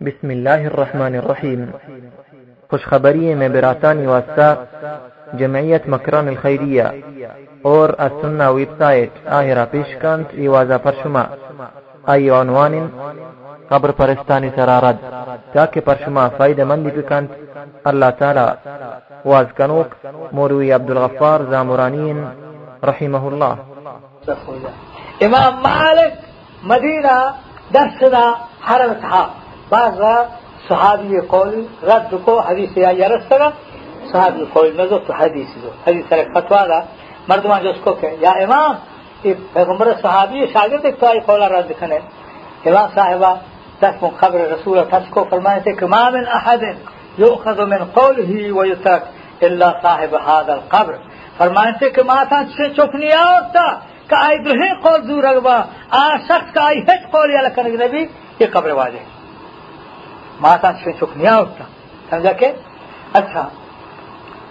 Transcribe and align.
بسم 0.00 0.30
الله 0.30 0.66
الرحمن 0.66 1.14
الرحیم 1.14 1.70
خوشخبری 2.70 3.34
میں 3.34 3.48
براتانی 3.48 4.06
واسطہ 4.06 4.48
جمعیت 5.38 5.86
مکران 5.88 6.28
الخیریہ 6.28 6.82
اور 7.64 7.88
السنة 7.98 8.48
ویب 8.50 8.72
سایت 8.78 9.10
ایوازا 10.34 10.78
پر 10.78 10.94
شما 11.02 11.22
ای 12.06 12.30
عنوان 12.30 12.74
قبر 13.68 13.90
پرستانی 13.90 14.50
سرارد 14.56 14.98
تاکہ 15.52 15.80
پر 15.80 16.02
شما 16.04 16.28
فائدہ 16.38 16.64
مندی 16.64 16.90
بکند 16.90 17.28
اللہ 17.84 18.10
تعالی 18.18 18.46
وازکنوک 19.24 19.94
موروی 20.32 20.72
عبدالغفار 20.72 21.40
زامرانین 21.44 22.24
رحمه 22.82 23.24
الله 23.24 23.58
امام 25.20 25.62
مالك 25.62 26.12
مدينة 26.64 27.16
درسنا 27.70 28.24
حرم 28.60 28.92
صحاب 29.02 29.43
بعض 29.74 30.00
صحابي 30.68 31.20
قول 31.32 31.52
رد 31.90 32.12
کو 32.24 32.38
حدیث 32.48 32.76
یا 32.76 32.90
یرس 32.90 33.24
یرسنا 33.30 33.48
صحابی 34.12 34.44
قول 34.52 34.68
نزو 34.80 34.98
تو 35.06 35.12
حدیث 35.20 35.54
دو 35.62 35.70
حدیث 35.86 36.04
سرک 36.08 36.28
فتوا 36.34 36.62
دا. 36.70 36.80
مردمان 37.28 37.62
جو 37.62 37.70
اس 37.70 37.80
کو 37.84 37.92
کہ 38.00 38.08
یا 38.20 38.32
امام 38.44 38.72
پیغمبر 39.52 39.88
صحابی 40.02 40.46
شاگرد 40.52 40.86
تو 41.00 41.06
آئی 41.06 41.20
قولا 41.26 41.48
رد 41.48 41.70
کنے 41.80 41.98
امام 42.68 42.88
صاحبہ 42.94 43.34
تک 43.80 44.02
من 44.02 44.10
خبر 44.20 44.40
رسول 44.54 44.78
تس 44.90 45.08
کو 45.14 45.24
فرمائے 45.30 45.60
تھے 45.64 45.72
کہ 45.78 45.86
ما 45.94 46.02
من 46.14 46.24
احد 46.38 46.62
يؤخذ 47.18 47.58
من 47.72 47.84
قوله 47.96 48.52
ويترك 48.58 49.02
الا 49.46 49.68
صاحب 49.82 50.14
هذا 50.28 50.52
القبر. 50.58 50.94
فرمائے 51.38 51.72
تھے 51.78 51.90
کہ 51.90 52.02
ما 52.10 52.22
تا 52.30 52.42
سے 52.56 52.68
چکنی 52.76 53.10
ہوتا 53.12 53.64
کہ 54.08 54.14
آئی 54.26 54.38
دوہے 54.46 54.70
قول 54.82 55.00
دور 55.08 55.24
اگبا 55.32 55.56
آ 55.98 56.04
شخص 56.28 56.54
کا 56.54 56.64
آئی 56.64 56.80
ہٹ 56.88 57.10
قول 57.12 57.30
یا 57.34 57.42
لکنگ 57.48 57.82
نبی، 57.82 58.04
یہ 58.40 58.46
قبر 58.52 58.70
واجہ 58.80 59.13
ما 60.40 60.56
تا 60.56 60.72
سے 60.72 60.92
چکنی 60.92 61.28
ہوتا۔ 61.28 61.64
سمجھا 62.10 62.32
کہ؟ 62.32 62.52
اچھا۔ 63.12 63.48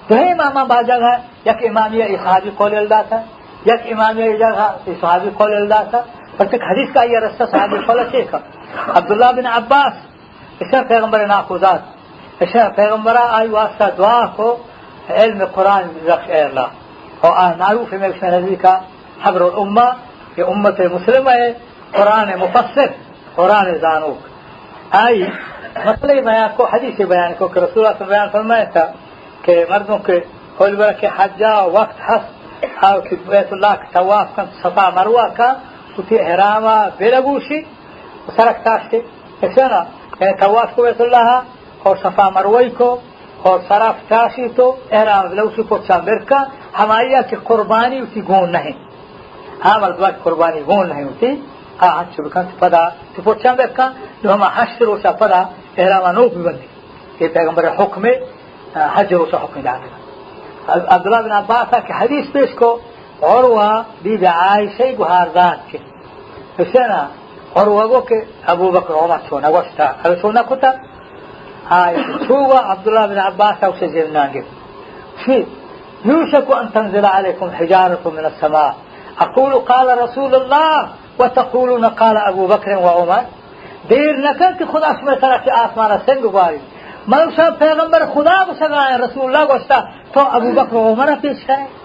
دوہے 0.10 0.32
امام 0.32 0.68
با 0.68 0.82
جگہ 0.82 1.14
یک 1.46 1.70
امامیہ 1.70 2.06
صحابی 2.24 2.50
قول 2.56 2.78
الدا 2.78 3.02
تھا 3.02 3.22
یک 3.66 3.82
امامیہ 3.92 4.38
جگہ 4.38 4.72
صحابی 4.86 5.30
قول 5.38 5.56
الدا 5.56 5.84
تھا 5.84 6.02
پر 6.38 6.46
تک 6.46 6.64
حدیث 6.70 6.94
کا 6.94 7.04
یہ 7.04 7.18
رستہ 7.18 7.44
صحابی 7.52 7.78
قول 7.78 8.00
ہے 8.00 8.22
عبداللہ 8.88 9.32
بن 9.36 9.46
عباس 9.46 9.94
اسے 10.60 10.78
پیغمبر 10.88 11.28
ناخوزات 11.28 11.80
اسے 12.40 12.60
پیغمبر 12.76 13.16
آئی 13.16 13.50
واسطہ 13.50 13.84
دعا 13.98 14.26
کو 14.26 14.58
علم 15.10 15.44
قرآن 15.52 15.84
رخش 16.08 16.30
اے 16.30 16.42
اللہ۔ 16.42 16.68
اور 17.20 17.38
آن 17.38 17.52
معروف 17.58 17.94
میں 17.94 18.10
اس 18.10 18.24
نبی 18.24 18.56
کا 18.56 18.80
حبر 19.24 19.42
الامہ، 19.42 19.90
یہ 20.38 20.44
امت 20.44 20.80
مسلم 20.80 21.30
ہے، 21.30 21.54
قرآن 21.92 22.30
مفسر، 22.40 22.86
قرآن 23.36 23.78
زانوک۔ 23.82 24.28
آئی 24.92 25.26
مسئلہ 25.76 26.22
بیان 26.22 26.50
کو، 26.56 26.66
حدیث 26.74 27.00
بیان 27.08 27.34
کو 27.38 27.48
کہ 27.48 27.60
رسول 27.60 27.86
اللہ 27.86 27.98
صلی 27.98 28.06
اللہ 28.06 28.06
علیہ 28.06 28.06
وسلم 28.06 28.10
بیان 28.10 28.30
فرمایا 28.32 28.64
تھا 28.74 28.86
کہ 29.42 29.54
مردوں 29.70 29.98
کے 30.06 30.20
قول 30.58 30.76
برا 30.76 30.92
کے 31.02 31.08
حجا 31.18 31.54
وقت 31.74 32.02
حس 32.08 32.84
او 32.84 33.00
کہ 33.02 33.16
بیت 33.28 33.54
اللہ 33.54 33.74
کے 33.82 33.88
طواف 33.94 34.36
کن 34.36 34.46
صفا 34.62 34.90
مروہ 34.96 35.28
کا 35.38 35.50
اتی 35.98 36.20
احراما 36.20 36.76
بلگوشی 36.98 37.60
سرک 38.36 38.64
تاشتے 38.64 38.98
اسنا 39.46 39.82
یعنی 40.20 40.34
طواف 40.40 40.76
کو 40.76 40.82
بیت 40.82 41.02
اللہ، 41.02 41.30
اور 41.84 41.96
صفا 42.04 42.30
مروی 42.36 42.70
کو، 42.78 42.90
اور 43.48 43.60
سرف 43.68 43.96
تاشی 44.08 44.48
تو 44.56 44.66
احرام 44.92 45.28
بلگوشی 45.30 45.64
کو 45.70 45.78
چامبر 45.88 46.20
کا 46.30 46.44
ہماری 46.80 47.16
کی 47.30 47.36
قربانی 47.44 47.98
اسی 48.00 48.22
گون 48.28 48.52
نہیں۔ 48.52 48.78
ہاں 49.66 49.78
مردوہ 49.80 50.08
کی 50.08 50.20
قربانی 50.24 50.62
گون 50.68 50.88
نہیں 50.90 51.04
ہوتی۔ 51.04 51.30
ہاں، 51.82 51.90
ہاں، 51.90 52.02
حج 52.02 52.22
بکن 52.22 52.48
پدا، 52.60 52.84
تو 53.14 53.22
پوچھا 53.24 53.54
بکا 53.54 53.86
جو 54.24 54.34
ہم 54.34 54.44
حج 54.56 54.84
روشا 54.84 55.12
پدا 55.20 55.42
بھی 55.76 56.42
بندی 56.44 56.68
یہ 57.20 57.28
پیغمبر 57.34 57.68
حکم 57.80 58.06
حج 58.96 59.14
روشا 59.14 59.38
حکم 59.44 59.62
داخل 59.62 59.92
عبداللہ 60.96 61.22
بن 61.26 61.32
عباس 61.32 61.74
کہ 61.88 61.94
حدیث 62.02 62.32
پیش 62.34 62.56
کو 62.60 62.70
عروہ 63.22 63.68
بی 64.04 64.18
بی 64.18 64.26
عائشہ 64.26 64.84
گہاردان 65.00 65.58
کے 65.72 65.78
اسے 66.62 66.88
نا 66.88 67.02
عروہ 67.62 67.84
گو 67.90 68.02
کہ 68.08 68.18
أبو 68.52 68.72
بکر 68.72 68.94
عمر 69.04 69.20
چھونا 69.28 69.50
وستا 69.56 69.86
اگر 70.04 70.16
چھونا 70.22 70.42
کتا 70.50 70.72
آئے 71.80 71.98
چھووا 72.26 72.60
عبداللہ 72.72 73.06
بن 73.12 73.20
عباس 73.20 73.64
اسے 73.64 73.88
جلنا 73.96 74.26
گے 74.34 74.42
پھر 75.26 75.42
يوشك 76.06 76.52
أن 76.52 76.74
تنزل 76.74 77.06
عليكم 77.06 77.52
حجارة 77.52 78.04
من 78.06 78.26
السماء. 78.26 78.74
أقول 79.20 79.54
قال 79.54 79.98
رسول 79.98 80.36
الله 80.36 80.88
وتقولون 81.20 81.86
قال 81.86 82.18
أبو 82.18 82.48
بكر 82.48 82.78
وعمر. 82.78 83.24
دیر 83.90 84.14
نکن 84.18 84.58
کہ 84.58 84.66
خدا 84.66 84.92
سمے 84.94 85.16
طرح 85.22 85.38
کے 85.38 85.52
آسمان 85.52 85.92
سنگ 86.06 86.24
گواری۔ 86.24 86.58
من 87.08 87.32
صاحب 87.36 87.60
پیغمبر 87.60 88.06
خدا 88.14 88.44
کو 88.44 88.54
سگائے 88.60 88.98
رسول 88.98 89.36
اللہ 89.36 89.54
گوشتا، 89.54 89.80
تو 90.14 90.20
ابو 90.20 90.52
بکر 90.52 90.76
و 90.76 90.94
عمر 90.94 91.10
پیش 91.22 91.46
کرے 91.46 91.84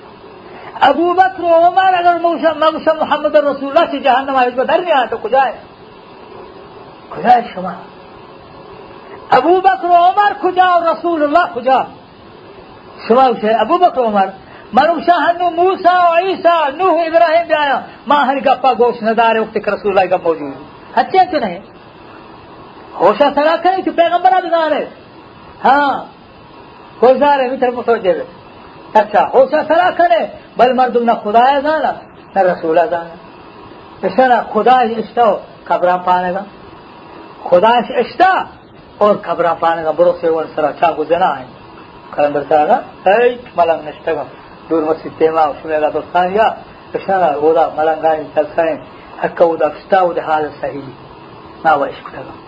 ابو 0.81 1.12
بکر 1.12 1.42
و 1.42 1.54
عمر 1.54 1.94
اگر 1.94 2.16
موسى 2.22 2.92
محمد 3.00 3.34
رسول 3.34 3.69
اللہ 3.69 3.91
سے 3.91 3.98
جہنم 3.98 4.37
آئے 4.37 4.50
در 4.50 4.78
نہیں 4.78 4.92
آئے 4.92 5.06
تو 5.06 5.16
کجا 5.16 5.44
ہے؟ 5.47 5.53
کجا 7.08 7.34
ہے 7.34 7.41
شما؟ 7.54 7.72
ابو 9.31 9.60
بکر 9.60 9.84
و 9.84 9.94
عمر 9.94 10.32
کجا 10.41 10.64
اور 10.64 10.82
رسول 10.82 11.22
اللہ 11.22 11.54
کجا؟ 11.54 11.82
شما 13.08 13.25
اسے 13.25 13.50
ابو 13.50 13.78
بکر 13.78 13.98
و 13.98 14.06
عمر۔ 14.06 14.26
منوشا 14.72 15.16
ہنو 15.16 15.50
موسا 15.50 16.10
و 16.10 16.14
عیسا 16.14 16.69
نوح 16.69 17.00
ابراہیم 17.03 17.47
بھی 17.47 17.54
آیا۔ 17.54 17.81
ماں 18.06 18.25
ہر 18.26 18.37
گپا 18.37 18.72
گوشت 18.72 19.03
ندارے 19.03 19.38
وقت 19.38 19.69
رسول 19.69 19.98
اللہ 19.98 20.10
کا 20.10 20.16
موجود 20.22 20.53
اچھے 20.94 21.19
تو 21.31 21.38
نہیں؟ 21.38 21.58
خوش 22.98 23.19
سرا 23.34 23.54
کرے 23.62 23.82
کہ 23.82 23.91
پیغمبر 23.97 24.32
ادگار 24.34 24.72
ہے 24.72 24.84
ہاں 25.64 25.92
خوش 27.00 27.16
ظاہر 27.19 27.41
ہے 27.41 27.56
طرف 27.56 27.75
سوچے 27.86 28.12
ہوئے 28.12 28.25
اچھا 29.00 29.25
خوش 29.32 29.50
سرا 29.69 29.88
کرے 29.98 30.20
بل 30.56 30.72
مردم 30.72 31.04
نہ 31.04 31.12
خدا 31.25 31.42
ہے 31.50 31.60
جانا 31.62 31.92
نہ 32.34 32.42
رسول 32.42 32.78
جانا 32.91 33.14
اس 34.03 34.16
طرح 34.16 34.41
خدا 34.53 34.81
عشتہ 34.94 35.20
ہو 35.20 35.37
خبراں 35.64 35.98
پانے 36.06 36.32
گا 36.34 36.42
خدا 37.44 37.70
ہے 37.76 38.00
عشتہ 38.00 38.31
اور 38.98 39.14
خبراں 39.22 39.54
پانے 39.60 39.84
گا 39.84 39.91
برو 39.98 40.12
سے 40.20 40.28
سرا 40.54 40.72
چاقو 40.81 41.04
دینا 41.04 41.31
ہے 41.38 41.47
پیغمبر 42.14 42.42
گا 42.69 42.81
ہے 43.06 43.28
ملنگ 43.56 43.88
نشتہ 43.88 44.10
دور 44.70 44.82
مسجد 44.82 45.19
تیما 45.19 45.44
لا 45.76 45.88
دوستاں 45.94 46.26
یا 46.31 46.48
اشارہ 46.94 47.32
ہودا 47.37 47.69
ملنگائیں 47.76 48.22
تلسائیں 48.34 48.76
حقا 49.25 49.44
ہودا 49.44 49.69
فستا 49.69 50.00
ہودا 50.00 50.22
حال 50.26 50.48
صحیح 50.60 50.91
ناوہ 51.64 51.87
کتا 51.98 52.20
گا 52.20 52.47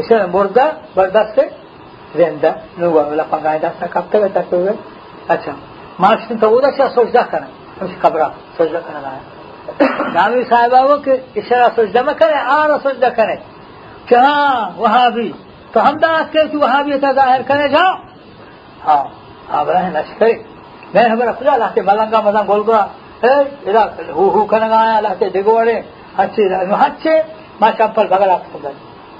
Mesela 0.00 0.32
burada 0.32 0.76
bardakse 0.96 1.50
zenda 2.16 2.50
nuga 2.78 3.00
wala 3.10 3.24
pagaida 3.32 3.68
sa 3.80 3.86
kapte 3.94 4.16
beta 4.22 4.42
kuwe 4.50 4.72
acha 5.28 5.52
march 5.98 6.22
tin 6.28 6.38
tawda 6.38 6.68
sha 6.76 6.84
sojda 6.96 7.22
kana 7.30 7.48
us 7.82 7.92
kabra 8.02 8.26
sojda 8.58 8.80
kana 8.86 9.00
la 9.06 9.12
Gandhi 10.16 10.42
साहिबा 10.50 10.80
वो 10.88 10.96
कि 11.06 11.12
इशारा 11.40 11.68
सजदा 11.76 12.00
में 12.02 12.14
करे 12.20 12.38
आरा 12.56 12.76
सजदा 12.84 13.08
करे 13.18 13.36
कि 14.08 14.14
हाँ 14.14 14.76
वहाँ 14.78 15.06
भी 15.16 15.28
तो 15.72 15.80
हम 15.86 15.94
दास 16.02 16.26
के 16.34 16.48
कि 16.50 16.56
वहाँ 16.56 16.82
भी 16.84 16.98
था 17.02 17.10
जाहिर 17.18 17.42
करे 17.50 17.68
जाओ 17.74 17.92
हाँ 18.86 19.04
हाँ 19.50 19.64
बड़ा 19.66 19.80
है 19.80 19.90
नशकरी 19.96 20.34
मैं 20.94 21.08
हमारा 21.08 21.32
खुदा 21.38 21.56
लाते 21.62 21.80
मलंगा 21.88 22.20
मलंग 22.26 22.46
बोल 22.52 22.62
गया 22.68 22.82
ए 23.24 23.34
इधर 23.70 24.12
हु 24.16 24.24
हु 24.34 24.44
करने 24.52 24.76
आया 24.82 25.00
लाते 25.06 25.26
दिगोड़े 25.36 25.76
अच्छे 26.22 26.42
अच्छे 26.86 27.14
माँ 27.62 27.70
चंपल 27.78 28.06
भगला 28.14 28.36
खुदा 28.52 28.70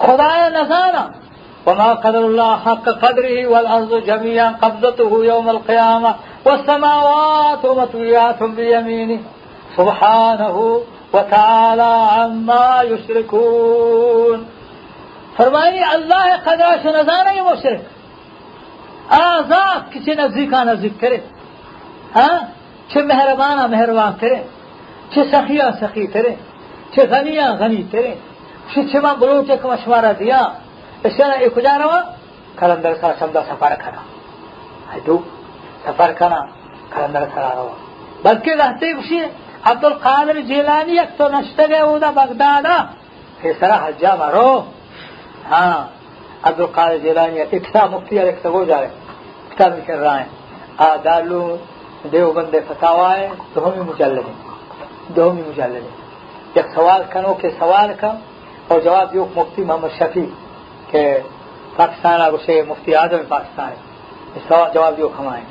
خدای 0.00 0.42
نزانه 0.58 1.04
وما 1.66 1.94
قدر 1.94 2.18
الله 2.18 2.56
حق 2.56 2.86
قدره 2.88 3.46
والأرض 3.46 3.92
جميعا 4.06 4.48
قبضته 4.62 5.24
يوم 5.24 5.48
القيامة 5.48 6.14
والسماوات 6.44 7.66
مطويات 7.66 8.42
بيمينه. 8.42 9.20
سبحانه 9.76 10.56
وتعالى 11.14 11.92
عما 12.16 12.82
يشركون. 12.82 14.38
فرمائي 15.38 15.82
الله 15.94 16.26
قدرش 16.46 16.82
نزانه 16.86 17.34
مشرك. 17.52 17.82
آزاد 19.10 19.80
کسی 19.92 20.14
نزدیکا 20.14 20.60
نزدیک 20.64 20.94
کرے. 21.00 21.18
ہاں 22.16 22.38
چه 22.90 22.98
مهربانا 23.10 23.64
مهربان 23.66 24.12
کرے. 24.20 24.40
چه 25.14 25.20
سخیا 25.30 25.70
سخی 25.80 26.06
کرے 26.06 26.34
چه 26.94 27.02
غنیا 27.12 27.48
غنی 27.60 27.82
کرے 27.92 28.14
شیشما 28.74 29.12
بلو 29.20 29.42
چیک 29.48 29.64
مشورہ 29.66 30.12
دیا 30.18 30.40
اس 31.04 31.12
سے 31.16 31.48
خدا 31.54 31.74
روا 31.82 32.00
کلندر 32.58 32.94
سارا 33.00 33.14
سمدا 33.18 33.40
سفر 33.48 33.72
کھانا 33.82 34.02
دو 35.06 35.18
سفر 35.84 36.12
کھانا 36.18 36.40
کلندر 36.92 37.24
سارا 37.34 37.52
روا 37.56 37.74
بلکہ 38.24 38.50
رہتے 38.60 38.92
خوشی 38.94 39.20
عبدالقادر 39.70 40.40
جیلانی 40.50 40.98
ایک 40.98 41.10
تو 41.18 41.28
نشتے 41.28 41.64
گئے 41.70 41.82
اودا 41.88 42.10
بغدادا 42.18 42.76
فیسرا 43.40 43.76
حجا 43.84 44.14
مارو 44.20 44.50
ہاں 45.50 45.78
عبدالقادر 46.48 46.98
جیلانی 47.04 47.40
اکتا 47.40 47.86
مفتی 47.92 48.18
اور 48.18 48.28
اکتا 48.28 48.48
وہ 48.48 48.64
جا 48.64 48.80
رہے 48.80 48.92
کتاب 49.50 49.72
کر 49.86 49.98
رہا 49.98 50.18
ہے۔ 50.20 50.26
آ 50.78 50.96
دیو 52.12 52.30
بندے 52.36 52.60
فتاوا 52.68 53.10
ہے 53.16 53.28
تو 53.52 53.58
ہم 53.66 53.72
ہی 53.72 53.80
مجلد 53.80 54.26
ہیں۔ 54.28 54.38
دو 55.16 55.30
ہم 55.30 55.36
ہی 55.36 55.42
مجلد 55.48 55.84
سوال 56.74 57.02
کنو 57.12 57.34
کہ 57.34 57.48
سوال 57.58 57.92
کنو 58.00 58.29
اور 58.70 58.80
جواب 58.80 59.12
دیو 59.12 59.24
مفتی 59.36 59.62
محمد 59.64 59.92
شفیع 59.98 60.24
کہ 60.90 61.02
پاکستان 61.76 62.20
اور 62.20 62.32
اسے 62.32 62.60
مفتی 62.68 62.94
اعظم 62.94 63.22
پاکستان 63.28 63.72
جواب 64.74 64.96
دیو 64.96 65.08
ہمائیں 65.18 65.44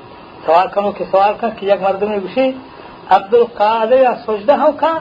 سوال 0.46 0.68
کروں 0.74 0.92
کہ 0.98 1.06
سوال 1.12 1.34
کا 1.40 1.50
کہ 1.58 1.66
یک 1.66 1.82
مردم 1.82 2.12
گوشی 2.16 2.52
عبد 3.16 3.34
القادر 3.34 4.04
سجدہ 4.26 4.56
ہوں 4.62 4.72
کا 4.80 4.92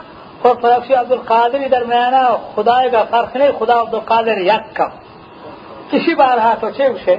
اور 0.41 0.55
پراکشی 0.55 0.93
عبد 0.93 1.11
القادر 1.11 1.67
درمیانہ 1.71 2.23
خدا 2.55 2.75
کا 2.91 3.03
فرق 3.09 3.35
نہیں، 3.35 3.51
خدا 3.59 3.79
عبد 3.81 3.93
القادر 3.93 4.37
یک 4.43 4.75
کم 4.75 4.89
کسی 5.91 6.15
بار 6.15 6.37
ہاتھ 6.37 6.63
اچھے 6.65 6.85
اسے 6.87 7.15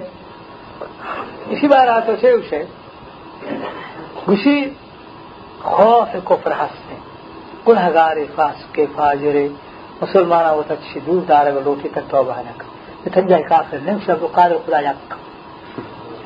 کسی 1.49 1.69
بار 1.69 1.88
ہاتھ 1.88 2.11
اچھے 2.11 2.31
اسے 2.31 2.62
گوشی 4.29 4.58
خوف 5.62 6.14
کفر 6.25 6.52
ہستے، 6.61 6.94
گنہگار 7.69 8.17
فاس 8.35 8.64
کے 8.73 8.87
فاجرے 8.97 9.49
مسلمان 10.02 10.44
اوتک 10.44 10.81
شدود 10.94 11.29
دار 11.29 11.47
لوٹی 11.64 11.88
تک 11.88 12.11
توبہ 12.11 12.41
نک 12.47 12.62
نتنجا 13.06 13.38
کافر 13.49 13.79
نم 13.87 13.99
شب 14.06 14.20
قادر 14.32 14.56
خدا 14.67 14.81
یک 14.81 15.14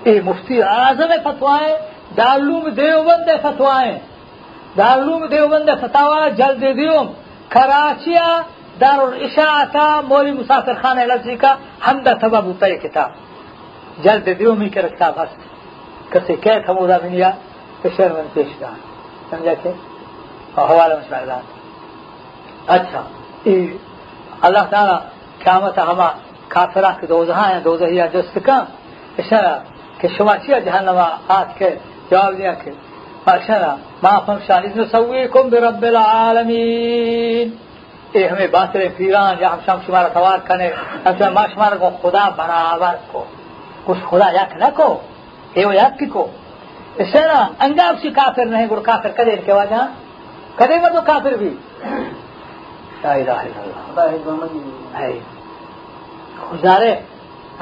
اے 0.07 0.21
مفتی 0.21 0.63
اعظم 0.63 1.13
فتوائیں 1.25 1.77
دارالعلوم 2.17 2.69
دیوبند 2.69 3.29
فتوائیں 3.43 3.99
دارالعلوم 4.79 5.27
دیوبند 5.27 5.71
فتوا 5.81 6.29
جلد 6.29 6.65
دیوم 6.77 7.07
کراچیا 7.49 8.29
دارالاشاعتا 8.81 10.01
مولی 10.01 10.33
مسافر 10.33 10.75
خان 10.83 10.97
لفظی 10.97 11.37
کا 11.37 11.55
حمدہ 11.87 12.13
سبب 12.21 12.45
بوتا 12.45 12.67
یہ 12.67 12.77
کتاب۔ 12.77 13.11
جلد 14.03 14.29
دیوم 14.39 14.61
ہی 14.61 14.69
کے 14.69 14.83
رکھتا 14.83 15.11
بس۔ 15.11 15.33
کسی 16.11 16.37
کہ 16.37 16.59
تھمودا 16.67 16.99
بنیا 16.99 17.31
تو 17.83 17.89
شرمن 17.97 18.27
پیش 18.33 18.61
دان 18.61 18.79
سمجھا 19.31 19.55
کہ؟ 19.63 19.71
حوالہ 20.59 20.95
مسائلات 20.95 21.45
اچھا۔ 22.67 23.03
Allah 24.43 24.71
Teala 24.71 25.05
kıyamete 25.45 25.81
hava 25.81 26.15
kafir 26.49 26.83
hakkı 26.83 27.09
dozaha 27.09 27.51
yani 27.51 27.65
dozahiya 27.65 28.13
döstıkan 28.13 28.67
eşara 29.19 29.63
ki 30.01 30.09
şumaşiya 30.17 30.65
cehenneme 30.65 31.07
at 31.29 31.59
ke 31.59 31.79
cevap 32.11 32.37
diye 32.37 32.55
ki 32.65 32.75
اکشنا 33.33 33.73
ما 34.05 34.15
فمشان 34.27 34.63
اذن 34.67 34.85
سویکم 34.93 35.45
برب 35.53 35.83
العالمین۔ 35.83 37.49
اے 38.13 38.29
ہمیں 38.29 38.47
باطل 38.53 38.89
پیران، 38.97 39.35
یا 39.41 39.49
ہم 39.53 39.61
شام 39.67 39.79
شمارا 39.87 40.09
سوار 40.15 40.39
کنے 40.49 40.69
ہم 41.05 41.13
شام 41.19 41.35
ما 41.35 41.45
شمارا 41.55 41.77
کو 41.83 41.89
خدا 42.03 42.25
برابر 42.37 42.95
کو۔ 43.13 43.25
کچھ 43.85 44.03
خدا 44.11 44.29
یک 44.31 44.53
نہ 44.57 44.69
کو، 44.75 45.01
اے 45.55 45.65
کی 45.99 46.07
کو۔ 46.07 46.27
اسے 46.97 47.21
نا 47.21 47.49
انگاب 47.65 47.95
سی 48.03 48.11
کافر 48.11 48.47
نہیں 48.47 48.67
گر 48.71 48.81
کافر 48.81 49.11
کدے 49.17 49.31
ان 49.31 49.43
کے 49.47 49.53
وجہ؟ 49.53 49.83
کدے 50.55 50.75
وہ 50.83 50.89
تو 50.89 51.01
کافر 51.07 51.33
بھی؟ 51.33 51.51
لا 53.05 53.13
الہ 53.13 53.39
إلا 53.47 53.61
اللہ 53.63 54.99
ہے 54.99 55.13
خدارے 56.51 56.93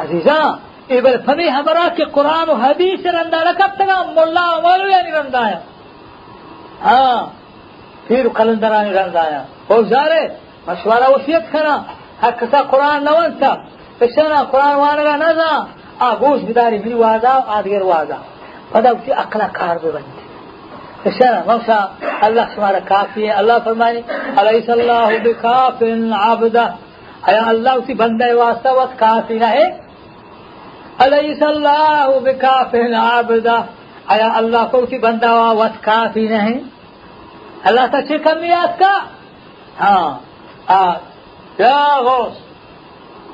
عزیزاں 0.03 0.45
ایبل 0.93 1.17
فمی 1.27 1.49
ہمارا 1.57 1.87
کہ 1.97 2.05
قرآن 2.17 2.49
و 2.51 2.55
حدیث 2.65 3.07
رندہ 3.17 3.41
رکھب 3.49 3.79
تگا 3.79 4.03
ملا 4.17 4.47
مولو 4.65 4.89
یعنی 4.91 5.11
رندہ 5.19 5.43
ہے 5.47 5.59
ہاں 6.85 7.19
پھر 8.07 8.29
قلندرانی 8.39 8.93
رندایا 8.93 9.43
وزاره 9.71 10.31
مشوره 10.69 11.09
وصیت 11.15 11.45
کنه 11.53 11.75
هکسا 12.23 12.63
قرآن 12.73 13.05
نوانتا. 13.05 13.53
بشنا 14.01 14.43
قرآن 14.53 14.75
وانگا 14.75 15.17
نزا. 15.17 15.53
آگوش 16.01 16.41
بداری 16.41 16.79
من 16.79 16.93
وازا 16.93 17.35
و 17.39 17.51
آدگر 17.59 17.83
وازا. 17.83 18.19
پدا 18.73 18.95
وقتی 18.95 19.13
اقلا 19.13 19.47
کار 19.59 19.79
ببند 19.79 20.22
موسا 21.07 21.79
الله 22.23 22.47
شمارا 22.55 22.79
کافی 22.89 23.27
ہے 23.27 23.33
اللہ 23.43 23.59
فرمانی 23.65 24.01
علیس 24.39 24.69
اللہ 24.71 25.09
بکاف 25.25 25.83
عبده؟ 25.83 26.67
ایا 27.29 27.43
اللہ 27.47 27.71
اسی 27.81 27.95
بندے 28.03 28.33
واسطہ 28.33 28.69
وقت 28.77 28.99
کافی 28.99 29.39
نہ 29.39 29.51
ہے 29.57 29.67
علیس 31.07 31.43
اللہ 31.43 32.19
بکاف 32.25 32.75
عبده؟ 32.75 33.59
ایا 34.15 34.29
اللہ 34.37 34.63
کو 34.71 34.79
اسی 34.83 34.99
بندہ 34.99 35.33
وقت 35.63 35.83
کافی 35.85 36.27
نہ 36.29 36.43
ہے 36.47 36.59
اللہ 37.65 37.87
تا 37.93 38.01
چه 38.03 38.19
کمیات 38.19 38.79
کا 38.79 38.95
ها 39.81 40.21
آه. 40.69 40.97
يا 41.59 41.85
غوث 42.07 42.37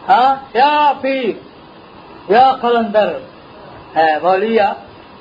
ها 0.09 0.37
يا 0.55 0.93
پیر 1.01 1.33
یا 2.33 2.47
قلندر. 2.61 3.19
مولیا 4.23 4.73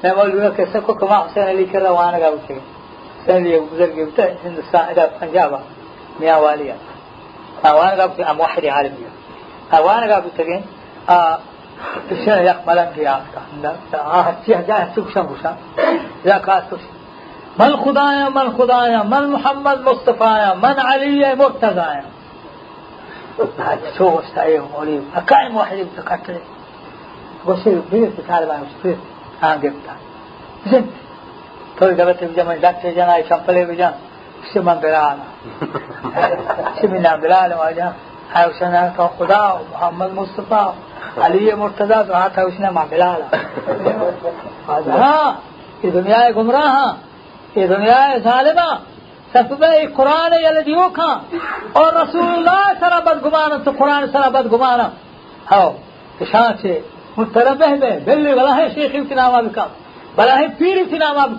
میں 0.03 0.13
مولوی 0.15 0.49
کے 0.55 0.65
سکو 0.73 0.94
کما 0.94 1.19
حسین 1.25 1.47
علی 1.47 1.65
کر 1.71 1.81
روانہ 1.81 2.17
گا 2.21 2.27
اٹھے 2.38 2.53
حسین 2.53 3.35
علی 3.35 3.59
بزرگ 3.71 3.99
ہوتا 3.99 4.23
ہے 4.23 4.33
ہندوستان 4.44 4.89
ادا 4.89 5.05
پنجاب 5.19 5.53
میاں 6.19 6.39
والیا 6.39 6.75
روانہ 7.63 7.95
گا 7.97 8.03
اٹھے 8.03 8.23
أم 8.31 8.39
واحد 8.41 8.65
عالم 8.75 9.01
یا 9.03 9.79
روانہ 9.79 10.09
گا 10.09 10.15
اٹھے 10.25 10.59
بشنا 12.09 12.41
يق 12.41 12.68
ملنگ 12.68 12.97
يا 12.97 13.16
آه 13.94 14.35
تيه 14.45 14.61
جاه 14.68 14.87
سكشن 14.95 15.21
بشان 15.21 15.56
يا 16.25 16.37
كاس 16.37 16.63
من 17.59 17.75
خدایا 17.75 18.30
من 18.30 18.57
خدایا 18.57 19.04
من 19.04 19.27
محمد 19.30 19.81
مصطفایا 19.89 20.54
من 20.54 20.80
علی 20.80 21.35
مرتضایا 21.35 22.04
شو 23.97 24.19
استعيه 24.19 24.61
مولي 24.73 25.01
أكاين 25.16 25.56
واحد 25.56 25.77
يتكتل 25.77 26.39
بصير 27.47 27.81
بير 27.92 28.11
بتعالى 28.18 28.45
بقى 28.45 28.59
بصير 28.80 28.97
haangetaan 29.41 29.99
toy 31.77 31.91
gabate 31.95 32.23
vijama 32.25 32.53
dakte 32.61 32.85
vijana 32.89 33.13
champale 33.29 33.61
vijana 33.65 33.97
sima 34.49 34.73
bilala 34.75 35.25
simina 36.77 37.11
bilala 37.17 37.56
wajan 37.56 37.91
ہے 38.35 38.44
اس 38.44 38.61
نے 38.61 38.79
کہا 38.95 39.07
خدا 39.17 39.41
محمد 39.71 40.11
مصطفیٰ 40.13 40.67
علی 41.25 41.53
مرتضیٰ 41.53 42.01
تو 42.07 42.13
ہاتھ 42.13 42.37
ہے 42.39 42.44
اس 42.44 42.59
نے 42.59 42.69
ماں 42.69 42.85
بلالا 42.89 43.27
ہاں 44.67 45.31
یہ 45.83 45.89
دنیا 45.91 46.19
ہے 46.23 46.29
گمراہ 46.35 46.67
ہاں 46.67 46.94
یہ 47.56 47.67
دنیا 47.67 47.99
ہے 48.07 48.19
ظالمہ 48.23 48.69
سب 49.33 49.53
میں 49.59 49.85
قرآن 49.95 50.33
یلدیو 50.44 50.87
کھاں 50.94 51.15
اور 51.79 51.94
رسول 51.94 52.27
اللہ 52.27 52.61
سرا 52.79 52.99
گمانا 53.25 53.57
تو 53.65 53.71
قرآن 53.77 54.06
سرا 54.11 54.41
گمانا 54.51 54.87
ہو 55.51 55.65
شان 56.31 56.57
سے 56.61 56.79
متنبہ 57.18 57.68
میں 57.68 58.00
بلے 58.06 58.36
بلا 58.36 58.56
ہے 58.56 58.69
شیخ 58.74 58.92
امتنام 58.94 59.36
آب 59.36 59.45
کا 59.56 59.68
پیر 60.57 60.78
امتنام 60.78 61.18
آب 61.18 61.31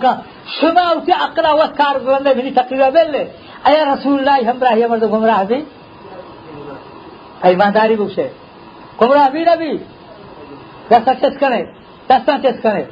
شما 0.61 0.81
اوتی 0.81 1.13
اقلا 1.13 1.53
وکار 1.55 1.99
بلندے 1.99 2.35
منی 2.35 2.51
تقریباً 2.51 2.93
بلے۔ 2.93 3.25
ایا 3.65 3.85
رسول 3.85 4.29
اللہ 4.29 4.51
ہمراہ 4.51 4.79
یا 4.79 4.87
مرد 4.89 5.03
گمراہ 5.03 5.45
بھی۔ 5.45 5.65
ایمانداری 7.43 7.97
بکشے 7.97 8.29
گمراہ 9.03 9.29
بھی 9.29 9.45
نبی 9.45 9.77
دستا 10.91 11.15
چس 11.15 11.39
کرے 11.41 11.65
دستا 12.07 12.37
چس 12.43 12.63
کرے۔ 12.63 12.85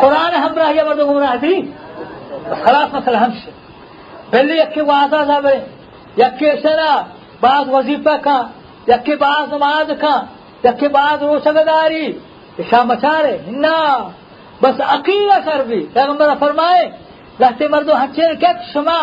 قرآن 0.00 0.34
ہمراہ 0.34 0.84
مرد 0.84 0.98
گمراہ 0.98 1.36
بھی۔ 1.36 1.72
خلاف 2.64 2.94
مسئلہ 2.94 3.16
ہم 3.16 3.30
سے۔ 3.44 3.67
پہلے 4.30 4.54
یقے 4.54 4.82
کو 4.84 4.92
آتا 4.92 5.24
تھا 5.24 5.38
میں 5.40 5.60
یقے 6.18 6.52
سے 6.62 6.72
بعض 7.40 7.68
وظیفہ 7.72 8.16
کا 8.22 8.38
یقے 8.88 9.16
بعض 9.16 9.52
نماز 9.52 9.90
کا 10.00 10.14
یقے 10.64 10.88
بعض 10.88 11.22
روشنگاری 11.22 12.06
شاہ 12.70 12.82
مچارے 12.84 13.36
نا، 13.64 13.76
بس 14.62 14.80
عقیدہ 14.94 15.38
کر 15.44 15.60
بھی۔ 15.68 15.80
پیغمبر 15.92 16.28
فرمائے 16.38 16.84
رہتے 17.40 17.68
مردو 17.68 17.92
ہچے 18.02 18.34
کت 18.42 18.58
شما 18.72 19.00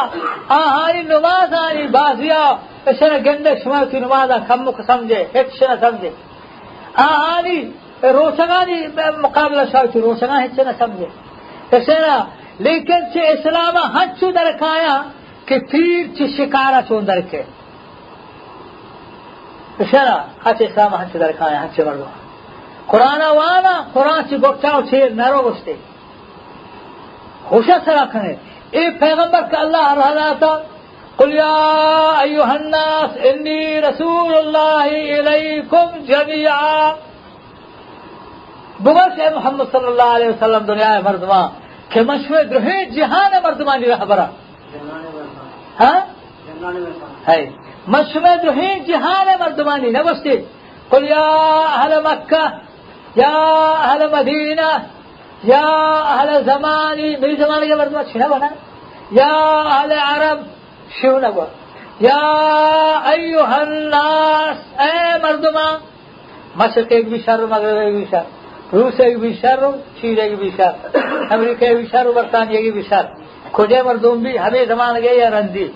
آہاری 0.58 1.02
نماز 1.02 1.54
آری، 1.66 1.88
بازیا 1.88 2.44
اشن 2.86 3.14
گندے 3.26 3.54
شما 3.64 3.84
کی 3.92 4.00
نماز 4.00 4.30
کم 4.48 4.72
کو 4.72 4.82
سمجھے، 4.88 5.24
ایک 5.34 5.48
نہ 5.62 5.76
سمجھے۔ 5.80 6.10
آہاری 7.08 7.60
روشنگانی، 8.04 8.80
مقابلہ 9.18 9.62
شاہ 9.72 9.86
کی 9.94 10.02
روشنگا 10.02 10.38
ہچے 10.44 10.64
نہ 10.64 10.74
سمجھے۔ 10.78 11.08
اشن 11.78 12.04
لیکن 12.60 13.02
چھ 13.14 13.18
اسلام 13.18 13.78
حد 13.78 14.20
چھو 14.20 14.32
درکایا 14.32 15.02
کہ 15.46 15.60
تیر 15.60 16.04
چھ 16.18 16.22
شکارا 16.38 16.80
چھو 16.88 17.00
درکے 17.00 17.42
اشارہ 19.80 20.18
حد 20.46 20.62
اسلام 20.68 20.94
حد 20.94 21.12
چھو 21.12 21.20
درکایا 21.20 21.62
حد 21.64 21.76
چو 21.76 21.86
مردو 21.86 22.06
قرآن 22.92 23.22
وانا 23.38 23.74
قرآن 23.94 24.22
چھ 24.30 24.34
گوچاو 24.44 24.82
چھ 24.90 24.94
نرو 25.20 25.42
گستے 25.50 25.74
خوشہ 27.50 27.78
سرا 27.86 28.06
کھنے۔ 28.12 28.34
اے 28.76 28.90
پیغمبر 29.00 29.42
کا 29.52 29.60
اللہ 29.60 29.94
رہا 29.98 30.32
تھا۔ 30.40 30.54
قل 31.20 31.32
يا 31.36 31.60
أيها 32.22 32.54
الناس 32.54 33.12
إني 33.30 33.80
رسول 33.80 34.32
الله 34.38 34.88
إليكم 35.18 35.88
جميعا 36.08 36.94
بغش 38.80 39.20
محمد 39.36 39.64
صلی 39.72 39.88
اللہ 39.88 40.10
علیہ 40.16 40.30
وسلم 40.30 40.66
دنیا 40.66 41.00
مردمان 41.04 41.65
که 41.90 42.02
مشوه 42.02 42.44
دروه 42.44 42.86
جهان 42.86 43.32
مردمانی 43.44 43.86
رهبرا 43.86 44.28
ہاں؟ 45.80 46.00
ها؟ 46.00 46.00
های 47.28 47.48
مشوه 47.88 48.38
دروه 48.38 48.80
جهان 48.80 49.28
مردمانی 49.40 49.90
نوستی 49.92 50.38
قل 50.90 51.04
یا 51.04 51.26
اهل 51.78 51.94
مکه 52.00 52.44
یا 53.16 53.36
اهل 53.90 54.02
مدینه 54.12 54.70
یا 55.44 55.66
اہل 56.16 56.44
زمانی 56.44 57.16
میری 57.16 57.36
زمانے 57.36 57.68
کے 57.68 57.76
مردمہ 57.76 58.00
چھنا 58.12 58.28
بنا۔ 58.28 58.48
یا 59.12 59.34
اہل 59.76 59.92
عرب 59.92 60.40
شیو 61.02 61.20
نہ 61.20 61.28
الناس، 63.44 64.80
اے 64.80 65.18
مردمان 65.24 65.76
مشرق 66.56 66.86
ایک 66.90 67.10
بھی 67.10 67.22
شر 67.26 67.46
مغرب 67.46 67.78
ایک 67.78 67.96
بھی 67.96 68.06
شر۔ 68.12 68.24
روس 68.74 69.00
ایک 69.00 69.20
بھی 69.20 69.34
شر 69.42 69.60
چین 70.02 70.20
ایک 70.20 70.38
بھی 70.40 70.50
شر. 70.58 70.74
امریکہ 71.34 71.66
ایک 71.66 71.78
بھی 71.78 71.86
شر 71.92 72.06
برطانیہ 72.16 72.62
کی 72.62 72.72
بھی 72.72 72.84
شر. 72.90 73.06
کجے 73.52 73.82
مردم 73.82 74.24
بھی 74.24 74.38
ہمیں 74.40 74.66
زمان 74.66 74.96
گئے 75.04 75.16
یا 75.16 75.30
رندی. 75.30 75.68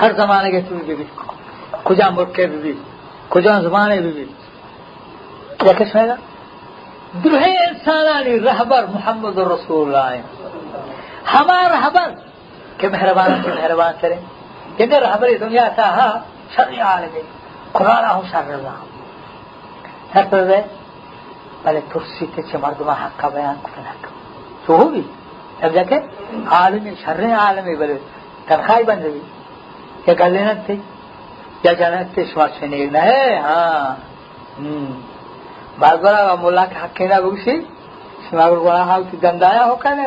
ہر 0.00 0.12
زمانے 0.16 0.50
کے 0.50 0.60
تم 0.68 0.78
بھی 0.86 1.04
کجا 1.84 2.08
ملک 2.10 2.40
بھی 2.62 2.72
کجا 3.28 3.60
زمانے 3.60 4.00
بھی 4.00 4.24
کیا 5.58 5.72
کس 5.78 5.94
میں 5.94 6.06
اگر 14.78 15.02
ہماری 15.02 15.36
دنیا 15.38 15.68
تھا 15.68 15.88
ہاں 15.96 16.12
سر 16.54 16.80
عالمی 16.80 17.22
خدا 17.72 18.00
رہا 18.02 18.12
ہوں 18.14 18.22
سر 18.30 18.52
اللہ 18.52 18.76
سر 20.12 20.24
پہ 20.30 20.60
پہلے 21.62 21.80
ترسی 21.92 22.26
کے 22.34 22.42
چمردما 22.42 22.92
حق 22.92 23.20
کا 23.20 23.28
بیان 23.28 23.56
کرنا 23.62 23.92
تو 24.66 24.76
ہوگی 24.78 25.02
تب 25.58 25.74
جا 25.74 25.82
کے 25.82 25.98
عالمی 26.50 26.90
شر 27.04 27.20
عالمی 27.38 27.74
بولے 27.76 27.98
تنخواہ 28.46 28.82
بن 28.86 28.98
رہی۔ 29.02 29.20
کیا 30.04 30.14
کر 30.14 30.30
لینا 30.30 30.52
تھی؟ 30.66 30.76
کیا 31.62 31.72
جانا 31.72 32.02
تھے 32.14 32.24
سماج 32.32 32.50
میں 32.60 32.68
نہیں 32.68 33.02
ہے۔ 33.02 33.38
ہاں۔ 33.46 33.88
بار 35.78 35.96
بار 36.02 36.14
مولا 36.40 36.64
کے 36.66 36.76
حق 36.82 36.96
کھیلا 36.96 37.18
گوشی 37.20 37.56
سما 38.30 38.46
گڑا 38.50 38.82
ہاؤ 38.88 39.02
کی 39.10 39.16
گندایا 39.22 39.64
ہو 39.64 39.76
کر 39.82 39.98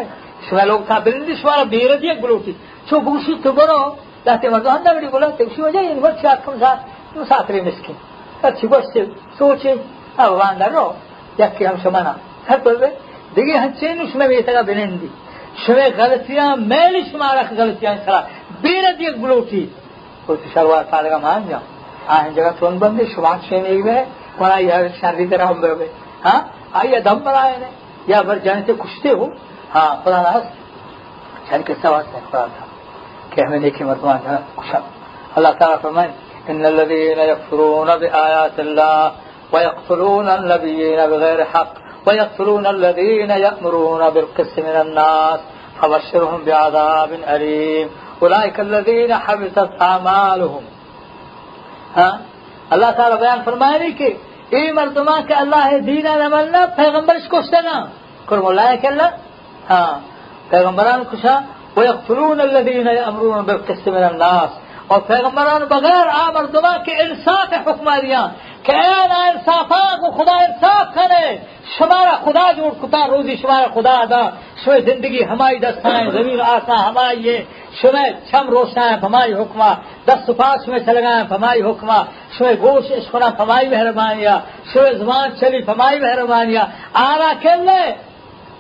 سما 0.50 0.64
لوگ 0.64 0.80
تھا، 0.88 0.98
بلندی 1.06 1.36
سما 1.42 1.64
بیرتی 1.74 2.08
ایک 2.10 2.22
بلوٹی۔ 2.22 2.54
سو 2.90 3.00
گوشی 3.00 3.34
تو 3.44 3.52
برو 3.52 3.82
ذات 4.26 4.44
وزن 4.54 4.84
دا 4.86 4.92
ویډیو 4.96 5.12
ګلان 5.16 5.32
ته 5.38 5.44
شو 5.56 5.70
جاي 5.76 5.94
نو 5.94 6.10
څه 6.22 6.32
کوم 6.46 6.56
ځات 6.64 6.80
نو 7.16 7.26
ساتري 7.32 7.62
مسکي 7.68 7.94
اچھی 8.48 8.68
بس 8.72 8.86
سوچے 9.38 9.74
او 10.22 10.32
واندا 10.40 10.68
رو 10.74 10.86
یکی 11.40 11.68
ہم 11.68 11.76
سمانا 11.84 12.14
ہر 12.50 12.58
پر 12.64 12.76
بے 12.82 12.90
دیگه 13.36 13.60
هنچین 13.64 13.98
شما 14.12 14.26
بیتگا 14.32 14.62
بنندی 14.70 15.10
شما 15.64 15.86
غلطیاں 15.98 16.50
میل 16.72 16.96
شما 17.12 17.30
رکھ 17.40 17.54
غلطیاں 17.60 17.96
سرا 18.06 18.20
بیرد 18.62 19.02
یک 19.02 19.16
بلوٹی 19.22 19.66
تو 20.26 20.36
شروع 20.54 20.82
سالگا 20.92 21.18
مان 21.26 21.42
جاؤں 21.50 21.68
آئین 22.16 22.34
جگہ 22.36 22.52
سون 22.60 22.78
بندے 22.82 23.06
شما 23.14 23.34
شین 23.50 23.66
ایک 23.72 23.84
بے 23.86 23.98
ونا 24.40 24.58
یہ 24.68 24.88
شرری 25.00 25.28
طرح 25.32 25.46
ہم 25.52 25.62
بے 25.62 25.88
ہاں 26.26 26.40
آئیے 26.80 27.00
دم 27.06 27.18
بنائے 27.26 27.56
نے 27.62 27.70
یا 28.12 28.22
بھر 28.28 28.38
جانے 28.46 28.62
سے 28.68 28.74
کشتے 28.84 29.10
ہو 29.20 29.26
ہاں 29.74 29.90
خدا 30.04 30.22
ناس 30.22 30.44
سے 31.50 32.20
خدا 32.30 32.46
تھا 32.58 32.71
کہ 33.32 33.42
ہمیں 33.42 33.60
دیکھیں 33.60 33.86
مرتبہ 33.88 34.18
کشم 34.56 34.84
اللہ 35.36 35.52
تعالیٰ 35.60 35.82
فرمائے 35.82 36.12
إن 36.50 36.66
الذين 36.66 37.20
يكفرون 37.20 37.98
بآيات 37.98 38.60
الله 38.60 39.12
ويقتلون 39.54 40.30
النبيين 40.30 41.00
بغير 41.08 41.46
حق 41.46 41.74
ويقتلون 42.08 42.68
الذين 42.68 43.32
يأمرون 43.32 44.10
بالقسط 44.10 44.60
من 44.60 44.78
الناس 44.78 45.40
فبشرهم 45.82 46.44
بعذاب 46.44 47.12
أليم. 47.26 47.88
أولئك 48.22 48.60
الذين 48.60 49.12
حبطت 49.16 49.82
أعمالهم. 49.82 50.64
ها؟ 51.98 52.10
اللہ 52.70 52.92
تعالی 52.98 53.16
بیان 53.20 53.40
فرمائے 53.46 53.92
کہ 53.92 54.08
اے 54.50 54.72
مردمان 54.72 55.22
کہ 55.28 55.34
اللہ 55.34 55.66
ہے 55.72 55.80
دینا 55.80 56.16
نہ 56.16 56.28
ملنا 56.28 56.66
پیغمبر 56.76 57.16
اس 57.16 57.28
کو 57.28 57.42
سنا 57.42 57.78
کرم 58.26 58.46
اللہ 58.46 58.76
کہ 58.82 58.88
اللہ 58.88 59.10
پیغمبران 60.50 61.04
کشا 61.12 61.36
ويقتلون 61.78 62.42
الذين 62.42 62.88
يأمرون 62.88 63.42
بالقسط 63.46 63.88
من 63.88 64.04
الناس 64.04 64.50
اور 64.88 65.00
پیغمبران 65.08 65.62
بغیر 65.70 66.08
آ 66.14 66.32
مردمان 66.36 66.78
کے 66.86 66.94
انصاف 67.02 67.54
حکماریاں 67.68 68.28
کہ 68.64 68.72
اے 68.72 69.08
نا 69.12 69.20
انصافان 69.26 69.94
کو 70.02 70.10
خدا 70.18 70.36
انصاف 70.46 70.88
کرے، 70.96 71.28
شمارا 71.78 72.16
خدا 72.26 72.46
جوڑ 72.58 72.72
کتا، 72.82 73.06
روزی 73.12 73.36
شمارا 73.42 73.68
خدا 73.76 73.96
دا 74.10 74.22
شوے 74.64 74.80
زندگی 74.90 75.24
ہماری 75.32 75.58
دستائیں 75.60 76.10
زمین 76.18 76.42
آسا 76.42 76.78
ہماری 76.90 77.18
یہ 77.28 77.38
شوے 77.82 78.06
چھم 78.30 78.50
روشنائیں 78.56 78.98
ہماری 79.04 79.34
حکمہ، 79.34 79.72
دست 80.08 80.30
پاس 80.38 80.68
میں 80.68 80.80
چلگائیں 80.86 81.24
ہماری 81.32 81.62
حکمہ 81.70 82.00
شوے 82.38 82.54
گوش 82.62 82.92
اشخنا 82.98 83.30
ہماری 83.40 83.68
مہربانیاں 83.76 84.38
شوے 84.74 84.94
زبان 85.02 85.28
چلی 85.40 85.60
ہماری 85.68 86.00
مہربانیاں، 86.06 86.66
آرا 87.08 87.32
کلے 87.44 87.84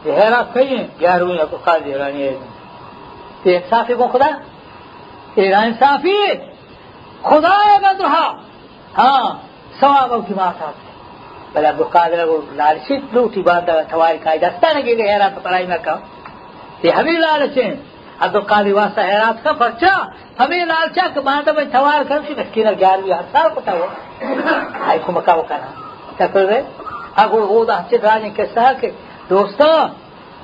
یہ 0.06 0.12
حیرات 0.20 0.54
کہیں 0.54 0.84
گیارہویں 1.00 1.40
ابو 1.46 1.58
قادر 1.66 1.98
رانی 2.02 2.24
ہے۔ 2.28 2.36
یہ 3.46 3.58
انصافی 3.58 3.94
کو 3.94 4.08
خدا؟ 4.08 4.30
یہ 5.36 5.56
انصافی 5.56 6.18
خدا 7.22 7.56
ہے 7.66 7.78
بدرہا۔ 7.80 8.28
ہاں 8.98 9.28
ثواب 9.80 10.14
کی 10.28 10.34
بات 10.34 10.62
آتی 10.62 10.90
بل 11.54 11.66
عبد 11.66 11.82
القادر 11.82 12.26
کو 12.26 12.42
لالچیت 12.54 13.14
لوٹی 13.14 13.42
باندھا 13.42 13.82
تھواری 13.90 14.18
کھائی 14.18 14.40
دستا 14.40 14.72
نہ 14.74 14.80
کہ 14.80 15.02
حیرات 15.02 15.44
پڑھائی 15.44 15.66
نہ 15.68 15.78
کہا 15.84 15.98
یہ 16.84 16.92
ہمیں 16.92 17.18
لالچیں 17.20 17.72
عبد 18.26 18.36
القادر 18.36 18.74
واسطہ 18.74 19.02
حیرات 19.02 19.44
کا 19.44 19.52
پرچا 19.52 19.94
ہمیں 20.40 20.66
لالچا 20.66 21.08
کہ 21.14 21.20
باندھا 21.20 21.52
میں 21.52 21.66
تھوار 21.72 22.04
کر 22.10 22.20
سی 22.28 22.34
مسکین 22.38 22.68
گیارہویں 22.80 23.14
ہر 23.14 23.28
سال 23.32 23.50
پتا 23.56 23.72
ہوا 23.72 23.88
ہائی 24.86 25.00
کو 25.06 25.12
مکہ 25.12 25.38
وہ 25.38 25.44
کرنا 25.48 25.72
کیا 26.18 26.28
کر 26.28 26.46
رہے؟ 26.46 26.62
اگر 27.16 27.40
وہ 27.52 27.64
ہچن 27.70 28.02
راج 28.04 28.26
کے 28.36 28.46
ساتھ 28.54 28.82
کہ 28.82 28.90
دوستوں 29.30 29.74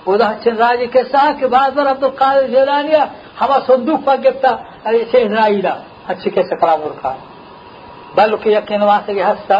وہ 0.07 0.15
ہچن 0.15 0.55
راج 0.63 0.81
کے 0.93 1.03
ساتھ 1.11 1.39
کہ 1.39 1.47
بعد 1.55 1.71
بار 1.75 1.87
عبد 1.91 2.03
القادر 2.03 2.47
جیلانیہ 2.55 3.03
ہما 3.41 3.57
صندوق 3.67 3.99
پر 4.05 4.17
گفتا 4.25 4.51
ارے 4.87 5.03
سے 5.11 5.17
اسرائیل 5.25 5.67
اچھی 6.11 6.29
کیسے 6.35 6.55
کرام 6.61 6.81
رکھا 6.91 7.13
بلکہ 8.15 8.49
یقین 8.49 8.81
واسطے 8.91 9.21
ہستا 9.23 9.57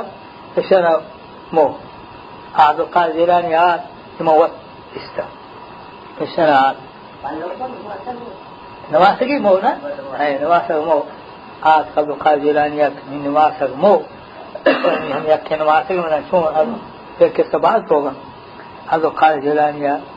اشارہ 0.58 0.96
مو. 1.54 1.68
عبد 2.56 2.80
القادر 2.80 3.12
جيلاني 3.12 3.54
عاد 3.54 3.80
موت 4.20 4.52
إستا. 4.98 5.24
السنة 6.22 6.52
عاد 6.52 6.76
نواسقي 8.92 9.38
مو 9.40 9.58
نا 9.64 9.72
اي 10.20 10.38
نواسق 10.42 10.80
مو. 10.88 11.00
عاد 11.64 11.86
عبد 11.98 12.10
القادر 12.10 12.40
جيلاني 12.40 12.90
من 13.10 13.24
نواسق 13.24 13.76
مو. 13.76 14.02
هم 14.68 15.24
يكي 15.28 15.56
نواسق 15.56 15.92
من 15.92 16.24
شو؟ 16.32 16.42
يكي 17.22 17.44
سبعات 17.44 17.88
توغن 17.90 18.16
عبد 18.90 19.06
القادر 19.06 19.40
جيلاني 19.40 19.88
بعض 19.90 20.17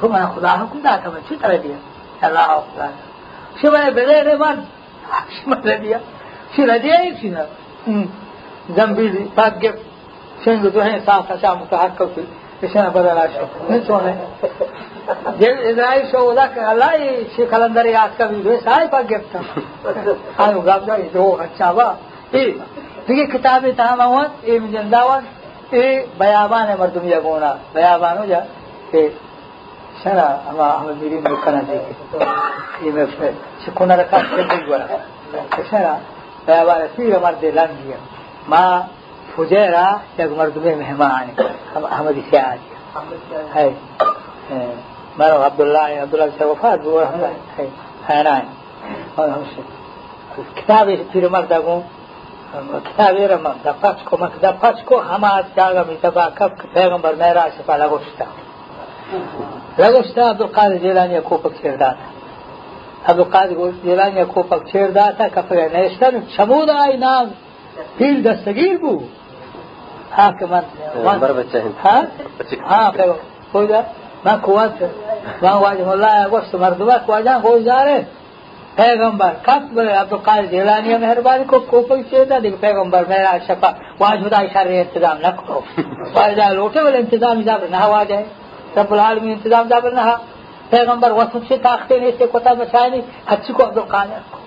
کو 0.00 0.08
میں 0.08 0.24
خدا 0.34 0.54
حکم 0.54 0.78
دا 0.78 0.96
تھا 0.96 1.10
میں 1.10 1.20
اچھی 1.20 1.36
دیا 1.58 1.76
اللہ 2.22 2.58
خدا 2.66 2.86
سے 3.60 3.70
میں 3.70 3.84
نے 3.84 3.90
بغیر 3.92 4.24
رحمان 4.24 4.64
میں 5.46 5.76
دیا 5.76 5.98
پھر 6.54 6.76
دیا 6.82 6.96
ایک 6.96 7.14
چیز 7.20 7.34
گمبھیر 8.78 9.12
بات 9.34 9.60
کے 9.60 9.70
سنگ 10.44 10.68
جو 10.74 10.84
ہے 10.84 10.98
صاف 11.06 11.30
اچھا 11.30 11.54
متحق 11.54 11.98
کر 11.98 12.06
کے 12.14 12.22
اس 12.62 12.74
نے 12.76 12.88
بدلا 12.90 13.24
نہیں 13.24 13.80
سونے 13.86 14.12
اسرائیل 15.62 16.06
سے 16.06 16.46
کہ 16.54 16.60
اللہ 16.62 16.94
یہ 16.96 17.22
شیخ 17.36 17.54
الندر 17.54 17.86
یاد 17.86 18.18
کا 18.18 18.26
بھی 18.26 18.40
بھیس 18.42 18.66
آئے 18.68 18.86
پاک 18.92 19.10
گفت 19.10 19.32
تھا 19.32 19.40
آئے 20.36 20.52
ہوگا 20.54 20.78
جو 21.12 21.24
اچھا 21.40 21.70
با 21.72 21.92
دیکھیے 22.32 23.26
کتابیں 23.26 23.70
تاہم 23.76 24.00
آوان 24.00 24.26
اے 24.42 24.58
مجندہ 24.58 24.96
آوان 24.96 25.24
اے 25.70 25.84
بیابان 26.18 26.68
ہے 26.68 26.74
مردم 26.78 27.06
یا 27.08 27.20
گونا 27.24 27.52
بیابان 27.72 28.18
ہو 28.18 28.24
جا 28.24 28.40
که 30.04 30.10
شنا 30.10 30.28
أما 30.50 30.64
احمد 30.64 30.96
میری 30.96 31.18
مکنا 31.18 31.60
دیگه 31.60 31.80
ای 32.80 32.90
مفه 32.90 33.34
شکونا 33.66 33.94
رکا 33.94 34.18
شکل 34.18 34.66
گورا 34.66 34.84
شنا 35.70 35.96
بیابان 36.46 36.88
سیر 36.96 37.18
مرد 37.18 37.44
لنگی 37.44 37.94
ما 38.48 38.82
فجیرا 39.36 39.86
یک 40.18 40.30
مردم 40.30 40.60
مهمانی 40.60 41.32
احمدی 41.90 42.22
سیاد 42.30 42.58
ہے 43.54 43.70
مرو 45.18 45.42
عبدالله 45.42 46.02
عبدالله 46.02 46.30
سے 46.38 46.44
وفات 46.44 46.84
ہوا 46.84 47.04
ہے 47.58 47.66
ہے 48.08 48.22
نا 48.22 48.38
اور 49.14 49.28
ہم 49.28 49.42
سے 49.54 49.62
کتاب 50.60 50.88
پیر 51.12 51.28
مرد 51.28 51.52
اگوں 51.52 51.80
کتابی 52.84 53.26
من 53.44 53.56
pačko 53.82 54.16
mak 54.18 54.40
da 54.40 54.52
pačko 54.52 55.02
hama 55.08 55.32
jaga 55.56 55.84
mi 55.88 55.96
taba 56.02 56.30
kap 56.38 56.52
پیغمبر 56.74 57.14
میرا 57.14 57.44
شفا 57.58 57.76
لگوشتا 57.76 58.47
لەگەشتا 59.80 60.22
عبدولقادر 60.32 60.78
جێلانی 60.84 61.20
کۆپک 61.28 61.54
چێدات 61.60 61.96
عبدولقادر 63.08 63.56
جێلانی 63.86 64.24
کۆپک 64.34 64.62
چێداتە 64.70 65.26
کە 65.34 65.40
فرێنێشتەر 65.48 66.12
چەموو 66.34 66.66
دای 66.70 66.96
نام 67.04 67.26
پیر 67.98 68.16
دەستەگیر 68.26 68.76
بوو. 68.82 69.02
هاکە 70.18 70.44
من 70.52 70.64
خۆدا 73.52 73.80
من 74.24 74.36
قوات 74.46 74.72
من 75.42 75.56
واجه 75.64 75.84
ملایە 75.90 76.26
گۆشت 76.32 76.52
مردومە 76.62 76.96
کواجان 77.06 77.38
خۆزارێ 77.44 77.98
پیغمبر 78.76 79.32
کس 79.46 79.64
بر 79.76 79.88
عبدالقادر 79.88 80.46
جیلانی 80.46 80.96
مهربانی 80.96 81.44
کو 81.44 81.58
کوپل 81.58 82.02
چیدا 82.10 82.38
دیگه 82.38 82.56
پیغمبر 82.56 83.04
میرا 83.04 83.38
شفا 83.48 83.70
واجب 84.00 84.28
دا 84.28 84.38
اشاره 84.38 84.74
انتظام 84.84 85.18
نکو 85.26 85.62
واجب 86.14 86.36
دا 86.36 86.48
لوٹه 86.48 86.80
ول 86.84 86.96
انتظام 86.96 87.42
دا 87.42 87.56
نه 87.72 87.84
واجه 87.94 88.24
رب 88.76 88.92
العالمین 88.92 89.32
انتظام 89.32 89.68
دا 89.68 89.78
بلنا 89.78 90.16
پیغمبر 90.70 91.10
وسط 91.10 91.48
سے 91.48 91.56
تاختے 91.62 91.98
نہیں 91.98 92.10
سے 92.18 92.26
کوتا 92.32 92.52
بچائے 92.52 92.88
نہیں 92.90 93.02
اچھی 93.32 93.52
کو 93.54 93.62
عبدالقادر 93.64 94.20
کو 94.30 94.38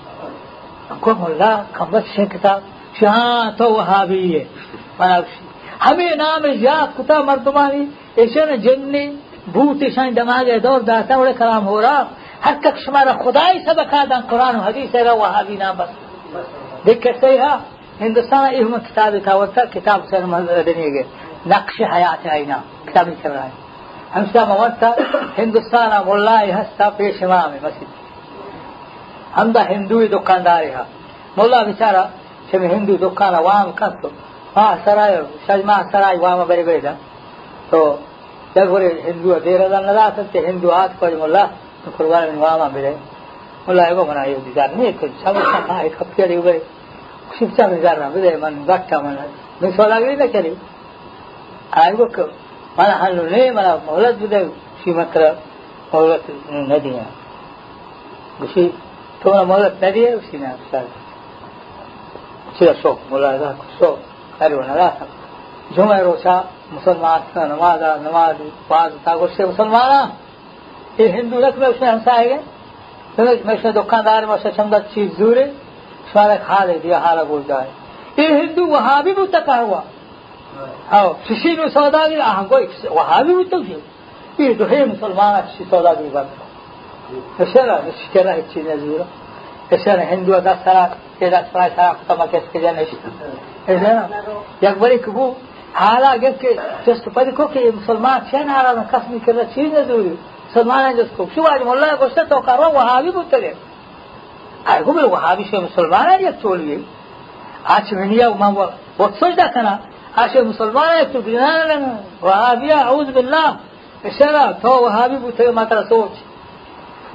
کو 1.00 1.14
مولا 1.20 1.54
کمبت 1.74 2.04
سے 2.16 2.26
کتاب 2.34 2.60
شہاں 3.00 3.52
تو 3.58 3.72
وہابی 3.74 4.24
ہے. 4.36 4.44
مناوشی 5.00 5.46
ہمیں 5.86 6.16
نام 6.16 6.46
جا 6.62 6.76
کتا 6.98 7.22
مردمانی. 7.30 7.86
ایسے 8.22 8.46
نہ 8.46 8.56
جننی 8.66 9.06
بھوت 9.54 9.84
شان 9.96 10.16
دماغ 10.16 10.50
دور 10.64 10.80
داتا 10.90 11.18
وڑے 11.18 11.34
کلام 11.38 11.68
ہو 11.68 11.82
رہا 11.82 12.04
ہر 12.46 12.56
تک 12.64 12.78
شمارا 12.86 13.14
خدائی 13.24 13.60
سبق 13.66 13.94
آدم 14.02 14.22
قرآن 14.30 14.56
و 14.56 14.62
حدیث 14.68 14.96
ہے 14.96 15.02
وہابی 15.12 15.56
نام 15.64 15.76
بس. 15.78 15.92
دیکھ 16.86 17.02
کہتے 17.04 17.28
ہیں 17.40 17.56
ہندوستان 18.02 18.54
یہ 18.54 18.78
کتاب 18.88 19.46
تھا 19.54 19.64
کتاب 19.74 20.00
سے 20.10 20.20
دنیا 20.68 20.90
گئے 20.94 21.04
نقش 21.54 21.82
حیات 21.94 22.26
آئینہ 22.32 22.58
کتاب 22.86 23.08
نہیں 23.08 23.22
چل 23.24 23.32
رہا 23.32 23.46
ہے 23.46 23.61
ہمشا 24.16 24.44
موت 24.46 24.84
ہندوستان 25.38 25.92
ملا 26.06 26.40
ہستا 26.58 26.90
پیش 26.98 27.24
امام 27.24 27.52
مسجد. 27.64 27.90
ہم 29.38 29.52
دا 29.52 29.62
ہندو 29.70 29.98
دکاندار 30.08 30.64
ہا 30.76 30.84
مولا 31.38 31.62
بچارا 31.64 32.04
چھ 32.50 32.56
ہندو 32.74 32.96
دکان 33.04 33.36
وام 33.46 33.72
کتو 33.80 34.10
ہاں 34.56 34.74
سرائے 34.86 35.18
شجما 35.46 35.76
سرائے 35.92 36.18
وام 36.24 36.40
بری 36.48 36.64
بری 36.64 36.82
دا 36.82 36.94
تو 37.70 37.80
جب 38.56 38.70
پورے 38.70 38.90
ہندو 39.08 39.40
دیر 39.46 39.68
دا 39.70 39.80
نہ 39.82 40.08
سکتے 40.18 40.40
ہندو 40.48 40.72
ہاتھ 40.72 40.94
کو 41.00 41.06
مولا 41.20 41.46
تو 41.84 41.92
قربان 41.98 42.28
میں 42.30 42.42
وام 42.42 42.62
بری 42.74 42.94
مولا 43.66 43.84
ایو 43.84 44.04
بنا 44.04 44.24
یہ 44.24 44.38
دیدار 44.46 44.70
نہیں 44.76 44.92
تو 45.00 45.08
سب 45.24 45.36
کا 45.68 45.78
ایک 45.80 45.96
ہفتے 46.02 46.28
دی 46.28 46.44
گئے 46.44 46.60
شکشا 47.36 47.68
میں 47.68 47.80
جانا 47.82 48.10
من 48.42 48.62
گٹا 48.70 49.00
من 49.02 49.16
میں 49.62 49.72
سولا 49.76 50.00
گئی 50.00 50.16
نہ 50.16 50.28
چلی 50.34 50.54
ने 52.79 53.51
माना 53.51 53.75
मोहलत 53.87 54.15
बदे 54.23 54.45
श्रीमत्र 54.83 55.31
मोहलत 55.95 56.27
नदी 56.71 56.91
है 56.91 57.07
उसी 58.43 58.67
तो 59.23 59.35
ना 59.35 59.43
मोहलत 59.45 59.81
नदी 59.85 60.05
है 60.05 60.15
उसी 60.17 60.39
ने 60.39 60.53
सर 60.71 60.89
सीधा 62.59 62.73
शो 62.83 62.93
मोला 63.11 63.33
दा 63.37 63.53
शो 63.79 63.91
अरे 64.43 64.55
वो 64.55 64.63
ना 64.65 64.89
जो 65.73 65.85
मैं 65.85 66.03
रोचा 66.03 66.37
मुसलमान 66.73 67.21
का 67.35 67.45
नमाज 67.47 67.83
नमाज 68.03 68.37
पास 68.71 68.93
तागो 69.05 69.27
से 69.29 69.47
मुसलमान 69.47 70.13
ये 71.01 71.09
हिंदू 71.13 71.41
रख 71.41 71.59
में 71.59 71.67
उसने 71.69 71.91
हंसा 71.91 72.13
है 72.13 72.39
तो 73.17 73.25
मैं 73.25 73.57
उसने 73.57 73.73
दुकानदार 73.73 74.27
में 74.27 74.35
उससे 74.35 74.51
समझा 74.53 74.79
चीज 74.95 75.19
दूरे 75.19 75.45
सारा 76.13 76.37
खा 76.47 76.63
ले 76.65 76.79
दिया 76.79 76.99
हारा 76.99 77.25
बोल 77.25 77.45
जाए 77.49 77.71
ये 78.19 78.27
हिंदू 78.35 78.67
वहां 78.67 79.03
भी 79.03 79.13
मुतका 79.15 79.57
हुआ 79.57 79.83
أو 80.92 81.16
شیشی 81.28 81.56
نو 81.56 81.70
سوداگری 81.70 82.22
آهنگوی 82.22 82.68
وهابی 82.96 83.34
بود 83.34 83.54
إيه، 83.54 83.60
توشی 83.60 83.76
این 84.38 84.54
دوحی 84.54 84.84
مسلمان 84.84 85.44
شیشی 85.52 85.70
سوداگری 85.70 86.10
بود 86.10 86.28
فشلا 87.38 87.80
شکره 88.02 88.44
چی 88.54 88.62
نزیره 88.62 89.06
فشلا 89.70 90.02
هندو 90.02 90.40
دا 90.40 90.56
سرا 90.66 90.88
که 91.20 91.30
دا 91.30 91.38
سرا 91.54 91.70
سرا 91.76 91.92
قطبا 91.92 92.28
کس 92.28 92.42
که 92.54 92.62
جنش 92.62 92.88
اذا 93.68 94.10
یک 94.62 94.70
بری 94.70 94.98
کبو 94.98 95.36
حالا 95.74 96.18
گفت 96.18 96.40
که 96.40 96.60
جست 96.88 97.10
پدی 97.10 97.32
کو 97.32 97.48
که 97.48 97.74
مسلمان 97.84 98.22
چه 98.32 98.44
نارا 98.44 98.82
قسمی 98.94 99.20
کرده 99.20 99.46
چی 99.56 99.64
نزوری 99.64 100.18
مسلمان 100.50 100.98
جس 100.98 101.10
کو 101.18 101.28
شو 101.36 101.42
آجم 101.42 101.68
الله 101.68 101.96
گوشته 101.96 102.26
تو 102.26 102.42
کرو 102.42 102.64
وهابی 102.64 103.12
بود 103.12 103.30
تلیم 103.32 103.56
ارگو 104.68 104.94
بی 104.94 105.00
وهابی 105.00 105.46
شو 105.46 105.62
مسلمان 105.62 106.20
یک 106.20 106.30
تولیه 106.42 106.80
آچ 107.78 107.94
منیا 107.94 108.32
و 108.32 108.38
من 108.38 108.54
وقت 108.54 109.14
سجده 109.20 109.50
کنه 109.54 109.80
عشان 110.18 110.48
مسلمان 110.48 111.02
يكتب 111.02 111.26
جنان 111.26 111.98
وهابية 112.22 112.76
أعوذ 112.76 113.12
بالله. 113.12 113.56
السلام 114.06 114.54
تو 114.64 114.84
وهابي 114.86 115.16
بوتي 115.16 115.52
ما 115.52 115.64
ترى 115.64 115.84
سوچ. 115.90 116.12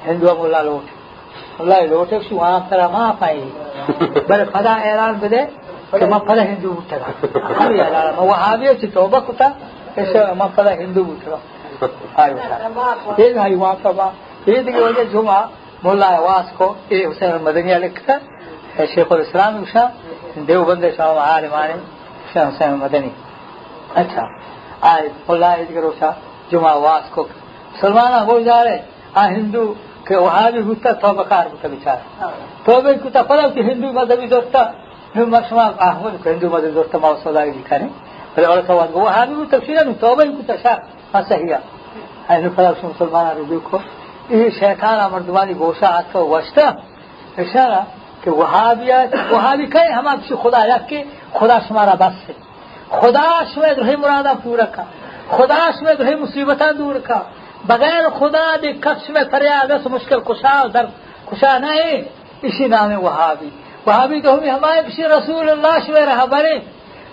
هندو 0.07 0.35
مولا 0.35 0.61
لوٹ 0.61 0.85
مولا 1.59 1.79
لوٹ 1.79 2.13
شو 2.29 2.35
وہاں 2.35 2.59
ترى 2.69 2.87
ما 2.91 3.11
پائی. 3.19 3.41
بل 4.29 4.43
خدا 4.53 4.73
اعلان 4.87 5.13
بده 5.21 5.47
کہ 5.91 6.05
ما 6.05 6.19
پلا 6.27 6.43
هندو 6.43 6.73
بوترا 6.73 7.07
ہمیں 7.59 7.81
اعلان. 7.85 8.15
ما 8.15 8.23
وهابي 8.23 8.67
چ 8.81 8.93
توبہ 8.93 9.19
کتا. 9.27 9.47
ایسا 9.95 10.33
ما 10.39 10.47
پلا 10.55 10.71
هندو 10.71 11.03
بوترا 11.03 11.37
آیو 12.21 12.37
یہ 13.17 13.39
ہے 13.39 13.55
وہاں 13.55 13.75
کا 13.83 14.09
یہ 14.47 14.61
دیکھو 14.65 14.81
وجہ 14.85 15.03
جمعہ 15.11 15.41
مولا 15.83 16.09
واس 16.19 16.51
کو. 16.57 16.73
اے 16.89 17.05
حسین 17.05 17.31
مدنی 17.43 17.73
لکھتا 17.83 18.17
الاسلام 18.77 19.63
شاہ 19.71 19.87
دیوبند 20.47 20.83
شاہ 20.97 21.19
عالم 21.29 21.53
عالم. 21.59 21.81
اچھا 22.39 22.49
حسین 22.49 22.73
مدنی۔ 22.73 23.09
اچھا 23.95 24.23
آئے 24.81 25.07
آج 25.07 25.29
ملا 25.29 25.55
کرو 25.73 25.91
شاہ 25.99 26.11
جمعہ 26.51 26.75
واس 26.75 27.09
کو۔ 27.09 27.23
سلمان 27.79 28.13
ہو 28.27 28.39
جا 28.39 28.63
رہے 28.63 28.77
آ 29.13 29.27
ہندو 29.27 29.73
کہ 30.05 30.15
وہاں 30.15 30.49
بھی 30.51 30.61
گھستا 30.67 30.91
تو 30.91 31.13
بکار 31.13 31.45
کو 31.51 31.67
بچار 31.67 31.97
تو 32.63 32.81
بھی 32.81 32.93
کتا 33.03 33.21
پڑا 33.23 33.47
کہ 33.47 33.59
ہندو 33.59 33.91
مذہبی 33.93 34.27
دوستا 34.27 34.59
مشما 35.15 35.65
احمد 35.79 36.27
ہندو 36.27 36.49
مذہبی 36.49 36.71
دوستا 36.71 36.97
ماؤ 36.97 37.15
سودا 37.23 37.45
دکھا 37.45 37.77
رہے 37.79 37.87
بھلے 38.35 38.45
اور 38.45 38.57
سوال 38.67 38.87
کو 38.93 38.99
وہاں 38.99 39.25
بھی 39.25 39.45
تفصیل 39.49 39.75
نہیں 39.75 39.99
تو 39.99 40.15
بھی 40.15 40.25
کتا، 40.41 40.55
شاہ 40.63 40.77
ہاں 41.13 41.21
صحیح 41.29 41.53
ہے۔ 41.53 41.59
پڑا 42.55 42.71
مسلمان 42.83 43.25
رجوع 43.27 43.45
دیکھو 43.49 43.77
یہ 44.29 44.49
شیطان 44.59 44.99
امردوانی 44.99 45.53
گوشا 45.59 45.89
آتا 45.97 46.19
وشتا 46.19 46.65
اشارہ 47.37 47.81
کہ 48.21 48.31
وہاں 48.31 48.73
بھی 48.75 48.91
آئے 48.91 49.07
وہاں 49.29 49.55
بھی 49.55 49.65
کہیں 49.65 49.91
ہم 49.91 50.07
آپ 50.07 50.19
سے 50.27 50.35
خدا 50.43 50.65
رکھ 50.65 50.87
کے 50.89 51.03
خدا 51.33 51.59
شمارا 51.67 51.93
بس 51.93 52.29
ہے۔ 52.29 52.33
خدا 52.89 53.43
شوئے 53.53 53.73
دہی 53.73 53.95
مرادہ 53.95 54.31
پورا 54.43 54.65
کا۔ 54.65 54.83
خدا 55.29 55.69
شوئے 55.79 55.95
دہی 55.95 56.15
مصیبتہ 56.15 56.71
دور 56.77 56.95
کا۔ 56.95 57.19
بغیر 57.67 58.09
خدا 58.19 58.55
دے 58.61 58.73
کس 58.73 59.09
میں 59.09 59.21
فریا 59.31 59.63
دس 59.69 59.85
مشکل 59.85 60.19
کشا 60.19 60.63
در 60.73 60.85
کشا 61.31 61.57
نہ 61.57 61.65
ہے۔ 61.65 62.01
اسی 62.41 62.67
نام 62.67 63.03
وہابی۔ 63.03 63.49
وہابی 63.85 64.21
تو 64.21 64.33
ہمیں 64.33 64.51
ہمارے 64.51 64.81
کسی 64.87 65.03
رسول 65.03 65.49
اللہ 65.49 65.79
شوئے 65.87 66.05
رہا 66.05 66.25
بنے 66.25 66.55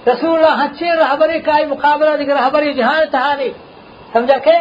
رسول 0.07 0.45
اللہ 0.45 0.65
ہچے 0.65 0.97
رہا 0.97 1.15
بنے 1.15 1.39
کا 1.39 1.53
مقابلہ 1.69 2.17
دیکھ 2.17 2.31
رہا 2.31 2.49
بنے 2.49 2.73
جہاں 2.73 3.05
تہانی 3.11 3.49
سمجھا 4.13 4.39
کہ؟ 4.39 4.57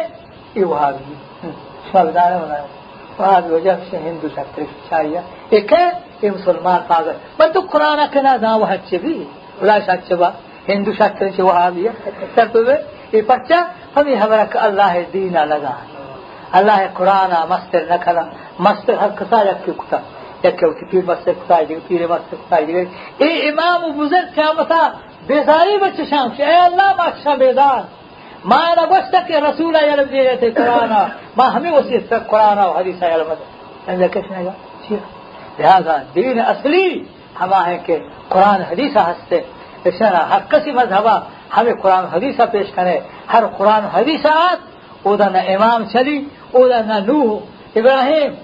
یہ 0.54 0.64
وہابی۔ 0.64 1.14
سمجھدار 1.92 2.32
بنایا 2.32 2.66
بعض 3.16 3.52
وجہ 3.52 3.72
سے 3.90 3.96
ہندو 3.96 4.28
شکر 4.28 4.62
چاہیے۔ 4.90 5.20
ایک 5.48 5.72
ہے 5.72 5.90
یہ 6.22 6.30
مسلمان 6.30 6.80
پاگل۔ 6.86 7.12
بندو 7.36 7.60
قرآن 7.70 7.98
کے 8.10 8.22
نہ 8.22 8.56
وہ 8.56 8.72
ہچے 8.72 8.98
بھی۔ 8.98 9.24
ولا 9.62 10.32
هندو 10.68 10.92
شاكر 10.92 11.30
شي 11.36 11.42
وهابية 11.42 11.92
ترتبه 12.36 12.78
اي 13.14 13.22
بچا 13.22 13.58
همي 13.96 14.14
همرا 14.16 14.46
الله 14.66 15.06
دين 15.12 15.36
لگا 15.36 15.74
الله 16.54 16.86
قرآن 16.86 17.32
مستر 17.50 17.82
نکلا 17.92 18.24
مستر 18.60 18.94
هر 18.94 19.10
کسا 19.20 19.44
یک 19.44 19.76
کتا 19.80 19.98
یک 20.44 20.56
کتا 20.56 20.86
پیر 20.90 21.04
مستر 21.04 21.32
کتا 21.32 21.62
دیگه 21.62 21.80
پیر 21.88 22.06
مستر 22.06 22.36
کتا 22.46 22.60
دیگه 22.66 22.86
ای 23.18 23.48
امام 23.48 23.84
و 23.84 23.92
بزرگ 23.92 24.28
قیامتا 24.36 24.82
بیزاری 25.28 25.78
بچه 25.82 26.04
شام 26.04 26.34
شد 26.34 26.40
ای 26.40 26.56
الله 26.56 26.90
بچه 27.00 27.36
بیدار 27.36 27.84
ما 28.44 28.60
نگوشت 28.82 29.26
که 29.28 29.40
رسول 29.40 29.76
علم 29.76 30.04
دیگه 30.04 30.50
قرآن 30.50 31.12
ما 31.36 31.44
همه 31.44 31.72
وسیعت 31.72 32.12
قرآن 32.12 32.58
و 32.58 32.72
حدیث 32.72 33.02
علم 33.02 33.26
دیگه 33.88 34.08
کشنه 34.08 34.44
گا 34.44 34.52
چیه 34.88 34.98
لہذا 35.58 35.94
دین 36.14 36.38
اصلی 36.38 37.06
ہما 37.40 37.66
ہے 37.66 37.78
کہ 37.86 37.98
قرآن 38.28 38.60
حدیث 38.62 38.96
ہستے 38.96 39.40
ہر 40.30 40.38
کسی 40.48 40.72
مذہب 40.72 41.08
ہمیں 41.56 41.74
قرآن 41.74 42.04
حدیث 42.04 42.40
پیش 42.52 42.66
کرے۔ 42.74 43.00
ہر 43.32 43.44
قرآن 43.56 43.84
حدیث 43.84 44.26
ادا 45.04 45.28
نہ 45.28 45.38
امام 45.38 45.84
چلی 45.84 46.24
ادا 46.54 46.80
نہ 46.86 46.92
نوح، 47.06 47.38
ابراہیم 47.76 48.34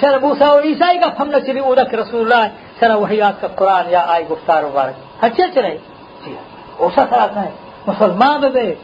سر 0.00 0.18
موسا 0.18 0.46
اور 0.46 0.62
عیسائی 0.62 0.98
کا 0.98 1.06
ہم 1.18 1.30
نہ 1.30 1.36
چلی 1.36 1.60
ادا 1.66 1.82
کے 1.82 1.96
رسول 1.96 2.32
اللہ 2.32 2.48
سر 2.80 2.90
وہی 2.90 3.22
آپ 3.22 3.40
کا 3.40 3.48
قرآن 3.48 3.84
یا 3.90 4.04
آئی 4.08 4.24
گفتار 4.30 4.62
مبارک۔ 4.62 5.24
اچھے 5.24 5.42
چلے۔ 5.54 5.76
جی 6.24 6.32
ہاں۔ 6.32 6.72
اوسا 6.76 7.04
سر 7.10 7.36
ہے؟ 7.36 7.50
مسلمان 7.86 8.40
بے 8.40 8.74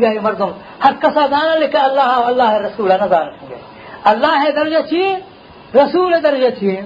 گئے 0.00 0.18
مردم 0.18 0.48
ہر 0.84 0.92
کسا 1.00 1.26
دانا 1.30 1.54
لے 1.54 1.66
کے 1.66 1.78
اللہ 1.78 2.00
اللہ 2.00 2.52
رسول، 2.52 2.88
نہ 2.88 3.06
دانا 3.06 3.30
گئے۔ 3.50 3.58
اللہ 4.04 4.50
درجہ 4.56 4.78
چیے 4.90 5.16
رسول 5.74 6.14
درجہ 6.22 6.60
چیے 6.60 6.80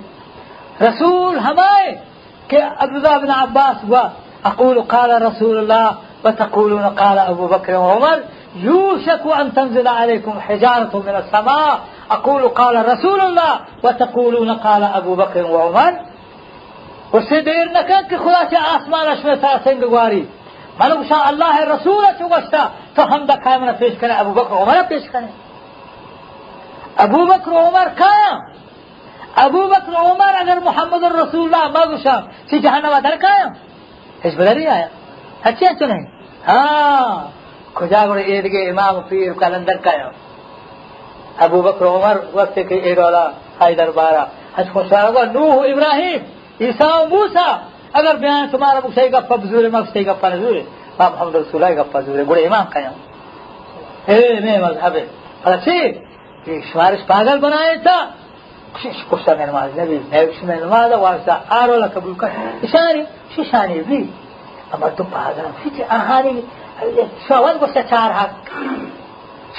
رسول 0.80 1.38
ہمائے۔ 1.38 2.15
عبد 2.54 2.96
الله 2.96 3.18
بن 3.18 3.30
عباس 3.30 3.76
أقول 4.44 4.82
قال 4.82 5.22
رسول 5.22 5.58
الله 5.58 5.96
وتقولون 6.24 6.82
قال 6.82 7.18
أبو 7.18 7.46
بكر 7.46 7.74
وعمر 7.74 8.18
يوشك 8.56 9.22
أن 9.40 9.54
تنزل 9.54 9.88
عليكم 9.88 10.40
حجارة 10.40 11.02
من 11.06 11.14
السماء. 11.14 11.78
أقول 12.10 12.48
قال 12.48 12.88
رسول 12.88 13.20
الله 13.20 13.54
وتقولون 13.82 14.50
قال 14.50 14.82
أبو 14.82 15.14
بكر 15.14 15.46
وعمر. 15.46 15.92
وسي 17.12 17.40
دیر 17.40 17.68
نکن 17.74 18.08
که 18.10 18.16
خدا 18.18 18.44
چه 18.50 18.56
آسمانش 18.76 19.24
میں 19.24 19.34
تاسنگ 19.34 19.84
گواری 19.84 20.24
ملو 20.78 21.02
شاء 21.08 21.22
اللہ 21.26 21.60
رسول 21.68 22.04
چو 22.18 22.28
گشتا 22.28 22.66
تو 22.94 23.02
ہم 23.02 23.24
دا 23.28 23.34
قائمنا 23.44 23.72
پیش 23.78 23.92
کریں 24.00 24.14
أبو 24.16 24.32
بکر 24.34 24.54
عمر 24.62 24.82
پیش 24.88 25.10
کریں 25.10 25.28
أبو 27.04 27.26
بکر 27.26 27.50
عمر 27.50 27.88
قائم 27.98 28.38
ابو 29.44 29.66
بکر 29.68 29.96
عمر 30.00 30.34
اگر 30.40 30.58
محمد 30.64 31.04
الرسول 31.04 31.54
اللہ 31.54 31.86
مغشا 31.86 32.20
سی 32.50 32.58
جہنم 32.58 32.92
ادھر 32.92 33.14
کا 33.20 33.28
آیا 33.34 33.48
اس 34.24 34.34
بدر 34.34 34.56
ہی 34.56 34.66
آیا؟ 34.66 34.86
اچھے 35.42 35.66
اچھے 35.66 35.86
نہیں؟ 35.86 36.06
ہاں 36.48 37.30
کھجا 37.74 38.06
گڑ 38.06 38.18
عید 38.18 38.44
کے 38.52 38.70
امام 38.70 39.00
پیر 39.08 39.32
کلندر 39.32 39.76
کا 39.76 39.90
آیا 39.90 40.08
ابو 41.44 41.62
بکر 41.62 41.86
عمر 41.86 42.16
وقت 42.32 42.58
کے 42.68 42.80
عید 42.84 42.98
والا 42.98 43.24
حیدر 43.60 43.90
بارہ 43.90 44.24
حج 44.56 44.66
خوشا 44.72 45.08
نوح 45.32 45.54
ابراہیم، 45.72 46.20
عیسیٰ 46.60 47.08
موسا 47.08 47.48
اگر 47.92 48.14
بیان 48.14 48.46
تمہارا 48.50 48.80
مقصد 48.84 49.12
کا 49.12 49.20
فبزور 49.20 49.64
مقصد 49.72 49.98
کا 50.06 50.12
فنزور 50.20 50.56
محمد 50.98 51.34
رسول 51.34 51.64
اللہ 51.64 51.82
کا 51.82 51.82
فضور 51.92 52.18
گڑے 52.28 52.46
امام 52.46 52.66
کا 52.70 52.80
آیا 52.80 52.90
اے، 54.06 54.40
میں 54.40 54.58
مذہب 54.58 54.94
ہے۔ 54.96 55.06
اچھی 55.44 55.80
شمارش 56.72 57.06
پاگل 57.06 57.38
بنائے 57.38 57.74
تھا۔ 57.76 57.98
شش 58.82 59.04
کفتن 59.12 59.48
نماز 59.48 59.78
نبی 59.78 60.00
نوکسن 60.12 60.64
نماز 60.64 60.92
واسطه 60.92 61.36
آرولا 61.50 61.88
قبول 61.88 62.14
کن 62.14 62.30
اشانی 62.62 63.02
ششانی 63.36 63.80
بی 63.80 64.12
اما 64.74 64.88
تو 64.90 65.04
پادرم 65.04 65.54
فیتی 65.64 65.82
آهانی 65.82 66.42
شوال 67.28 67.58
بسه 67.58 67.82
چار 67.82 68.12
حق 68.12 68.30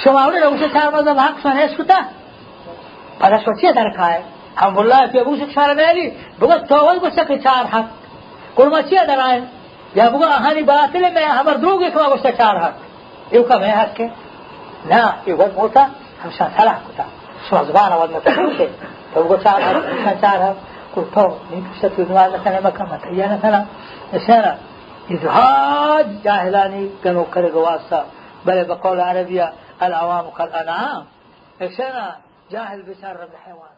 شماولی 0.03 0.39
روشه 0.39 0.69
چار 0.69 0.89
مذہب 0.93 1.19
حق 1.19 1.43
سنه 1.43 1.63
اسکتا 1.63 1.99
پدا 3.19 3.37
سوچیه 3.45 3.71
درکائه 3.71 4.21
ہم 4.61 4.77
اللہ 4.77 5.05
پی 5.11 5.19
ابو 5.19 5.35
سے 5.35 5.45
چار 5.55 5.73
میلی 5.75 6.05
بگا 6.41 6.57
توول 6.69 6.99
بسه 6.99 7.25
که 7.25 7.37
چار 7.37 7.65
حق 7.73 7.89
قرما 8.55 8.81
چیه 8.81 9.05
درائه 9.05 9.41
یا 9.95 10.09
بگا 10.09 10.27
آهانی 10.37 10.61
باطل 10.61 11.03
میں 11.13 11.25
ہمر 11.25 11.53
دوگی 11.53 11.89
کما 11.91 12.09
بسه 12.15 12.31
چار 12.37 12.55
حق 12.63 12.75
ایو 13.29 13.43
کم 13.43 13.63
ہے 13.63 13.73
حق 13.81 13.95
کے. 13.95 14.07
نا، 14.89 15.01
ایو 15.25 15.37
ود 15.37 15.57
موتا، 15.57 15.83
ہم 16.23 16.29
شان 16.37 16.49
صلاح 16.57 16.77
کتا 16.87 17.03
سوزبان 17.49 17.91
ود 17.93 18.11
فهو 19.17 19.35
تعرف 19.35 19.85
ما 19.85 20.13
تعرف 20.13 20.57
قل 20.95 21.11
طب 21.11 21.37
يمكن 21.51 21.71
تشتغل 21.73 22.17
أنا 22.17 22.59
ما 22.59 22.69
كما 22.69 22.97
تيا 22.97 23.37
مثلا 23.37 23.65
مثلا 24.13 24.57
إزهاد 25.11 26.21
جاهلاني 26.23 26.89
كانوا 27.03 27.25
كرجوا 27.33 27.69
واسطة 27.69 28.05
بل 28.45 28.65
بقول 28.65 28.99
عربية 28.99 29.53
العوام 29.81 30.29
كالأنعام 30.29 31.05
مثلا 31.61 32.15
جاهل 32.51 32.81
بشر 32.81 33.23
الحيوان. 33.23 33.77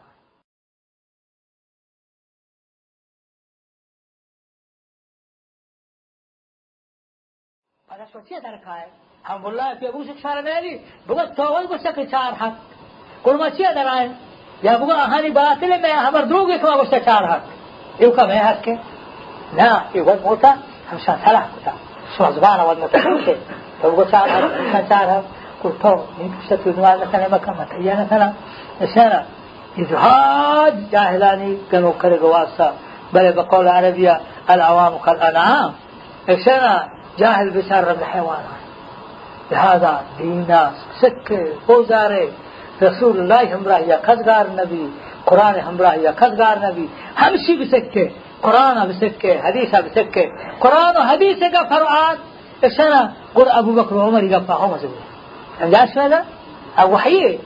أنا 7.92 8.06
شو 8.12 8.20
تيجي 8.20 8.40
تركاي 8.40 8.86
هم 9.28 9.44
والله 9.44 9.74
في 9.74 9.88
أبوسك 9.88 10.18
شارمالي 10.18 10.80
بقول 11.08 11.34
توه 11.34 11.66
بس 11.66 11.86
كتشار 11.88 12.34
حق؟ 12.34 12.56
كل 13.24 13.36
ما 13.36 13.48
تيجي 13.48 13.64
تركاي 13.74 14.29
یا 14.62 14.78
بگو 14.78 14.92
آهانی 14.92 15.30
باطل 15.30 15.80
می 15.82 15.92
آمر 16.08 16.20
دروغی 16.20 16.58
که 16.58 16.64
ما 16.64 16.78
گوشت 16.78 17.04
چار 17.04 17.24
هست 17.24 17.46
ایو 17.98 18.10
که 18.10 18.22
می 18.22 18.32
هست 18.32 18.62
که 18.62 18.78
نا 19.56 19.80
ایو 19.92 20.04
گوز 20.04 20.22
موتا 20.24 20.54
همشان 20.92 21.18
سلاح 21.24 21.42
کتا 21.42 21.72
شما 22.18 22.32
زبان 22.32 22.60
آواز 22.60 22.78
موتا 22.78 23.00
کنشه 23.00 23.36
تو 23.82 23.90
بگو 23.90 24.04
چار 24.04 24.28
هست 24.28 24.54
همشان 24.54 24.88
چار 24.88 25.08
هست 25.08 25.26
کل 25.62 25.70
تو 25.82 26.00
این 26.18 26.34
کشت 26.38 26.54
تو 26.54 26.72
دوال 26.72 27.08
نسنه 27.08 27.34
مکم 27.34 27.52
مطیع 27.52 28.00
نسنه 28.00 28.34
نسنه 28.80 29.24
از 29.78 29.92
هاج 29.92 30.74
جاهلانی 30.92 31.58
گنو 31.72 31.92
کر 31.92 32.16
گواسا 32.16 32.72
بله 33.12 33.32
بقول 33.32 33.68
عربیا 33.68 34.16
العوام 34.48 34.98
کل 34.98 35.16
انعام 35.22 35.74
نسنه 36.28 36.88
جاهل 37.16 37.50
بسر 37.50 37.80
رب 37.80 38.02
حیوانا 38.02 38.60
لهذا 39.50 40.00
دین 40.18 40.46
ناس 40.48 40.74
سکر 41.00 41.46
بوزاره 41.66 42.28
رسول 42.82 43.18
الله 43.18 43.56
همراه 43.56 43.78
يقدر 43.78 44.46
نبي 44.56 44.90
قرآن 45.26 45.54
همراه 45.60 45.94
يقدر 45.94 46.58
نبي 46.62 46.88
همشي 47.18 47.56
بسكة 47.56 48.10
قرآن 48.42 48.88
بسكة 48.88 49.42
حديث 49.42 49.76
بسكة 49.76 50.24
قرآن 50.60 50.96
وحديث 50.96 51.38
فرعات 51.70 52.18
اشنا 52.64 53.12
قل 53.34 53.48
أبو 53.48 53.72
بكر 53.72 53.94
وعمر 53.94 54.24
يقفعهم 54.24 54.78
سبب 54.78 54.90
عندها 55.60 55.86
سنة 55.86 56.24
أو 56.78 56.94
وحيه 56.94 57.38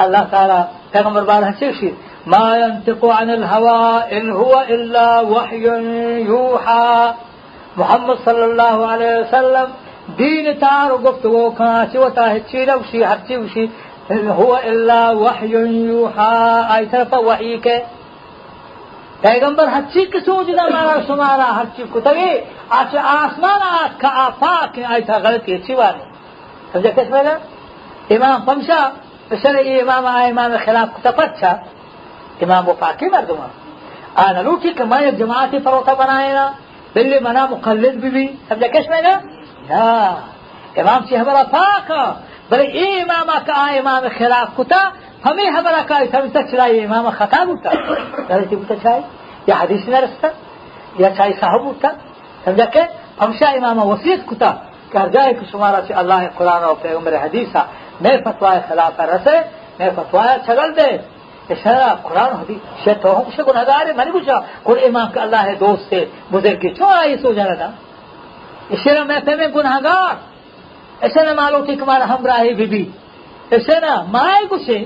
الله 0.00 0.24
تعالى 0.32 0.68
تغمر 0.92 1.24
بارها 1.24 1.54
سيشير 1.60 1.94
ما 2.26 2.56
ينطق 2.56 3.06
عن 3.06 3.30
الهوى 3.30 4.18
إن 4.18 4.30
هو 4.30 4.64
إلا 4.68 5.20
وحي 5.20 5.66
يوحى 6.26 7.14
محمد 7.76 8.16
صلى 8.26 8.44
الله 8.44 8.86
عليه 8.86 9.20
وسلم 9.20 9.68
دين 10.18 10.60
تار 10.60 10.92
وقفت 10.92 11.26
وكان 11.26 11.88
سوى 11.92 12.10
تاهد 12.10 12.42
شي 12.52 12.64
لو 12.64 12.82
شي 12.92 13.06
حرشي 13.06 13.36
وشي 13.36 13.68
إن 14.10 14.28
هو 14.28 14.56
إلا 14.56 15.10
وحي 15.10 15.52
يوحى. 15.86 16.66
أي 16.76 16.86
طرف 16.86 17.14
وحيك. 17.14 17.62
کے 17.62 17.78
پیغمبر 19.20 19.68
ہر 19.68 19.82
چیز 19.92 20.06
کے 20.12 20.20
سوچ 20.20 20.46
دا 20.56 20.66
مارا 20.68 20.96
سمارا 21.06 21.48
ہر 21.56 21.64
چیز 21.76 21.86
کو 21.90 22.00
تبھی 22.06 22.30
آج 22.78 22.96
آسمان 22.96 23.62
آج 23.62 24.00
کا 24.00 24.08
آفاق. 24.24 24.78
آئی 24.88 25.02
تھا 25.02 25.18
غلطی 25.24 25.54
اچھی 25.54 25.74
بات 25.74 25.94
ہے 26.00 26.10
سمجھا 26.72 26.90
کس 26.96 27.10
میں 27.10 27.22
امام 28.16 28.40
پمشا 28.46 28.80
سر 29.42 29.54
امام 29.64 30.06
آئے 30.06 30.30
امام 30.30 30.52
خلاف 30.64 30.88
کو 30.94 31.00
تپچھا 31.02 31.52
امام 32.42 32.68
وہ 32.68 32.74
پاکی 32.78 33.08
مردما 33.12 33.46
آنا 34.24 34.40
لوٹی 34.42 34.72
کہ 34.76 34.84
میں 34.90 35.10
جماعتی 35.18 35.58
پروتا 35.64 35.92
بنائے 36.02 36.32
نا 36.32 36.46
بلی 36.94 37.18
منا 37.24 37.46
مقلد 37.50 37.94
بھی 38.02 38.10
بھی 38.10 38.26
سمجھا 38.48 38.68
کس 38.74 38.88
میں 38.90 39.02
نا 39.02 39.14
امام 40.80 41.00
سے 41.08 41.16
ہمارا 41.16 41.42
پاک 41.50 41.92
بل 42.52 42.60
ای 42.72 43.00
امام 43.00 43.28
کا 43.46 43.52
آ 43.56 43.66
امام 43.72 44.04
خلاف 44.18 44.56
کتا، 44.56 44.90
ہمیں 45.24 45.50
ہمارا 45.50 45.82
کا 45.86 45.98
سب 46.12 46.22
تک 46.32 46.50
چلائی 46.50 46.84
امام 46.84 47.08
خطا 47.18 47.44
ہوتا۔ 47.46 47.70
غلطی 48.28 48.56
بتا 48.56 48.74
چاہے، 48.82 49.00
یا 49.46 49.54
حدیث 49.60 49.88
نہ 49.88 49.96
رستا 49.96 50.28
یا 50.98 51.08
چاہے 51.16 51.32
صاحب 51.40 51.64
ہوتا۔ 51.64 51.88
سمجھا 52.44 52.64
کہ 52.64 52.82
ہمشا 53.20 53.50
امام 53.50 53.78
وسیعت 53.88 54.28
کتا 54.28 54.52
کر 54.92 55.08
جائے 55.08 55.34
کہ 55.34 55.44
شمارا 55.52 55.80
سے 55.86 55.94
اللہ 55.94 56.14
قرآن 56.34 56.62
اور 56.64 56.74
پیغمبر 56.82 57.14
حدیث 57.14 57.56
میں 58.00 58.16
فتوا 58.24 58.54
خلاف 58.68 59.00
رسے 59.00 59.36
میں 59.78 59.90
فتوا 59.96 60.26
چھگل 60.44 60.76
دے۔ 60.76 60.90
اشارہ 61.50 61.94
قرآن، 62.02 62.32
حدیث 62.32 62.84
شے 62.84 62.94
تو 62.94 63.16
ہم 63.16 63.30
سے 63.36 63.42
گنہگار 63.48 63.86
ہے، 63.86 63.92
میں 63.92 64.04
نے 64.04 64.12
پوچھا۔ 64.12 64.38
کوئی 64.62 64.86
امام 64.86 65.08
کا 65.14 65.22
اللہ 65.22 65.42
ہے 65.48 65.54
دوست 65.54 65.84
سے 65.88 66.04
بزرگ 66.32 66.58
کی 66.60 66.68
کیوں 66.68 66.90
آئی 66.90 67.16
سو 67.16 67.32
جانا 67.32 67.54
تھا۔ 67.54 67.70
اشارہ 68.70 69.04
میں 69.04 69.20
پہ 69.26 69.34
میں 69.34 69.48
گنہگار 71.03 71.05
ऐसे 71.05 71.33
मालूम 71.33 71.67
थी 71.67 71.75
तुम्हारा 71.75 72.05
हमराही 72.05 72.53
बीबी 72.53 72.93
ऐसे 73.53 73.79
ना 73.79 74.01
माए 74.09 74.43
गुसे 74.45 74.79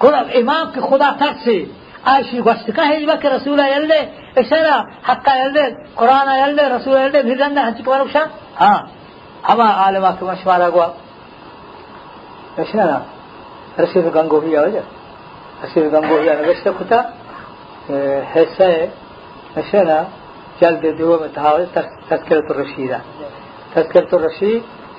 कुल 0.00 0.14
इमाम 0.36 0.66
के 0.72 0.80
खुदा 0.80 1.10
तक 1.20 1.36
से 1.44 1.56
आयशी 2.08 2.40
वस्त 2.40 2.70
का 2.76 2.82
है 2.82 2.96
कि 3.04 3.28
रसूल 3.28 3.60
यल्दे 3.60 4.00
ऐसे 4.40 4.60
ना 4.62 4.76
हक्का 5.08 5.34
यल्दे 5.34 5.64
कुरान 5.98 6.28
यल्दे 6.38 6.68
रसूल 6.76 6.96
यल्दे 6.96 7.22
फिर 7.22 7.42
रंदा 7.42 7.62
हंच 7.62 7.80
कवर 7.84 8.00
उशा 8.00 8.22
हाँ 8.58 8.78
हमा 9.48 9.68
आलमा 9.84 10.10
के 10.10 10.26
मशवारा 10.26 10.68
गुआ 10.68 10.86
ना 12.74 13.06
रशीद 13.80 14.06
गंगोहिया 14.14 14.60
हो 14.60 14.70
जा 14.70 14.82
रशीद 15.64 15.84
गंगोहिया 15.92 16.34
नवेश 16.40 16.62
कुता 16.78 16.98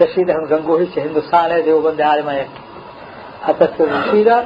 رشید 0.01 0.31
احمد 0.31 0.51
گنگوہی 0.51 0.87
سے 0.95 1.01
ہندوستان 1.01 1.51
ہے 1.51 1.63
دیو 1.63 1.81
دیوبند 1.81 2.01
عالم 2.01 2.29
حتف 3.45 3.81
رشیدہ، 3.81 4.41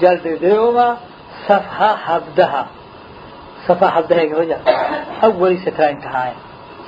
جلد 0.00 0.24
دیو 0.24 0.36
دیوما 0.40 0.88
صفحہ 1.46 1.94
حبدہ 2.04 2.64
صفحہ 3.66 3.98
حبدہ 3.98 4.14
کی 4.14 4.34
وجہ 4.34 4.54
اولی 5.20 5.56
سترہ 5.56 5.88
انتہا 5.90 6.26
ہے۔ 6.26 6.32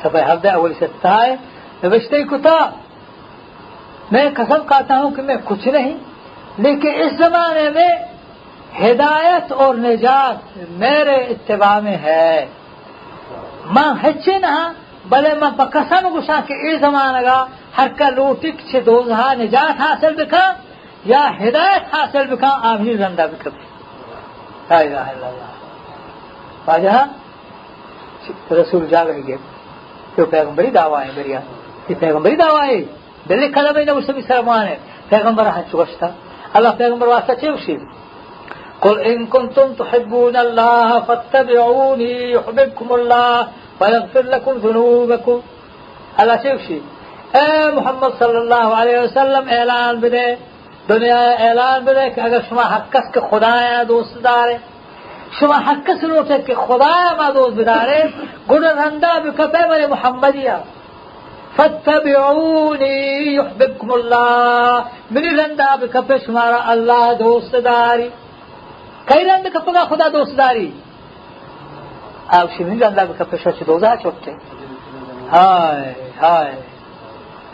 صفحہ 0.02 0.32
حبدہ 0.32 0.50
اولی 0.50 0.74
سترہ 0.74 1.14
ہے۔ 1.22 1.34
نوشتے 1.82 2.22
کتا 2.22 2.58
میں 4.10 4.30
قسم 4.36 4.62
کہتا 4.68 4.98
ہوں 4.98 5.10
کہ 5.10 5.22
میں 5.22 5.36
کچھ 5.44 5.68
نہیں، 5.68 5.98
لیکن 6.58 6.92
اس 6.94 7.12
زمانے 7.18 7.66
میں 7.70 7.92
ہدایت 8.80 9.52
اور 9.52 9.74
نجات 9.74 10.58
میرے 10.70 11.16
اتباع 11.32 11.78
میں 11.80 11.96
ہے۔ 11.96 12.46
ماں 13.66 13.94
ہچے 14.02 14.38
نہا 14.38 14.72
नहीं 15.09 15.09
लेकिन 15.09 15.09
इस 15.09 15.09
जमाने 15.09 15.09
में 15.09 15.09
हिदायत 15.09 15.09
और 15.09 15.09
निजात 15.09 15.09
मेरे 15.09 15.09
इत्तबा 15.09 15.09
में 15.09 15.09
है 15.09 15.09
मां 15.09 15.09
हच्चे 15.09 15.09
ना 15.09 15.09
भले 15.09 15.33
मां 15.35 15.51
कसम 15.75 16.09
गुसा 16.09 16.39
के 16.49 16.55
इस 16.71 16.79
जमाने 16.81 17.21
का 17.21 17.37
हर 17.77 17.87
का 17.99 18.09
लोटिक 18.09 18.61
से 18.71 18.81
दोजहा 18.81 19.33
निजात 19.33 19.81
हासिल 19.81 20.15
बिका 20.15 20.43
या 21.07 21.23
हिदायत 21.41 21.89
हासिल 21.93 22.25
बिका 22.27 22.47
आभी 22.47 22.95
रंदा 22.95 23.27
बिका 23.27 23.51
वाजह 26.67 26.95
रसूल 28.51 28.87
जा 28.87 29.03
गए 29.03 29.37
तो 30.15 30.25
पैगंबरी 30.25 30.71
दावा 30.71 30.99
है 30.99 31.15
मेरिया 31.15 31.39
ये 31.89 31.95
पैगंबरी 31.95 32.35
दावा 32.35 32.63
है 32.63 32.79
दिल्ली 33.27 33.47
खला 33.49 33.71
में 33.71 33.85
उसे 33.85 34.13
भी 34.13 34.21
सरमान 34.21 34.67
है 34.67 34.79
पैगंबर 35.09 35.47
हज 35.47 35.75
वस्ता 35.75 36.15
अल्लाह 36.55 36.73
पैगंबर 36.73 37.07
वास्ता 37.07 37.33
चेवशी 37.33 37.77
قل 38.81 38.99
إن 39.01 39.25
كنتم 39.25 39.73
تحبون 39.73 40.37
الله 40.37 40.99
فاتبعوني 40.99 42.31
يحببكم 42.31 42.93
الله 42.95 43.47
ويغفر 43.80 44.24
لكم 44.34 44.58
ذنوبكم. 44.64 45.40
الله 46.20 46.36
شيء 46.66 46.80
اے 47.38 47.50
محمد 47.74 48.18
صلی 48.18 48.36
اللہ 48.36 48.68
علیہ 48.80 48.98
وسلم 48.98 49.48
إعلان 49.58 50.00
بدے. 50.00 50.28
دنیا 50.88 51.22
إعلان 51.46 51.84
کہ 52.14 52.20
اگر 52.20 52.40
شما 52.48 52.64
کے 53.12 53.20
خدایا 53.30 53.82
دوست 53.88 54.14
دارے 54.24 54.56
شما 55.38 55.58
لوٹے 56.02 56.38
کہ 56.46 56.54
خدایا 56.66 57.10
ما 57.18 57.28
دوست 57.34 57.56
بدارے 57.56 58.02
گنہ 58.50 58.70
رندہ 58.80 59.12
بکپے 59.24 59.62
میرے 59.68 59.86
محمدیہ. 59.86 60.56
فاتبعوني 61.56 62.96
يحببكم 63.36 63.92
الله 63.92 64.82
من 65.14 65.24
رندا 65.38 65.74
بکپے 65.80 66.18
شمارا 66.26 66.60
اللہ 66.72 67.04
دوست 67.18 67.54
داری. 67.64 68.08
کئی 69.10 69.24
رند 69.24 69.46
کپگا 69.54 69.82
خدا 69.90 70.08
دوست 70.12 70.36
داری؟ 70.38 70.70
آپ 72.36 72.48
شمین 72.56 72.82
رندا 72.82 73.04
بکپے 73.04 73.36
شوچ 73.42 73.58
دوزا 73.66 73.94
چوکتے 74.02 74.30
ہائے 75.32 75.92
ہائے 76.22 76.54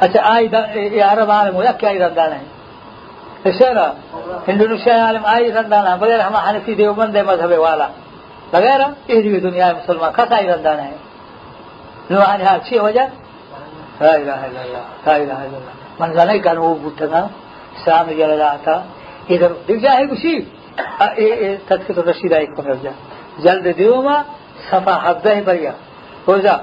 اچھا 0.04 0.20
آئی 0.32 0.46
یہ 0.96 1.02
عرب 1.04 1.30
عالم 1.30 1.54
ہو 1.56 1.62
یا 1.62 1.72
کیا 1.80 1.88
آئی 1.88 1.98
رندان 1.98 2.32
ہے 2.32 2.42
اشارہ 3.48 3.86
انڈونیشیا 4.50 4.94
عالم 5.04 5.24
آئی 5.34 5.52
رندان 5.52 5.86
ہے 5.86 5.96
بغیر 6.00 6.20
ہم 6.26 6.36
حنفی 6.46 6.74
دیوبند 6.78 7.16
مذہب 7.26 7.52
والا. 7.58 7.88
بغیر 8.52 8.80
یہ 9.08 9.40
دنیا 9.48 9.72
مسلمان. 9.78 10.10
کس 10.16 10.32
آئی 10.38 10.46
رندان 10.48 10.78
ہے 10.86 10.94
نوحانی 12.10 12.44
ہاں 12.44 12.56
اچھی 12.58 12.78
وجہ 12.78 13.06
لا 14.00 14.14
إله 14.22 14.40
إلا 14.48 14.60
الله 14.64 14.84
لا 15.06 15.16
إله 15.24 15.38
إلا 15.46 15.56
الله. 15.60 15.74
من 16.00 16.10
زنه 16.16 16.36
كان 16.44 16.56
هو 16.56 16.74
بوتنا. 16.82 17.20
اسلام 17.76 18.06
جل 18.18 18.36
جاتا 18.38 18.74
إذا 19.30 19.46
دجا 19.68 19.92
ہے 19.98 20.04
کچھ 20.10 20.26
تذکرہ 21.68 22.02
رشید 22.08 22.32
ایک 22.32 22.50
کو 22.56 22.62
جا. 22.82 22.90
جلد 23.44 23.66
دیوما 23.78 24.16
صفحة 24.70 24.96
حبه 25.06 25.40
بريا 25.46 25.72
وزا 26.28 26.56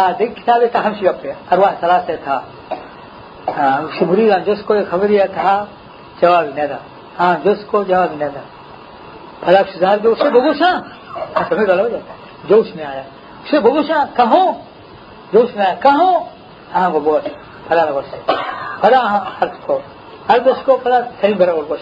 آدھے 0.00 0.26
کتابیں 0.36 0.68
تاہم 0.72 0.92
شیعہ 0.98 1.12
بريا 1.18 1.34
ارواح 1.52 1.72
ثلاثة 1.80 2.14
تها 2.24 2.38
شبری 3.98 4.28
جس 4.28 4.46
جسكو 4.46 4.74
خبر 4.90 5.10
یہ 5.10 5.24
جواب 6.20 6.46
ندا 6.56 6.78
تھا 7.16 7.34
جسكو 7.44 7.82
جواب 7.90 8.12
ندا 8.12 8.42
تھا 9.40 9.62
شزار 9.74 9.98
دو 9.98 10.10
اس 10.12 10.18
بغوشا 10.18 10.30
بگوشا 10.30 10.70
سمجھ 11.48 11.66
ڈالا 11.66 11.82
ہو 11.82 11.88
جاتا۔ 11.88 12.12
ہے 12.12 12.48
جو 12.48 12.56
اس 12.60 12.70
میں 12.76 12.84
آیا۔ 12.84 13.02
اس 13.42 13.50
سے 13.50 13.60
بگوشا 13.60 14.04
کہو 14.16 14.44
جو 15.32 15.38
اس 15.40 15.56
میں 15.56 15.64
آیا۔ 15.66 15.74
کہو 15.84 16.10
ہاں 16.74 16.90
وہ 16.90 17.00
بول۔ 17.00 17.20
بھلا 17.68 17.84
نہ 17.84 17.90
بول 17.90 18.04
بھلا 18.80 19.00
ہاں 19.10 19.20
حرف 19.38 19.56
کو۔ 19.66 19.78
حرف 20.28 20.46
اس 20.46 20.60
کو 20.64 20.76
بھلا 20.82 20.98
صحیح 21.20 21.34
بھرا 21.34 21.52
بول 21.54 21.64
بول 21.68 21.78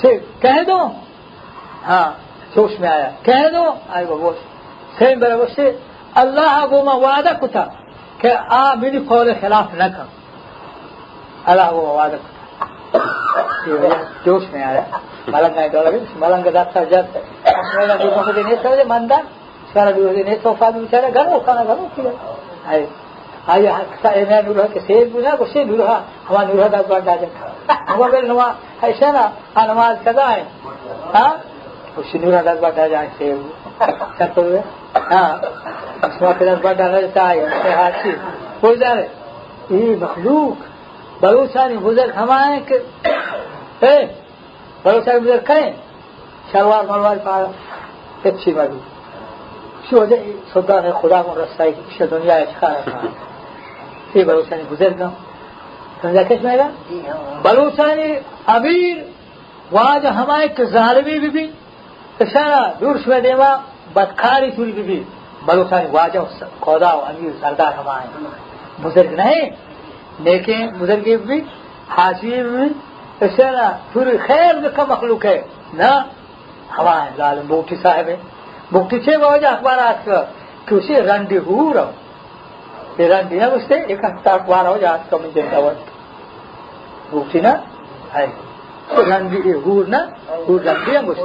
سے 0.00 0.18
کہہ 0.40 0.62
دو۔ 0.68 0.78
ہاں 1.88 2.08
جو 2.54 2.68
میں 2.80 2.88
آیا۔ 2.88 3.10
کہہ 3.22 3.48
دو۔ 3.52 3.64
آئے 3.94 4.04
وہ 4.04 4.16
کەین 4.98 5.16
بەرەوەشتێ 5.22 5.66
ئەله 6.16 6.46
بۆمە 6.70 6.94
وادە 7.04 7.32
کوتە 7.40 7.64
کە 8.20 8.30
ئا 8.52 8.64
منی 8.80 9.00
قۆڵی 9.08 9.34
خلاف 9.42 9.68
نەکەم 9.80 10.08
ئەلا 11.48 11.66
بۆ 11.74 11.80
وادە 11.98 12.18
کوتە 12.22 12.42
جۆش 14.24 14.44
میارە 14.54 14.84
مەلەنگ 15.32 15.54
نایدۆڵەبیش 15.58 16.12
مەلەنگە 16.22 16.50
دا 16.56 16.62
سەجات 16.74 17.06
مەلەنگ 17.78 18.00
بۆخۆدی 18.14 18.42
نێسەوەدە 18.48 18.84
مەندان 18.92 19.24
سپارە 19.68 19.92
بیوەدی 19.96 20.22
نێ 20.28 20.34
سۆفان 20.44 20.72
بیچارە 20.82 21.08
گەڕۆ 21.16 21.36
کانە 21.46 21.62
گەڕۆ 21.68 21.84
کیە 21.94 22.12
ئەی 22.68 22.84
آیا 23.54 23.72
کسا 23.92 24.08
اینا 24.08 24.40
نورها 24.40 24.66
کسی 24.74 25.04
بوده 25.04 25.30
کسی 25.40 25.64
نورها 25.64 25.98
همان 26.28 26.46
نورها 26.46 26.68
داد 26.68 26.86
برداشت 26.88 27.20
کرد. 27.20 27.52
اما 27.88 28.08
بر 28.08 28.20
نما 28.20 28.46
هیچ 28.82 29.02
نه 29.02 29.24
آنماز 29.54 29.96
کدای؟ 30.06 30.40
ها؟ 31.14 31.26
شنو 32.12 32.28
adaad 32.40 32.58
baa 32.62 32.70
dhahayaa 32.76 33.06
sheego 33.16 33.48
takooda 34.18 34.60
ha 35.12 35.22
asma 36.06 36.30
kidan 36.38 36.58
baa 36.64 36.72
dhahayaa 36.80 37.74
haati 37.80 38.12
وزر 38.62 39.00
یہ 39.70 39.96
مخلوق 40.00 40.56
بلوچانی 41.22 41.76
گزر 41.84 42.08
ہمارے 42.16 42.60
کہ 42.68 42.78
گزر 45.24 45.38
کریں۔ 45.44 45.72
شلوار 46.52 46.84
ملوار 46.90 47.16
پا 47.24 47.34
اچھی 48.24 48.52
مدی 48.56 48.78
شو 49.90 50.04
ہے 50.84 50.90
خدا 51.00 51.22
کو 51.22 51.34
رسائی 51.36 51.72
کی 51.72 52.04
دنیا 52.10 52.34
اچھا 52.34 52.72
ہے۔ 52.72 52.82
یہ 54.14 54.24
بلوچانی 54.24 54.62
گزر 54.70 54.92
گاؤں 54.98 55.16
سمجھا 56.02 56.22
کس 56.22 56.42
میں 56.42 56.56
جی 56.56 57.00
ہاں۔ 57.08 57.18
گا 57.18 57.38
بلوچانی 57.42 58.08
امیر 58.46 58.96
وہاں 59.72 59.98
جو 59.98 60.08
ہمائیں 60.08 60.48
کہ 60.56 60.64
بھی 61.04 61.18
بھی 61.20 61.46
کشانا 62.20 62.62
دور 62.80 62.96
شوه 63.04 63.20
دیما، 63.20 63.50
بدکاری 63.94 64.50
توری 64.56 64.72
بی 64.72 64.82
بی 64.82 64.98
بلو 65.46 65.64
سانی 65.70 65.86
خودا 65.90 66.22
و 66.22 66.26
قودا 66.60 66.90
و 66.98 67.00
امیر 67.10 67.32
سردار 67.40 67.72
ہم 67.78 67.88
آئے 67.88 68.06
بزرگ 68.82 69.12
نہیں 69.20 69.44
مزرگ 70.80 71.02
بی 71.04 71.16
بی 71.16 71.38
حاجی 71.96 72.30
بی 72.30 72.42
بی 72.42 72.68
کشانا 73.20 73.66
توری 73.92 74.16
خیر 74.26 74.52
دکا 74.64 74.84
مخلوق 74.88 75.24
ہے. 75.26 75.38
نا 75.80 75.90
ہم 76.78 76.86
آئے 76.88 77.10
لالم 77.16 77.46
بوکتی 77.46 77.76
صاحب 77.82 78.08
ہے. 78.08 78.16
بوٹی 78.72 78.98
چھ 79.04 79.08
بوجہ 79.20 79.46
اخبارات 79.46 80.04
کا، 80.06 80.22
کہ 80.66 80.74
اسے 80.74 80.94
رنڈی 81.08 81.38
ہو. 81.46 81.72
رہا 81.74 81.90
یہ 82.98 83.06
رنڈی 83.08 83.40
ہے 83.40 83.46
اس 83.54 83.62
سے 83.68 83.74
ایک 83.90 84.04
اختار 84.04 84.38
اخبار 84.40 84.64
ہو 84.66 84.76
جا 84.80 84.92
آج 84.92 85.02
کا 85.10 85.16
مجھے 85.22 85.42
بوٹی 87.10 87.40
نا 87.40 87.52
ہے 88.14 88.26
na? 89.88 90.00
Hur 90.46 90.58
dan 90.60 90.76
dia 90.86 91.00
mesti. 91.02 91.22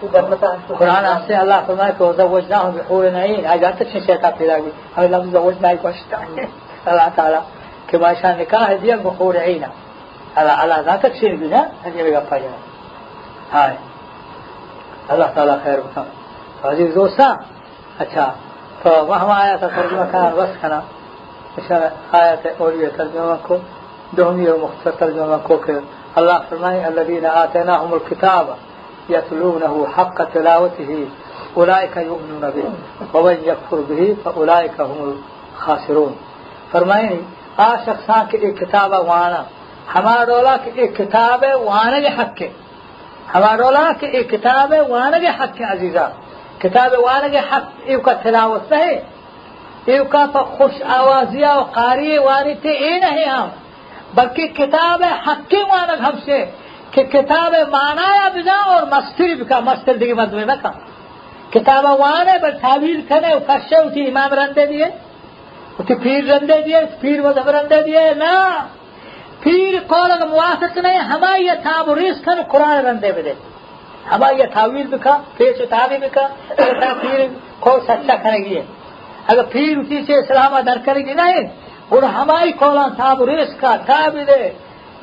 قرآن 0.00 1.06
سے 1.26 1.34
اللہ 1.36 1.54
فرمائے 1.66 1.92
کہ 1.98 2.04
زوجنا 2.16 2.60
ہم 2.60 2.70
بحور 2.76 3.04
نعین 3.12 3.46
آج 3.52 3.60
جانتے 3.60 3.84
ہیں 3.84 4.00
شیطان 4.06 4.32
پیدا 4.38 4.56
گئی 4.58 4.70
ہمیں 4.96 5.08
لفظ 5.08 5.32
زوجنا 5.32 5.70
ہی 5.70 5.76
پوچھتا 5.82 6.20
ہے 6.20 6.44
اللہ 6.90 7.08
تعالیٰ 7.14 7.40
کہ 7.86 7.98
ماشاء 7.98 8.32
نکاح 8.38 8.72
دیا 8.82 8.96
بحور 9.02 9.34
عین 9.42 9.64
اللہ 10.36 10.62
اللہ 10.62 10.80
ذات 10.86 11.04
شیر 11.20 11.34
بھی 11.40 11.48
نا 11.48 11.62
ہجے 11.84 12.02
بھی 12.02 12.12
گپا 12.12 12.38
جائے 12.38 12.58
ہائے 13.52 13.76
اللہ 15.12 15.28
تعالیٰ 15.34 15.56
خیر 15.64 15.80
بتا 15.80 16.02
عزیز 16.70 16.94
دوستا 16.94 17.26
اچھا 18.00 18.26
فوهم 18.84 19.30
آيات 19.32 19.60
ترجمة 19.60 20.04
كان 20.06 20.32
بس 20.32 20.48
كان 20.62 20.82
آيات 22.14 22.46
أولية 22.60 22.88
ترجمة 22.88 23.36
كو 23.36 23.58
دهمية 24.12 24.52
ومختصر 24.52 24.90
ترجمة 24.90 25.36
كو 25.36 25.56
الله 26.18 26.38
فرماني 26.50 26.88
الذين 26.88 27.26
آتيناهم 27.26 27.94
الكتاب 27.94 28.46
يتلونه 29.08 29.86
حق 29.96 30.24
تلاوته 30.24 31.08
أولئك 31.56 31.96
يؤمنون 31.96 32.50
به 32.50 32.64
ومن 33.14 33.36
يكفر 33.44 33.76
به 33.76 34.16
فأولئك 34.24 34.80
هم 34.80 35.14
الخاسرون. 35.56 36.12
فرماني 36.72 37.16
آ 37.58 37.76
شخصان 37.86 38.26
ایک 38.32 38.58
کتاب 38.60 38.92
وأنا 38.92 39.42
ہمارا 39.94 40.24
رولا 40.26 40.56
کتاب 40.96 41.44
ہے 41.44 41.54
وأنا 41.54 42.22
کے 42.36 42.48
ہمارا 43.34 43.56
رولا 43.56 43.90
کتاب 44.30 44.72
ہے 44.72 44.80
وأنا 44.80 45.46
کے 45.56 45.64
عزیزہ. 45.64 46.06
کتاب 46.58 46.92
وأنا 46.98 47.28
کے 47.28 47.38
حق 47.38 47.66
ایو 47.84 48.00
کا 48.00 48.12
تلاوت 48.22 48.72
ہے 48.72 48.90
ایو 49.90 50.04
کا 50.04 50.24
خوش 50.56 50.82
آوازیا 50.98 51.52
و 51.58 51.62
قاری 51.72 52.18
وانی 52.18 52.54
تے 52.62 52.72
بلکہ 54.14 54.46
کتاب 54.46 55.02
حق 55.26 55.50
کے 55.50 55.56
مانک 55.56 56.00
ہم 56.00 56.18
سے 56.24 56.44
کہ 56.90 57.02
کتاب 57.02 57.54
مانا 57.70 58.14
یا 58.14 58.28
بنا 58.28 58.56
اور 58.56 58.82
مسترب 58.82 59.48
کا 59.48 59.60
مستر 59.60 59.96
کی 59.96 60.12
مد 60.12 60.32
میں 60.32 60.44
مطلب 60.44 60.56
نہ 60.56 60.62
کہا 60.62 60.90
کتاب 61.50 62.00
وانے 62.00 62.32
ہے 62.32 62.38
بس 62.38 62.60
تعویل 62.60 63.00
کرے 63.08 63.26
کشے 63.48 63.76
اسی 63.76 64.06
امام 64.06 64.34
رندے 64.34 64.66
دیے، 64.66 64.84
اسی 65.78 65.94
پیر 65.94 66.24
رندے 66.24 66.60
دیے، 66.66 66.76
پیر 67.00 67.22
مذہب 67.22 67.50
رندے 67.50 67.82
دیے، 67.82 68.14
نہ۔ 68.14 68.66
پیر 69.40 69.74
قول 69.86 70.10
اگر 70.10 70.26
موافق 70.26 70.78
نہیں 70.78 70.98
ہمارے 70.98 71.42
یہ 71.42 71.52
تاب 71.62 71.92
ریس 71.92 72.24
کن 72.24 72.42
قرآن 72.48 72.86
رندے 72.86 73.12
میں 73.12 73.22
دے۔ 73.22 73.32
ہمارے 74.10 74.34
یہ 74.38 74.44
تعبیر 74.54 74.86
بھی 74.86 74.98
کھا 74.98 75.22
پیش 75.36 75.56
تعبیر 75.70 75.98
بھی 75.98 76.08
کھا 76.08 76.28
پیر 77.00 77.20
کو 77.60 77.78
سچا 77.88 78.16
کریں 78.16 78.44
گے۔ 78.44 78.62
اگر 79.26 79.42
پیر 79.42 79.78
اسی 79.78 80.02
سے 80.06 80.14
اسلام 80.14 80.54
ادر 80.54 80.78
کرے 80.84 81.00
گی 81.00 81.14
نہیں۔ 81.14 81.69
اور 81.90 82.02
ہماری 82.02 82.52
قولان 82.52 82.90
صاحب 82.96 83.22
ریس 83.22 83.54
کا 83.60 83.76
تعبیر 83.86 84.28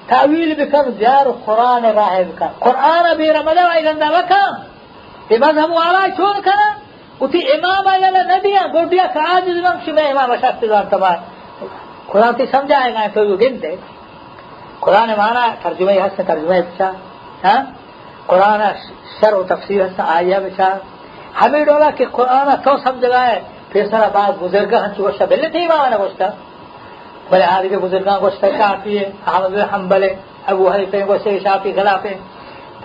تعویل 0.08 0.54
بکن، 0.58 0.91
زیار 0.91 1.26
قرآن 1.45 1.86
راہ 1.86 2.19
بکن۔ 2.30 2.45
قرآن 2.60 3.06
بیر 3.17 3.36
مدہ 3.43 3.65
وائی 3.65 3.84
گندہ 3.86 4.06
بکن۔ 4.06 4.50
تی 5.28 5.38
مذہب 5.38 5.71
والا 5.71 6.06
چون 6.17 6.41
کنن 6.41 6.73
و 7.21 7.28
تی 7.28 7.39
امام 7.52 7.88
آئی 7.88 8.02
لنا 8.02 8.23
ندیا 8.23 8.63
گوڑیا 8.73 9.06
آجز 9.34 9.58
نم 9.65 9.78
شمی 9.86 10.02
امام 10.02 10.36
شخص 10.36 10.63
دار 10.69 10.84
تبار۔ 10.89 11.17
قرآن 12.08 12.34
تی 12.38 12.45
سمجھائے 12.52 12.93
گا 12.93 13.06
تو 13.13 13.23
یو 13.23 13.36
گنتے 13.38 13.76
قرآن 14.80 15.10
مانا 15.17 15.47
ترجمہ 15.62 15.91
حسن 15.91 16.23
ترجمہ 16.28 16.58
بچا۔ 16.67 16.91
ہاں؟ 17.43 17.62
قرآن 18.26 18.62
شر 19.19 19.34
و 19.34 19.43
تفسیر 19.43 19.86
حسن 19.86 20.04
آئیہ 20.08 20.38
بچا۔ 20.45 20.69
ہمیں 21.41 21.65
ڈولا 21.65 21.89
کہ 21.89 22.06
قرآن 22.12 22.47
تو 22.63 22.78
سمجھ 22.78 23.06
گئے 23.06 23.39
پھر 23.69 23.88
سر 23.91 24.10
بعض 24.13 24.32
بزرگہ 24.39 24.78
ہنچو 24.84 25.04
گوشتا، 25.04 25.26
بلے 25.26 25.50
تھی 25.50 25.65
امام 25.65 25.89
نے 25.89 25.97
گوشتا۔ 25.97 26.30
بل 27.32 27.42
هذه 27.42 27.78
بزرگان 27.84 28.20
گوشتا 28.20 28.48
شافیه 28.58 29.06
احمد 29.28 29.52
بن 29.52 29.66
حنبل، 29.74 30.04
ابو 30.48 30.70
حنیفه 30.74 31.06
گوشتا 31.06 31.40
شافی 31.44 31.74
خلافه 31.74 32.13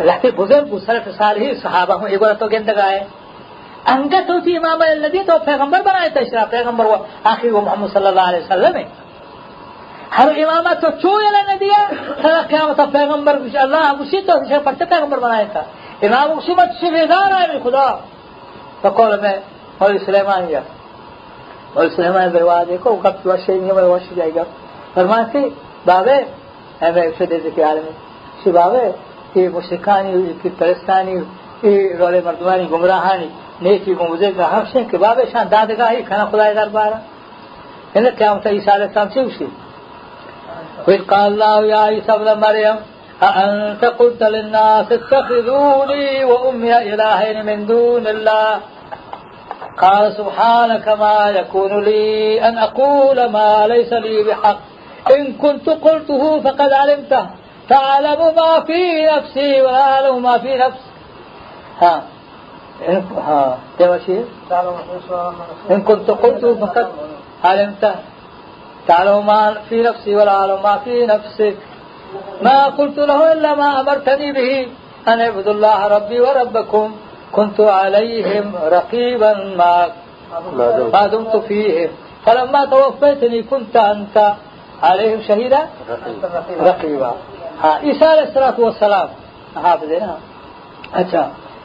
لحظه 0.01 0.31
بزرگ 0.31 0.65
بود 0.71 0.83
سلف 0.87 1.09
صالحی 1.19 1.55
صحابه 1.55 1.95
ہوں 2.01 2.09
ایگو 2.09 2.33
تو 2.39 2.47
گند 2.47 2.69
گائے 2.77 3.01
انگت 3.87 4.31
ہوتی 4.31 4.57
امام 4.57 4.81
الذي 4.81 5.23
تو 5.27 5.39
پیغمبر 5.45 5.81
بنائے 5.83 6.09
تشرا 6.09 6.45
پیغمبر 6.51 6.85
وہ 6.85 6.97
آخری 7.25 7.51
وہ 7.51 7.61
محمد 7.61 7.89
صلی 7.93 8.07
اللہ 8.07 8.21
علیہ 8.21 8.39
وسلم 8.39 8.77
ہے۔ 8.77 8.85
ہر 10.19 10.29
امامت 10.29 10.81
تو 10.81 10.89
چو 11.03 11.21
نہ 11.21 11.57
دیا 11.61 11.81
سر 12.23 12.35
قیامت 12.49 12.81
پیغمبر 12.93 13.39
اللہ 13.55 13.93
اسی 14.01 14.21
تو 14.23 14.33
اسے 14.41 14.59
پڑھتے 14.65 14.85
پیغمبر 14.85 15.19
بنایا 15.19 15.45
تھا۔ 15.53 15.63
امام 16.03 16.39
اسی 16.39 16.53
مت 16.55 16.71
سے 16.81 16.91
بیدار 16.91 17.31
ہے، 17.41 17.59
خدا۔ 17.63 17.87
تو 18.81 18.89
قول 18.89 19.21
میں 19.21 19.37
مولوی 19.81 19.99
سلیمان 19.99 20.51
یا 20.51 20.61
اور 21.75 21.89
سلیمان 21.97 22.29
بروا 22.33 22.63
دیکھو 22.69 22.95
کب 23.03 23.23
تو 23.23 23.37
شے 23.47 23.59
نہیں 23.59 23.73
میں 23.73 23.85
وش 23.85 24.11
جائے 24.17 24.35
گا 24.35 24.43
فرماتے 24.95 25.39
بابے 25.87 26.19
ہمیں 26.83 27.03
اسے 27.03 27.27
دے 27.27 27.39
کے 27.55 27.63
عالم 27.63 27.87
سی 28.43 28.51
بابے 28.53 28.85
یہ 29.35 29.49
مشرکانی 29.55 30.33
کی 30.43 30.49
پرستانی 30.59 31.17
یہ 31.63 31.95
رول 31.99 32.19
مردمانی 32.25 32.67
گمراہانی 32.71 33.29
نیکی 33.63 33.95
گمزے 34.01 34.31
کا 34.37 34.47
حق 34.53 34.67
سے 34.73 34.85
کہ 34.91 34.99
بابے 34.99 35.25
شان 35.33 35.51
دادگاہی 35.51 36.03
کھانا 36.09 36.25
خدا 36.31 36.53
دربارہ 36.55 36.99
ان 37.95 38.07
کیا 38.19 38.31
ہوتا 38.33 38.51
عیسیٰ 38.51 38.75
علیہ 38.75 38.87
السلام 38.87 39.09
سے 39.15 39.21
اسی 39.21 39.47
وإذ 40.87 41.03
قال 41.03 41.33
الله 41.33 41.67
يا 41.67 41.81
عيسى 41.81 42.13
ابن 42.13 42.41
مريم 42.41 42.77
أأنت 43.23 43.85
قلت 43.85 44.23
للناس 44.25 44.93
اتخذوني 44.93 46.25
وأمي 46.25 46.73
إلهين 46.95 47.47
من 47.47 47.67
دون 47.67 48.07
الله 48.07 48.61
قال 49.81 50.13
سبحانك 50.13 50.89
ما 50.89 51.31
يكون 51.31 51.85
لي 51.85 52.49
أن 52.49 52.59
أقول 52.59 53.25
ما 53.31 53.67
ليس 53.67 53.93
لي 53.93 54.23
بحق. 54.23 54.59
إن 55.11 55.33
كنت 55.33 55.69
قلته 55.71 56.41
فقد 56.41 56.73
علمته. 56.73 57.27
تعلم 57.69 58.35
ما 58.37 58.61
في 58.61 59.07
نفسي 59.07 59.63
ولا 59.63 59.93
أعلم 59.93 60.23
ما 60.23 60.39
في 60.39 60.57
نفس 60.57 60.81
ها. 61.81 62.03
ها. 63.17 63.59
شيء 64.07 64.25
إن 65.71 65.83
كنت 65.83 66.11
قلته 66.11 66.55
فقد 66.55 66.89
علمته. 67.45 67.95
تعلم 68.89 69.27
ما 69.27 69.57
في 69.69 69.83
نفسي 69.83 70.17
ولا 70.17 70.31
أعلم 70.31 70.63
ما 70.63 70.77
في 70.85 71.07
نفسك. 71.07 71.57
ما 72.43 72.67
قلت 72.67 72.99
له 72.99 73.33
إلا 73.33 73.55
ما 73.55 73.81
أمرتني 73.81 74.33
به. 74.33 74.69
أن 75.09 75.21
اعبدوا 75.21 75.53
الله 75.53 75.87
ربي 75.87 76.21
وربكم. 76.21 76.97
كنت 77.33 77.61
عليهم 77.61 78.47
رقيبا 78.57 79.33
ما 79.59 79.89
ما 80.93 81.07
دمت 81.07 81.37
فيهم. 81.37 81.91
فلما 82.25 82.65
توفيتني 82.65 83.43
كنت 83.43 83.77
أنت 83.77 84.17
عليهم 84.83 85.21
شهيدا؟ 85.29 85.63
رقيبا. 86.61 87.13
عيسى 87.65 88.05
عليه 88.05 88.23
الصلاة 88.23 88.57
والسلام. 88.59 89.09
حافظنا 89.65 90.15
اچھا 91.01 91.23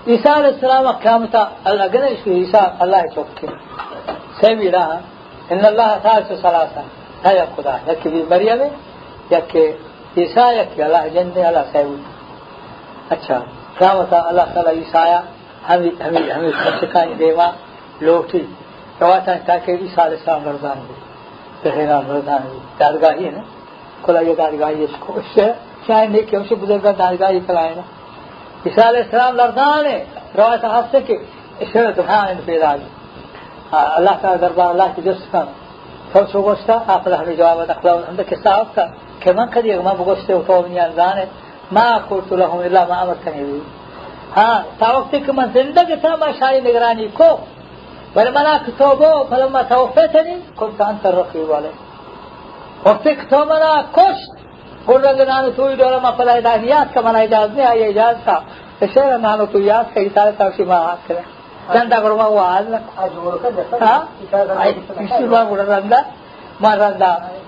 عيسى 0.08 0.30
عليه 0.30 0.52
السلام 0.56 0.86
قیامتا 1.04 1.44
اللہ 1.70 1.86
گنش 1.94 2.18
کی 2.24 2.32
عيسى؟ 2.40 2.64
الله 2.82 3.02
چوکے 3.16 3.48
سیمی 4.42 4.72
رہا 4.72 4.98
إن 5.52 5.66
الله 5.66 5.90
ثالث 6.04 6.30
ثلاثة. 6.42 6.84
هيا 7.26 7.46
خدا 7.58 7.76
يكي 7.88 8.10
بي 8.10 8.26
مريم 8.32 8.62
يكي 9.32 9.66
عيسى 10.18 10.46
يكي 10.60 10.86
الله 10.86 11.08
جنة 11.08 11.50
الله 11.50 11.66
سيود 11.74 12.02
اچھا 13.14 13.38
قیامتا 13.80 14.18
اللہ 14.30 14.46
تعالی 14.54 14.72
عیسیٰ 14.80 15.22
ہمیں 15.70 15.92
ہمیں 16.06 16.30
ہمیں 16.32 16.52
سکھائیں 16.82 17.14
دیوا 17.20 17.48
لوٹی. 18.02 18.44
رواتا 19.02 19.34
تاکہ 19.46 19.72
عیسیٰ 19.72 20.04
علیہ 20.06 20.18
السلام 20.20 20.42
مردان 20.46 20.80
بھی 20.88 20.96
پہنا 21.62 22.00
مردان 22.08 22.42
بھی 22.50 22.60
دادگاہی 22.80 23.26
ہے 23.26 23.32
نا 23.32 23.44
کلا 24.04 24.20
یہ 24.28 24.36
دادگاہی 24.38 24.84
اس 24.84 24.96
کو 25.00 25.14
اس 25.20 25.28
سے 25.36 25.46
شاید 25.88 26.10
نہیں 26.12 26.26
کہ 26.30 26.36
ہم 26.36 26.44
سے 26.50 26.56
بزرگان 26.62 26.94
دادگاہی 27.00 27.40
کلائے 27.48 27.74
نا 27.78 27.86
علیہ 28.66 29.04
السلام 29.04 29.36
لردان 29.36 29.86
ہے 29.86 30.00
رواتا 30.38 30.68
حد 30.78 30.92
سے 30.92 31.00
کہ 31.08 31.18
اس 31.62 31.70
سے 31.74 31.92
دبھان 31.98 32.42
پیدا 32.46 32.76
گئی 32.76 32.90
اللہ 33.72 34.16
تعالی 34.22 34.40
دربار 34.42 34.70
اللہ 34.70 34.90
کی 34.96 35.02
جس 35.02 35.22
کا 35.32 35.44
فرسو 36.12 36.42
گوشتا 36.42 36.78
آپ 36.94 37.08
ہمیں 37.08 37.36
جواب 37.36 37.60
اخلاق 37.70 38.10
ہم 38.10 38.22
کہ 38.30 38.36
صاحب 38.44 38.68
کا 38.76 38.86
کہ 39.20 39.32
من 39.38 39.48
کدی 39.54 39.78
ما 39.88 39.94
بگوشتے 40.00 40.34
و 40.34 40.42
تو 40.48 40.62
من 40.62 40.92
زانه. 40.96 41.28
ما 41.72 41.98
قلت 42.10 42.32
لهم 42.34 42.60
الا 42.60 42.86
ما 42.86 43.04
امرتني 43.04 43.44
به 43.44 43.62
ہاں 44.38 44.58
تاوقت 44.80 45.15
کہ 45.26 45.32
من 45.32 45.47
زندگی 45.54 45.95
تھا 46.02 46.15
میں 46.15 46.32
شاہی 46.39 46.60
نگرانی 46.62 47.08
کو 47.13 47.30
بل 48.15 48.30
منا 48.32 48.58
کتوبو 48.65 49.12
فلما 49.30 49.62
توفتنی 49.69 50.36
کنت 50.56 50.82
انت 50.82 51.06
الرقیب 51.06 51.54
علی 51.54 51.71
وقت 52.84 53.08
کتو 53.19 53.39
منا 53.45 53.71
کشت 53.91 54.36
گل 54.89 55.06
رنگ 55.06 55.21
نانو 55.21 55.50
توی 55.52 55.76
دولا 55.76 56.00
ما 56.00 56.12
پلا 56.12 56.34
اجاز 56.34 56.63
یاد 56.63 56.93
کا 56.93 57.02
منا 57.02 57.19
اجاز 57.19 57.50
نہیں 57.50 57.67
آئی 57.67 57.84
اجاز 57.84 58.15
تھا 58.23 58.38
شیر 58.93 59.17
نانو 59.17 59.45
تو 59.45 59.60
یاد 59.62 59.93
کا 59.93 60.02
اتارے 60.02 60.32
تاوشی 60.38 60.63
ما 60.63 60.78
ہاتھ 60.78 61.08
کرے 61.08 61.21
جندا 61.73 62.00
گرما 62.00 62.26
ہوا 62.26 62.43
آج 62.56 62.69
لکھا 62.69 63.08
ہاں 63.82 64.00
کسی 65.00 65.26
بار 65.26 65.45
گڑا 65.52 65.63
رندا 65.67 66.02
مار 66.60 66.78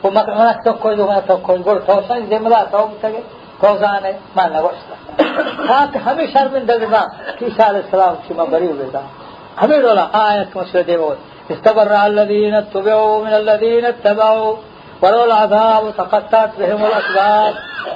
وہ 0.03 0.11
مکہ 0.11 0.51
تو 0.63 0.73
کوئی 0.81 0.95
دو 0.95 1.07
تو 1.27 1.37
کوئی 1.43 1.61
گڑ 1.65 1.77
تو 1.85 1.99
سن 2.07 2.27
تو 2.71 2.87
سکے 3.01 3.21
توزانه 3.61 4.15
ما 4.35 4.45
نگوشتا 4.55 4.95
خاک 5.67 5.95
همه 6.05 6.27
شرمنده 6.33 6.77
بنا 6.77 7.03
که 7.39 7.45
عیسی 7.45 7.63
علیہ 7.63 7.83
السلام 7.85 8.15
شما 8.27 8.45
بریو 8.45 8.73
بیدا 8.73 9.01
همه 9.57 9.81
دولا 9.81 10.05
آیت 10.13 10.57
مسئله 10.57 10.83
دیوود 10.83 11.17
استبرع 11.49 12.03
الذين 12.03 12.55
اتبعوا 12.55 13.23
من 13.25 13.33
الذين 13.33 13.85
اتبعوا 13.85 14.55
ولو 15.01 15.21
العذاب 15.21 15.91
تقطعت 15.97 16.51
بهم 16.57 16.83
الاسباب. 16.83 17.53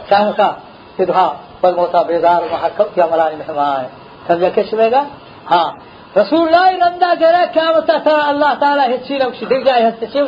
کیا 0.10 0.20
ہوتا 0.28 0.52
سدھا 0.98 1.28
والموتا 1.64 2.02
بیزار 2.02 2.42
محکم. 2.52 2.84
کیا 2.94 3.06
ملانی 3.12 3.36
مہمان 3.36 3.86
سمجھا 4.28 4.50
کس 4.56 4.74
میں 4.74 4.90
گا 4.92 5.04
ہاں 5.52 5.70
رسول 6.18 6.48
الله 6.48 6.70
رندا 6.86 7.14
جرى 7.22 7.46
كامت 7.56 7.92
ترى 8.06 8.22
الله 8.32 8.54
تعالى 8.54 8.96
هتشي 8.96 9.18
لو 9.18 9.32
شي 9.40 9.46
دجاي 9.46 9.90
هتشي 9.90 10.20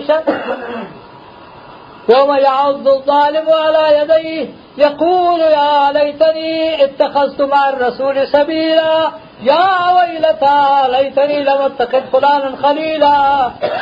يوم 2.09 2.31
يعض 2.35 2.87
الظالم 2.87 3.49
على 3.49 3.83
يديه 3.99 4.47
يقول 4.77 5.39
يا 5.39 5.91
ليتني 5.91 6.83
اتخذت 6.83 7.41
مع 7.41 7.69
الرسول 7.69 8.27
سبيلا. 8.27 9.11
يا 9.41 9.67
ويلتى 9.95 10.59
ليتني 10.91 11.43
لم 11.43 11.61
اتخذ 11.61 12.01
فلانا 12.11 12.55
خليلا. 12.63 13.15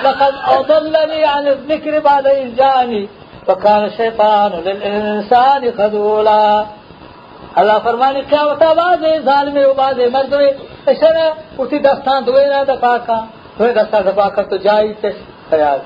لقد 0.04 0.34
أضلني 0.48 1.26
عن 1.26 1.48
الذكر 1.48 2.00
بعد 2.00 2.28
إذ 2.28 2.56
جاني 2.56 3.10
وكان 3.48 3.84
الشيطان 3.84 4.52
للإنسان 4.66 5.72
خذولا. 5.78 6.64
اللہ 7.62 7.78
فرمانے 7.84 8.22
کیا 8.30 8.44
بتا 8.46 8.74
بعض 8.74 9.04
ظالم 9.26 9.58
و 9.70 9.74
بعض 9.78 10.00
مرد 10.14 10.34
اشار 10.92 11.16
اسی 11.58 11.80
دستان 11.80 12.26
دوئے 12.26 12.46
نہ 12.48 12.64
دوئے 13.60 13.74
دستان 13.74 14.06
دفاع 14.06 14.30
کا 14.36 14.42
تو 14.50 14.58
جائی 14.64 14.94
تے 15.02 15.10
خیال 15.54 15.80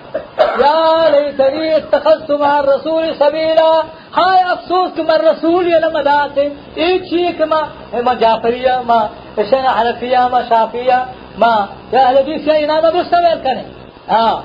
یا 0.63 1.07
لیتنی 1.13 1.74
اتخذت 1.74 2.32
مع 2.41 2.55
الرسول 2.57 3.13
سبیلا 3.20 3.70
ہائے 4.18 4.41
أفسوس 4.51 4.95
کہ 4.95 5.03
من 5.09 5.26
رسول 5.28 5.68
یا 5.72 5.80
نہ 5.86 6.01
داتے 6.09 6.47
ایک 6.84 7.09
چیز 7.09 7.38
کہ 7.38 7.45
ما 7.45 8.13
جعفریہ 8.20 8.76
ما. 8.89 8.99
اشنا 9.38 9.72
حنفیہ 9.80 10.28
ما. 10.32 10.41
شافیہ 10.49 10.99
ما. 11.38 11.55
یا 11.91 12.05
اہل 12.07 12.18
حدیث 12.18 12.47
یا 12.47 12.53
انام 12.65 12.86
ابو 12.86 13.03
سوال 13.09 13.39
کریں 13.43 13.63
ہاں 14.11 14.36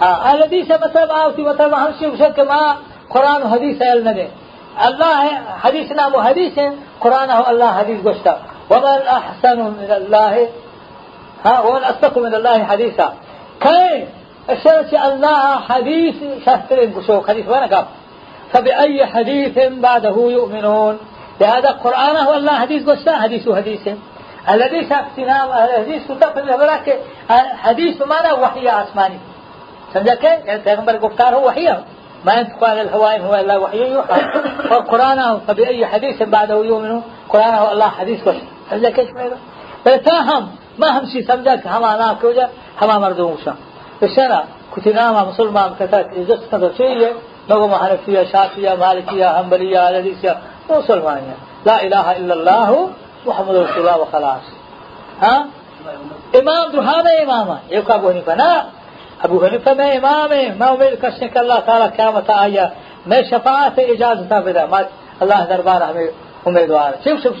ها 0.00 0.30
الحديث 0.32 0.70
مطلب 0.70 1.10
آوتي 1.10 1.42
مطلب 1.42 1.74
همشي 1.74 2.06
وشك 2.06 2.38
ما 2.40 2.76
قرآن 3.10 3.42
وحديث 3.42 3.82
علم 3.82 4.28
الله 4.88 5.22
حديث 5.62 5.92
نام 5.92 6.20
حديث 6.22 6.58
قرآن 7.00 7.30
الله 7.30 7.72
حديث 7.78 7.98
قشتا 8.06 8.34
ومن 8.70 8.98
أحسن 9.18 9.58
من 9.80 9.90
الله؟ 9.90 10.48
ها 11.44 11.60
ومن 11.60 11.84
أصدق 11.84 12.18
من 12.18 12.34
الله 12.34 12.64
حديثا. 12.64 13.08
كي 13.60 14.06
الشرط 14.50 14.94
الله 14.94 15.60
حديث 15.68 16.16
شهر 16.44 16.78
قشو 16.96 17.20
حديث 17.28 17.48
وأنا 17.48 17.66
قام. 17.66 17.86
فبأي 18.52 19.06
حديث 19.06 19.58
بعده 19.58 20.16
يؤمنون؟ 20.16 20.98
لهذا 21.40 21.68
القرآن 21.70 22.16
هو 22.16 22.34
الله 22.34 22.54
حديث 22.58 22.88
قشتا 22.88 23.12
حديث 23.12 23.48
حديث. 23.48 23.88
الذي 24.48 24.80
ساكتنام 24.88 25.48
الحديث 25.52 26.02
كتاب 26.12 26.38
الهبراك 26.38 26.98
حديث 27.64 28.02
معنى 28.02 28.32
وحي 28.32 28.68
آسماني. 28.68 29.18
سمجھا 29.92 30.14
کہ 30.14 30.28
پیغمبر 30.64 30.98
گفتار 30.98 31.34
هو 31.34 31.46
وحي. 31.46 31.68
ما 32.24 32.32
ينطق 32.34 32.64
عن 32.64 32.78
الهواء 32.78 33.20
هو 33.20 33.34
إلا 33.34 33.56
وحي 33.56 33.92
يوحى. 33.92 34.20
والقران 34.70 35.40
فبأي 35.46 35.86
حديث 35.86 36.22
بعده 36.22 36.54
يؤمن 36.54 37.02
قرآن 37.28 37.54
هو 37.54 37.72
الله 37.72 37.88
حديث 37.88 38.26
وش 38.26 38.36
سمجھا 38.70 38.90
كيف؟ 38.90 39.14
ميرا 39.14 39.36
فتا 39.84 40.40
ما 40.78 40.88
هم 40.98 41.04
شيء 41.12 41.22
سمجھا 41.26 41.54
کہ 41.62 41.68
ہم 41.68 41.84
آنا 41.84 42.12
کیوں 42.20 42.32
جا 42.32 42.46
ہم 42.80 43.00
مردوں 43.00 43.34
بشنا 44.02 44.44
كتناما 44.76 45.20
مسلمان 45.24 45.70
كتاك 45.80 46.06
إذا 46.16 46.72
شيء. 46.76 47.12
نقوم 47.50 47.74
حنفية 47.74 48.22
شافية 48.32 48.74
مالكية 48.74 49.28
حنبلية 49.36 49.80
حديثية 49.86 50.36
مسلمانية 50.70 51.36
لا 51.66 51.76
إله 51.86 52.06
إلا 52.16 52.34
الله 52.34 52.90
محمد 53.26 53.54
رسول 53.56 53.78
الله 53.78 53.98
وخلاص. 53.98 54.44
ها؟ 55.22 55.44
إمام 56.34 56.66
همه 56.88 57.10
امام 57.22 57.58
یک 57.70 57.90
أبو 57.90 58.08
حنیفه 58.10 58.34
نه 58.34 58.64
أبو 59.24 59.46
حنیفه 59.46 59.74
میں 59.74 59.90
امام 59.96 60.32
ہے 60.32 60.42
میں 60.58 60.66
امید 60.66 61.00
کرتے 61.00 61.28
کہ 61.28 61.38
اللہ 61.38 61.58
تعالیٰ 61.66 61.88
قیامت 61.96 62.30
آیا 62.30 62.66
میں 63.06 63.22
شفاعت 63.30 63.78
اجازت 63.78 64.32
بدا 64.32 64.64
ما 64.72 64.80
اللہ 65.22 65.38
دربار 65.50 65.80
امیدوار 66.46 66.92
شوف 67.04 67.22
شوف 67.22 67.36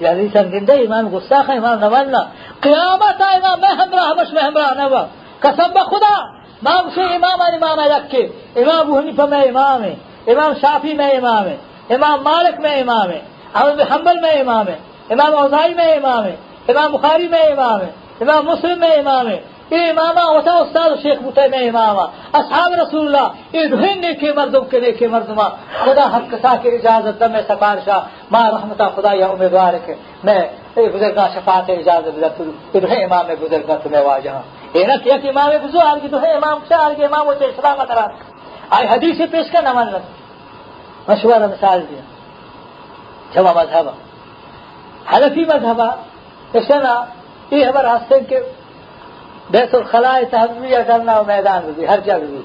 يعني 0.00 0.28
سنجنده 0.34 0.74
إمام 0.86 1.08
گستاخ 1.14 1.50
إمام 1.50 1.78
نمانا 1.84 2.22
قیامت 2.60 3.22
امام 3.22 3.60
میں 3.60 3.74
ہمراہ 3.80 4.12
بش 4.18 4.32
میں 4.32 4.42
ہمراہ 4.42 4.70
نبا 4.80 5.02
قسم 5.42 5.68
بخدا 5.68 6.16
ما 6.62 6.82
مشي 6.82 7.16
امام 7.16 7.40
امام 7.54 7.78
يكي 7.80 8.30
امام 8.56 8.80
ابو 8.80 8.98
حنیفه 8.98 9.26
میں 9.26 9.42
امام 9.48 9.82
ہے 9.84 9.94
امام 10.32 10.52
شافعی 10.60 10.94
میں 10.94 11.10
امام 11.16 11.44
ہے 11.46 11.56
امام 11.94 12.22
مالک 12.22 12.60
میں 12.60 12.80
امام 12.80 13.10
ہے 13.10 13.20
احمد 13.54 13.80
حنبل 13.90 14.20
میں 14.20 14.40
امام 14.40 14.68
ہے 14.68 14.78
امام 15.10 15.34
اوزائی 15.34 15.74
میں 15.74 15.92
امام 15.96 16.24
ہے 16.24 16.34
امام 16.68 16.92
بخاری 16.92 17.28
میں 17.28 17.42
امام 17.52 17.80
ہے 17.80 17.90
امام 18.20 18.44
مسلم 18.46 18.78
میں 18.80 18.96
امام 18.98 19.28
ہے 19.28 19.38
یہ 19.70 19.90
امامہ 19.90 20.22
ہوتا 20.24 20.52
استاد 20.56 20.90
شیخ 21.02 21.22
بوتے 21.22 21.46
میں 21.52 21.62
امامہ 21.68 22.02
اصحاب 22.38 22.72
رسول 22.80 23.06
اللہ 23.06 23.56
یہ 23.56 23.64
دھن 23.70 24.00
نیکے 24.00 24.32
مردم 24.36 24.64
کے 24.70 24.80
نیکے 24.80 25.08
مردمہ 25.14 25.48
خدا 25.84 26.04
حق 26.14 26.30
کسا 26.32 26.54
کے 26.62 26.70
اجازت 26.76 27.22
میں 27.32 27.40
سفارشا 27.48 27.98
ما 28.30 28.42
رحمتا 28.50 28.88
خدا 28.96 29.12
یا 29.20 29.26
امیدوار 29.26 29.74
ہے 29.86 29.94
میں 30.24 30.40
بزرگاں 30.76 31.28
شفاعت 31.34 31.70
اجازت 31.70 32.18
بدر 32.18 32.50
تو 32.72 32.78
یہ 32.78 33.04
امام 33.04 33.26
بزرگاں 33.40 33.76
تمہیں 33.82 34.02
واجہاں 34.04 34.42
ایرا 34.72 34.96
کیا 34.96 35.16
کہ 35.16 35.28
امام 35.28 35.50
ایک 35.50 35.76
آر 35.76 35.96
کی 36.02 36.08
تو 36.08 36.22
ہے، 36.22 36.32
امام 36.32 36.58
سے 36.68 36.74
آر 36.74 36.90
کے 36.96 37.06
امام 37.06 37.26
ہوتے 37.26 37.44
اسلام 37.44 37.78
کرا 37.88 38.06
آئے 38.70 38.86
حدیث 38.88 39.20
پیش 39.30 39.50
کا 39.52 39.60
نہ 39.60 39.72
مان 39.72 39.88
مشورہ 41.08 41.46
مثال 41.46 41.80
دیا۔ 41.90 42.00
جمع 43.34 43.52
مذہب۔ 43.52 43.88
حلفی 45.14 45.44
مذہب۔ 45.44 45.82
اس 46.52 46.70
نا 46.70 47.04
یہ 47.50 47.64
ہمارا 47.64 47.92
راستے 47.92 48.20
کے 48.20 48.40
بیت 49.50 49.74
الخلاء 49.74 50.18
تحمیہ 50.30 50.78
کرنا 50.86 51.22
میدان 51.22 51.64
ہوگی، 51.64 51.86
ہر 51.86 51.98
جگہ 52.04 52.14
ہوگی۔ 52.14 52.42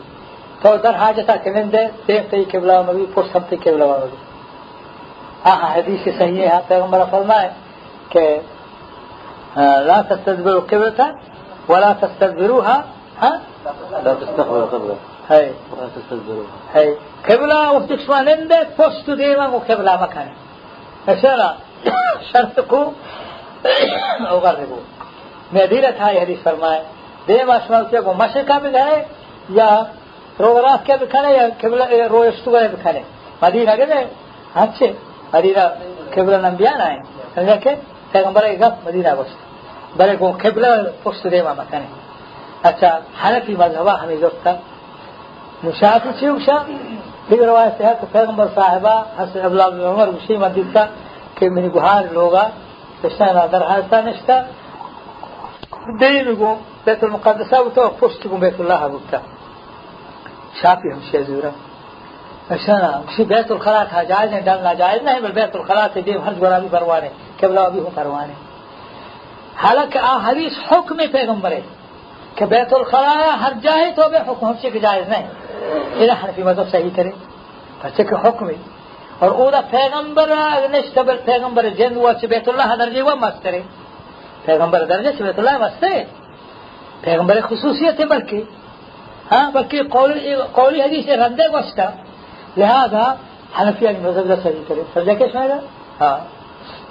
تو 0.62 0.78
در 0.78 0.96
حاجتا 0.96 1.36
کنن 1.36 1.72
دے 1.72 1.84
دیکھتے 2.08 2.38
ہی 2.38 2.44
قبلہ 2.44 2.74
نبی 2.88 3.06
پر 3.14 3.24
سمتے 3.32 3.56
قبلہ 3.56 3.84
مبی 3.84 4.16
ہاں 5.46 5.56
ہاں 5.62 5.76
حدیث 5.76 6.18
صحیح 6.18 6.48
ہے۔ 6.48 6.60
پیغمبر 6.68 7.04
فرمائے 7.12 7.50
کہ 8.10 8.40
لا 9.88 10.02
تستدبر 10.02 10.60
قبلتا 10.60 11.10
ولا 11.72 11.92
تستدبروها 12.02 12.78
ها؟ 13.22 13.32
لا 14.06 14.14
تستقبلوا 14.14 14.66
قبلة 14.74 14.96
هي 15.30 15.46
ولا 15.72 15.88
تستدبروها 15.96 16.56
هي 16.76 16.88
قبلة 17.30 17.58
وقتك 17.72 18.00
شماننده 18.06 18.58
پشت 18.78 19.08
دیما 19.20 19.46
و 19.56 19.60
قبله 19.70 19.94
مکانه 20.04 20.34
اشارة 21.08 21.50
شرطكو. 22.34 22.82
أو 24.30 24.40
غربو 24.40 24.80
تھا 25.52 26.10
یہ 26.10 26.20
حدیث 26.20 26.44
فرمائے 26.44 26.82
دے 27.28 27.44
ماشما 27.48 27.82
کیا 27.90 28.02
کو 28.02 28.14
مشرقہ 28.22 28.58
میں 28.64 28.72
گئے 28.74 29.04
یا 29.58 29.70
روغرات 30.40 30.86
کے 30.86 30.96
بکھنے 31.02 31.32
یا 31.34 31.48
قبلہ 31.62 31.84
رویشتو 32.12 32.52
گئے 32.52 32.68
بکھنے 32.74 33.02
مدینہ 33.42 33.76
گئے 33.78 34.04
اچھے 34.64 34.92
مدینہ 35.34 35.68
قبلہ 36.14 36.38
نمبیان 36.48 36.82
آئے 36.88 36.98
سمجھا 37.36 37.56
کہ 37.64 37.76
پیغمبر 38.12 38.48
گپ 38.62 38.88
مدینہ 38.88 39.16
گوشت 39.18 39.51
بلے 39.98 40.16
کو 40.20 40.32
قبلہ 40.44 40.68
پشت 41.04 41.24
دے 41.32 41.42
ما 41.46 41.54
مکھنے 41.60 41.88
اچھا 42.70 42.90
حنفی 43.22 43.56
مذہبہ 43.62 43.94
ہمیں 44.02 44.20
گفتا 44.24 44.52
مشافی 45.64 46.12
چی 46.20 46.28
وشا 46.30 46.58
دیگر 47.30 47.48
روایت 47.48 47.82
ہے 47.82 47.94
کہ 48.00 48.06
پیغمبر 48.12 48.48
صاحبہ 48.56 48.96
حسن 49.18 49.40
عبداللہ 49.46 49.70
بن 49.74 49.86
عمر 49.92 50.08
مشی 50.16 50.38
مدد 50.46 50.74
کا 50.74 50.86
کہ 51.36 51.50
منی 51.50 51.70
گوہار 51.74 52.04
لوگا 52.18 52.48
تشتانا 53.02 53.46
در 53.52 53.64
حالتا 53.70 54.02
نشتا. 54.02 54.42
دينكم 55.88 56.58
بيت 56.86 57.04
المقدس 57.04 57.54
وتو 57.54 57.90
فشتكم 57.90 58.40
بيت 58.40 58.60
الله 58.60 58.88
بوتا 58.88 59.22
شافي 60.62 60.88
هم 60.94 61.02
شيء 61.12 61.24
زورا 61.24 61.52
عشان 62.52 63.02
مشي 63.08 63.24
بيت 63.24 63.52
الخلاء 63.52 63.84
تھا 63.84 64.04
جائز 64.04 64.32
نہیں 64.32 64.42
ڈالنا 64.42 64.74
جائز 64.74 65.02
نہیں 65.04 65.20
بل 65.20 65.34
سے 65.94 66.02
دیم 66.02 66.22
ہر 66.26 66.34
جوڑا 66.34 66.60
بھی 66.60 66.68
پروانے 66.72 67.10
قبلہ 67.40 67.70
بھی 67.74 67.80
ہوں 67.80 67.90
پروانے 67.96 68.34
حالانکہ 69.58 70.00
آ 70.04 70.18
حدیث 70.18 70.72
حکم 70.72 70.98
پیغمبر 71.12 71.52
ہے 71.52 71.62
کہ 72.36 72.46
بیت 72.46 72.74
الخلاء 72.74 73.36
ہر 73.42 73.52
جائے 73.64 73.92
تو 73.96 74.10
بے 74.10 74.18
حکم 74.18 74.46
ہم 74.46 74.54
سے 74.62 74.70
جائز 74.70 75.10
نہیں۔ 75.10 75.28
یہ 75.96 76.12
حنفی 76.24 76.44
مذہب 76.44 76.70
صحیح 76.72 76.90
کرے۔ 76.96 77.10
بچے 77.84 78.04
کہ 78.04 78.16
حکم 78.16 78.50
ہے۔ 78.50 78.54
اور 79.20 79.32
اودا 79.32 79.62
پیغمبر 79.62 80.30
نشتبل 80.72 81.18
پیغمبر 81.26 81.70
جن 81.70 81.96
ہوا 81.96 82.12
بیت 82.30 82.50
اللہ 82.50 82.76
درجے 82.76 83.02
وہ 83.02 83.16
مست 83.16 83.44
کرے۔ 83.44 83.62
پیغمبر 84.46 84.84
درجه 84.84 85.10
چې 85.12 85.24
بیت 85.24 85.40
الله 85.40 85.62
واسطه 85.62 85.98
پیغمبر 87.02 87.40
خصوصیت 87.50 88.00
ہے 88.00 88.06
بلکہ۔ 88.06 88.42
ہاں 89.32 89.52
بلکہ 89.52 89.84
قول 89.84 90.20
قولی 90.52 90.82
حدیث 90.82 91.10
رنده 91.10 91.44
گوشتا 91.54 91.90
لہذا 92.58 93.14
حنفیان 93.60 93.94
مذہب 94.04 94.44
صحیح 94.44 94.64
کرے۔ 94.68 94.82
سمجھا 94.94 95.14
کیا 95.14 95.28
شاید 95.34 95.52
ہاں۔ 96.02 96.41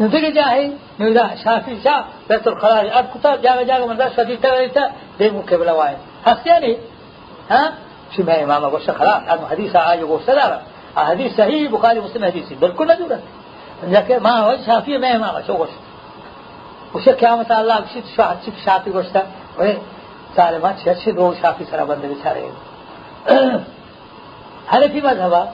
نو 0.00 0.08
دیگه 0.08 0.32
جاهی 0.32 0.72
نو 0.98 1.14
دا 1.14 1.24
شافی 1.44 1.80
شا 1.84 2.04
بیت 2.28 2.46
الخلاج 2.46 2.86
أب 2.98 3.06
کتا 3.14 3.36
جاگا 3.36 3.64
جاگا 3.64 3.86
من 3.86 3.96
دا 3.96 4.10
شدید 4.16 4.40
تغیرتا 4.40 4.84
دیمو 5.18 5.42
قبل 5.42 5.68
وائن 5.68 5.96
هست 6.26 6.46
یعنی 6.46 6.76
ها؟ 7.50 7.62
شو 8.16 8.22
ما 8.22 8.32
امام 8.32 8.70
گوشتا 8.70 8.92
خلاص. 8.92 9.22
ادو 9.28 9.46
حدیث 9.46 9.76
آجو 9.76 10.06
گوشتا 10.06 10.34
دارا 10.34 10.58
حدیث 10.96 11.36
صحیح 11.36 11.68
بخاری 11.70 12.00
مسلم 12.00 12.24
حدیثی 12.24 12.54
بالکل 12.54 12.90
ندورت 12.90 13.20
سمجھا 13.80 14.00
کہ 14.00 14.18
ما 14.18 14.32
هو 14.40 14.52
شافی 14.66 14.96
ما 14.98 15.06
امام 15.06 15.42
شو 15.46 15.54
گوشتا 15.54 15.80
وشه 16.94 17.12
قیامت 17.12 17.50
الله 17.50 17.80
بشید 17.80 18.04
شاهد 18.16 18.38
چی 18.44 18.52
شافی 18.64 18.90
گوشتا 18.90 19.22
و 19.58 19.62
ظالمان 20.36 20.74
چه 20.84 20.94
چه 20.94 21.12
دو 21.12 21.34
شافی 21.42 21.64
سرا 21.64 21.84
بنده 21.84 22.08
بیچاره 22.08 22.42
حنفی 24.72 25.00
مذهبا 25.00 25.48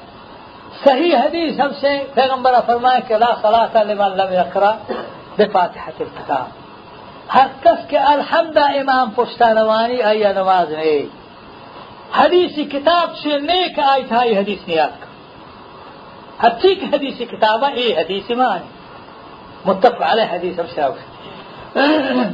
صحیح 0.85 1.16
حدیث 1.16 1.61
ہم 1.61 1.72
سے 1.81 1.91
پیغمبر 2.14 2.55
فرمائے 2.66 3.01
کہ 3.09 3.14
لا 3.18 3.33
صلاة 3.43 3.83
لمن 3.89 4.16
لم 4.16 4.33
يقرأ 4.33 4.72
بفاتحة 5.39 5.99
الكتاب۔ 6.01 6.47
ہر 7.35 7.47
کس 7.62 7.81
کے 7.89 7.99
الحمد 8.12 8.57
امام 8.59 9.11
پشتا 9.14 9.53
نوانی 9.53 10.03
آیا 10.11 10.33
نماز 10.33 10.70
میں؟ 10.70 10.99
حدیثی 12.18 12.64
کتاب 12.64 13.16
سے 13.22 13.39
نیک 13.41 13.79
آئی 13.93 14.03
تھا، 14.09 14.22
یہ 14.24 14.39
حدیث 14.39 14.68
نیاد 14.68 14.95
کا 15.01 15.09
ہر 16.43 16.53
ٹھیک 16.61 16.79
حدیثی 16.93 17.24
کتابہ 17.24 17.70
یہ 17.77 17.99
حدیث 17.99 18.31
مان 18.39 18.62
متفق 19.64 20.03
علیہ 20.12 20.29
حدیث 20.33 20.59
ہم 20.61 20.66
سے 20.74 20.81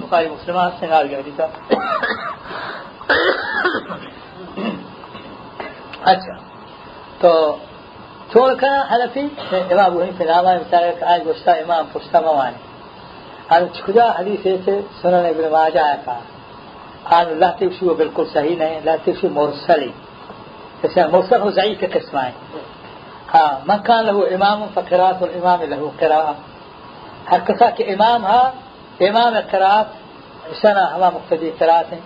بخاری 0.01 0.29
مسلم 0.29 0.57
سے 0.79 0.87
نال 0.87 1.07
گیا 1.11 1.19
حدیث 1.19 1.41
اچھا 6.13 6.35
تو 7.21 7.31
حنیفہ 8.35 10.25
نامہ 10.25 10.51
بچارے 10.51 10.93
کہ 10.99 11.05
آج 11.05 11.21
گشتہ 11.27 11.51
امام 11.63 11.85
پشتہ 11.93 12.19
موانی 12.19 12.61
اور 13.49 13.61
کجا 13.79 14.07
حدیث 14.19 14.47
سے 14.65 14.75
سنن 15.01 15.25
ابن 15.27 15.51
ماجہ 15.53 15.85
ہے 15.87 15.97
کہا 16.05 16.21
آن 17.11 17.27
اللہ 17.27 17.51
تکشی 17.59 17.87
وہ 17.87 17.95
بالکل 17.95 18.25
صحیح 18.33 18.57
نہیں 18.57 18.77
اللہ 18.77 18.97
تکشی 19.05 19.29
مرسلی 19.31 19.91
جیسے 20.83 21.07
مرسل 21.13 21.43
و 21.43 21.51
ضعیف 21.53 21.81
کے 21.81 21.87
قسم 21.93 22.17
ہیں 22.19 22.33
ہاں 23.35 23.53
من 23.67 23.79
کان 23.81 24.05
له 24.05 24.17
امام 24.31 24.65
فقرات 24.75 25.23
الامام 25.23 25.61
له 25.65 25.93
قراءة 25.99 26.35
کہ 27.77 27.85
امام 27.89 28.27
ہا 28.27 28.43
امام 29.01 29.35
قرات 29.51 29.89
سنا 30.63 30.85
ہما 30.95 31.09
مقتدی 31.11 31.51
قرات 31.59 31.93
ہیں 31.93 32.01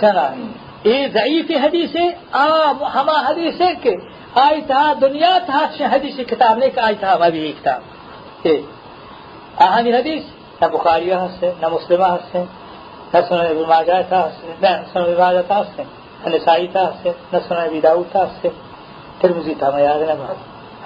سنا 0.00 0.26
حدیث 0.84 1.96
ہے 1.96 2.08
ہم 2.94 3.10
حدیث 3.10 3.60
ہے 3.60 3.74
کہ 3.82 3.96
آئی 4.34 4.60
تھا 4.60 4.92
دنیا 5.00 5.38
تھا 5.46 5.66
حدیث 5.92 6.16
کتاب 6.28 6.58
نہیں 6.58 6.70
کہ 6.70 6.80
آئی 6.80 6.94
تھا 6.94 7.14
ہماری 7.14 7.52
کتاب۔ 7.52 7.80
آہانی 9.56 9.92
حدیث 9.92 10.22
نہ 10.62 10.66
بخاریہ 10.66 11.14
ہستے 11.14 11.52
نہ 11.60 11.68
مسلمہ 11.68 12.04
ہستے 12.04 12.44
نہ 13.14 13.20
سنن 13.28 13.40
ابن 13.40 13.62
ماجہ 13.68 14.00
تھا 14.08 14.28
نہ 14.60 14.68
سنن 14.92 15.20
ابن 15.20 15.40
تھا 15.46 15.60
ہستے 15.60 15.82
نہ 16.24 16.36
نسائی 16.36 16.66
تھا 16.66 16.88
ہستے 16.88 17.10
نہ 17.32 17.38
سنن 17.48 17.58
ابی 17.58 17.80
داؤد 17.80 18.12
تھا 18.12 18.24
ہستے 18.24 18.48
ترمذی 19.18 19.54
تھا 19.54 19.70
میں 19.70 19.82
یاد 19.82 19.98
نہ 19.98 20.32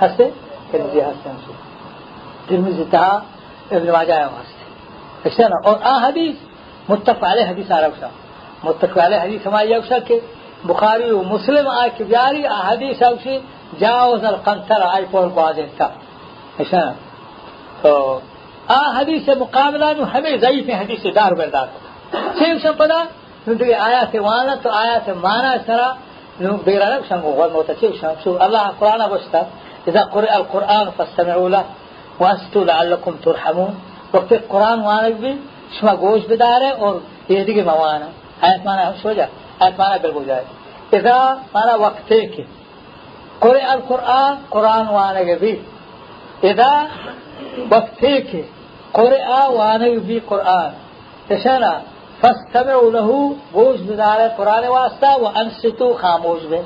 ہستے 0.05 0.31
ترمذی 0.71 1.01
ہستے 1.01 1.31
ہم 1.31 1.37
سے 1.47 1.53
ترمذی 2.47 2.85
تھا 2.91 3.07
ابن 3.71 3.91
ماجہ 3.91 4.13
ہستے 4.13 4.65
ایسا 5.25 5.49
نا 5.49 5.57
اور 5.65 5.77
آ 5.83 5.97
حدیث 6.09 6.35
متفق 6.89 7.25
علیہ 7.25 7.45
حدیث 7.45 7.71
عرب 7.71 7.93
صاحب 8.01 8.26
متفق 8.65 8.99
علیہ 9.07 9.21
حدیث 9.25 9.47
ہماری 9.47 9.75
اوسا 9.75 9.99
کہ 10.07 10.19
بخاری 10.69 11.11
و 11.11 11.23
مسلم 11.33 11.69
آئے 11.69 11.91
کہ 11.97 12.05
بیاری 12.05 12.47
احادیث 12.47 13.03
اوشی 13.03 13.37
جاوز 13.81 14.25
القنطر 14.25 14.81
آئی 14.93 15.05
پور 15.11 15.29
کو 15.35 15.41
آدھے 15.47 15.67
تھا 15.77 15.89
ایسا 16.59 16.83
تو 17.83 17.93
آ 18.69 18.81
حدیث 18.99 19.29
مقابلہ 19.39 19.89
نو 19.99 20.05
ہمیں 20.15 20.37
ضعیف 20.45 20.69
حدیث 20.81 21.03
دار 21.17 21.33
بردار. 21.41 21.67
چھ 22.13 22.43
شم 22.63 22.75
پدا 22.79 23.01
نو 23.47 23.55
دیگه 23.55 23.75
آیات 23.89 24.15
وأنا 24.27 24.55
تو 24.63 24.69
آیات 24.83 25.09
مانا 25.25 25.53
سرا. 25.67 25.89
نو 26.41 26.57
بیرانک 26.65 27.03
شنگو 27.09 27.31
غور 27.37 27.49
موتا. 27.55 27.75
چھ 27.81 27.85
شم 28.01 28.15
شو 28.25 28.31
الله 28.45 28.65
قرآن 28.81 29.03
بشتا 29.13 29.41
إذا 29.89 30.03
قرئ 30.15 30.33
القرآن 30.41 30.87
فاستمعوا 30.97 31.49
له 31.49 31.65
وانستو 32.21 32.65
لعلكم 32.65 33.13
ترحمون. 33.25 33.73
وقت 34.15 34.33
قرآن 34.49 34.79
وأنا 34.87 35.09
بھی 35.21 35.33
شما 35.77 35.93
گوش 36.01 36.23
بداره 36.31 36.71
اور 36.83 36.95
یہ 37.29 37.45
دیگه 37.49 37.63
موانا. 37.71 38.09
آیت 38.41 38.67
مانا 38.67 38.91
شو 39.03 39.13
جا 39.13 39.27
آیت 39.61 40.07
جائے 40.27 40.45
اذا 40.93 41.19
مانا 41.55 41.75
وقت 41.81 42.09
کے 42.09 42.43
قرئ 43.41 43.65
القرآن 43.69 44.35
قرآن 44.51 44.89
وأنا 44.89 45.23
بھی 45.41 45.55
اذا 46.51 46.73
وقت 47.71 48.01
کے 48.01 48.43
قرئ 48.93 49.25
وأنا 49.49 49.87
بھی 50.07 50.19
قرآن. 50.29 50.71
تشنا 51.29 51.73
فاستمعوا 52.21 52.91
له 52.91 53.09
گوش 53.55 53.81
بداره 53.89 54.29
قرآن 54.37 54.65
واسطہ 54.67 55.11
وانصتوا 55.23 55.93
خاموش 56.01 56.43
بے 56.51 56.61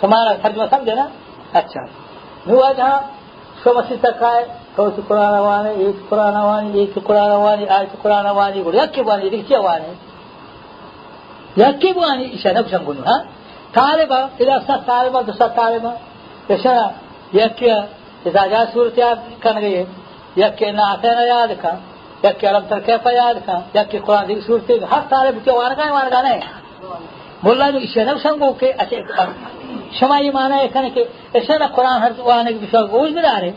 شمارا 0.00 0.32
ترجمہ 0.42 0.66
سمجھے 0.70 0.94
نا 0.94 1.06
اچھا. 1.60 1.82
نو 2.46 2.62
اجہا 2.64 3.00
شو 3.62 3.72
مسیح 3.76 3.96
تک 4.00 4.22
آئے 4.24 4.44
تو 4.76 4.88
قرآن 5.08 5.34
وانی 5.46 5.72
ایک 5.84 6.08
قرآن 6.10 6.36
وانی 6.36 6.78
ایک 6.80 6.94
قرآن 7.06 7.30
وانی 7.44 7.66
آیت 7.76 7.92
قرآن 8.02 8.26
وانی 8.38 8.62
گوڑ 8.64 8.74
یکی 8.74 9.02
وانی 9.08 9.28
دیکھ 9.30 9.48
چی 9.48 9.56
وانی 9.66 9.92
नव 11.58 12.64
संगो 12.72 12.92
न 12.92 13.24
दुसा 15.22 15.46
कार्या 18.26 18.64
सूरत 18.64 18.98
यक 20.38 20.62
यादि 20.62 21.54
का 21.54 21.82
यर 22.24 22.80
कैपा 22.86 23.10
यादि 23.10 23.40
का 23.40 23.70
यकादी 23.76 24.40
सूरत 24.40 24.88
हर 24.92 25.00
कार्य 25.00 25.52
वारे 25.52 25.90
वारे 25.90 26.40
मुल्ला 27.44 27.68
ई 27.68 28.04
नव 28.04 28.18
संगो 28.18 28.58
के 28.64 28.72
क्षमा 28.72 30.20
माना 30.34 30.66
क़ुर 30.66 31.86
हर 31.86 32.12
बो 32.12 33.00
बि 33.00 33.54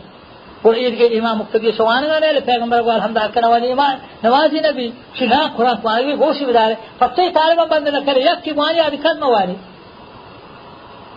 عید 0.72 0.98
کے 0.98 1.06
امام 1.18 1.38
مقتدی 1.38 1.70
سوان 1.76 2.04
گانے 2.08 2.32
لے 2.32 2.40
پیغمبر 2.46 2.82
کو 2.82 2.90
الحمد 2.90 3.18
کا 3.34 3.40
نوازی 3.40 3.66
ایمان. 3.66 3.94
نوازی 4.24 4.60
نبی 4.68 4.86
شنا 5.18 5.40
کو 5.56 5.88
آگے 5.88 6.14
گوش 6.20 6.42
بدارے 6.48 6.74
فتح 6.98 7.28
طالب 7.34 7.60
بند 7.70 7.88
نہ 7.94 8.00
کرے 8.06 8.20
یک 8.20 8.44
کی 8.44 8.52
مانی 8.56 8.80
آدھی 8.80 8.98
قد 9.04 9.18
موانی 9.22 9.56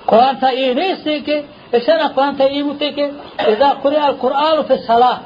قرآن 0.10 0.36
تھا 0.40 0.50
یہ 0.60 0.74
نہیں 0.74 0.94
سے 1.04 1.20
کہ 1.26 1.42
ایسا 1.72 1.96
نہ 2.02 2.08
قرآن 2.16 2.36
تھا 2.36 2.46
یہ 2.56 2.62
ہوتے 2.68 2.92
کہ 2.92 3.06
اذا 3.54 3.70
قرئ 3.82 4.00
القرآن 4.12 4.58
فی 4.68 4.74
الصلاة. 4.74 5.18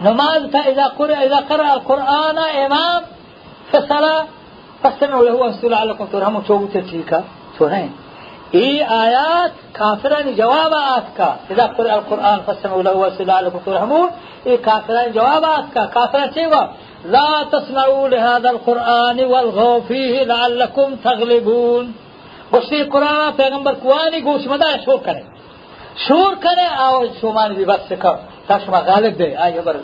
نماز 0.00 0.42
تھا 0.50 0.60
اذا 0.70 0.86
قرئ 0.96 1.14
اذا 1.26 1.40
قرأ 1.48 1.68
القرآن 1.72 2.38
امام 2.64 3.00
فی 3.70 3.76
الصلاة 3.78 4.20
فاستمعوا 4.82 5.24
له 5.24 5.34
وانصتوا 5.40 5.70
لعلكم 5.70 6.04
ترحمون. 6.12 6.66
ٹھیک 6.90 7.12
ہے 7.12 7.20
تو 7.56 7.68
نہیں 7.68 7.88
ای 8.52 8.82
آیات 8.82 9.50
کافران 9.78 10.34
جواب 10.34 10.72
آت 10.74 11.16
کا 11.16 11.34
اذا 11.50 11.66
قرأ 11.66 11.92
القرآن 11.94 12.38
فاستمعوا 12.46 12.82
له 12.82 12.92
وانصتوا 12.92 13.26
لعلكم 13.26 13.58
ترحمون 13.66 14.08
ای 14.44 14.56
کافران 14.56 15.12
جواب 15.12 15.44
آت 15.44 15.74
کا 15.74 15.86
کافران 15.86 16.30
چیوا 16.34 16.62
لا 17.04 17.44
تسمعوا 17.52 18.08
لهذا 18.08 18.50
القرآن 18.50 19.24
والغوا 19.24 19.80
فيه 19.80 20.24
لعلكم 20.24 20.96
تغلبون 21.04 21.94
گوشتی 22.52 22.82
قرآن 22.84 23.30
پیغمبر 23.36 23.74
کوانی 23.74 24.20
گوش 24.24 24.46
مدا 24.46 24.70
شور 24.84 24.98
کرے 25.04 25.22
شور 26.06 26.34
کرے 26.42 26.66
آو 26.86 27.04
شومان 27.20 27.54
بھی 27.54 27.64
بس 27.64 27.92
کر 28.02 28.14
تا 28.46 28.58
شما 28.66 28.80
غالب 28.86 29.18
دے 29.18 29.34
آئی 29.44 29.60
بر 29.64 29.76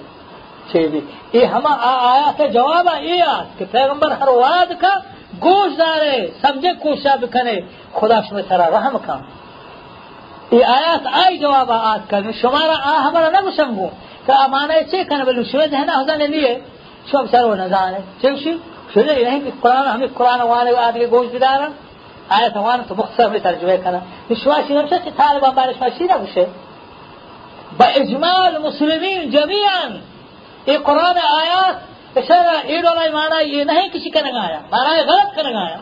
چی 0.73 0.87
بھی 0.93 1.01
ای 1.33 1.45
ہما 1.53 1.73
آیات 1.91 2.41
جواب 2.53 2.89
ای 3.01 3.21
آت 3.23 3.59
کہ 3.59 3.65
پیغمبر 3.71 4.11
ہر 4.21 4.29
وعد 4.29 4.73
کا 4.81 4.95
گوش 5.43 5.73
دارے 5.79 6.17
سمجھے 6.41 6.73
کوشا 6.83 7.15
بکنے 7.23 7.57
خدا 7.99 8.21
شما 8.29 8.41
سرا 8.49 8.67
رحم 8.77 8.97
کن. 9.07 9.21
ای 10.51 10.63
آیات 10.63 11.07
آئی 11.23 11.39
جواب 11.39 11.71
آت 11.71 12.11
کن 12.11 12.33
شمارا 12.41 12.77
آ 12.91 12.95
ہمارا 13.07 13.29
نگوشنگو 13.39 13.89
کہ 14.27 14.33
امانه 14.45 14.85
چه 14.91 15.05
کنه 15.05 15.25
بلو 15.25 15.45
شما 15.45 15.67
ذهن 15.67 15.91
حضن 15.91 16.23
نیه 16.31 16.61
شما 17.13 17.23
بسر 17.23 17.47
و 17.47 17.55
نزانه. 17.55 17.99
چه 18.23 18.33
بشی 18.33 18.59
شده 18.95 19.21
یعنی 19.21 19.41
که 19.41 19.53
قرآن 19.63 19.87
همین 19.89 20.09
قرآن 20.19 20.41
وانه 20.41 20.73
و 20.73 20.77
آدگه 20.77 21.07
گوش 21.07 21.29
بدارن 21.29 21.73
آیت 22.31 22.57
وانه 22.57 22.85
تو 22.89 22.95
مختصر 22.95 23.29
می 23.29 23.41
ترجمه 23.41 23.77
کنه 23.77 24.03
نشواشی 24.31 24.75
نمشه 24.75 24.99
که 24.99 25.11
طالبان 25.11 25.51
بارش 25.51 25.77
ماشی 25.81 26.05
نبوشه 26.05 26.47
با 27.79 27.85
اجماع 27.85 28.41
المسلمین 28.47 29.31
جميعا 29.31 29.83
یہ 30.67 30.79
قرآن 30.89 31.17
اچھا، 32.17 32.37
ایڈ 32.65 32.85
والا 32.85 33.11
مارا 33.13 33.39
یہ 33.41 33.65
نہیں 33.65 33.89
کسی 33.93 34.11
کا 34.11 34.21
رنگایا 34.21 34.61
مارا 34.73 34.97
یہ 34.97 35.05
غلط 35.09 35.35
کا 35.37 35.43
رنگایا 35.43 35.77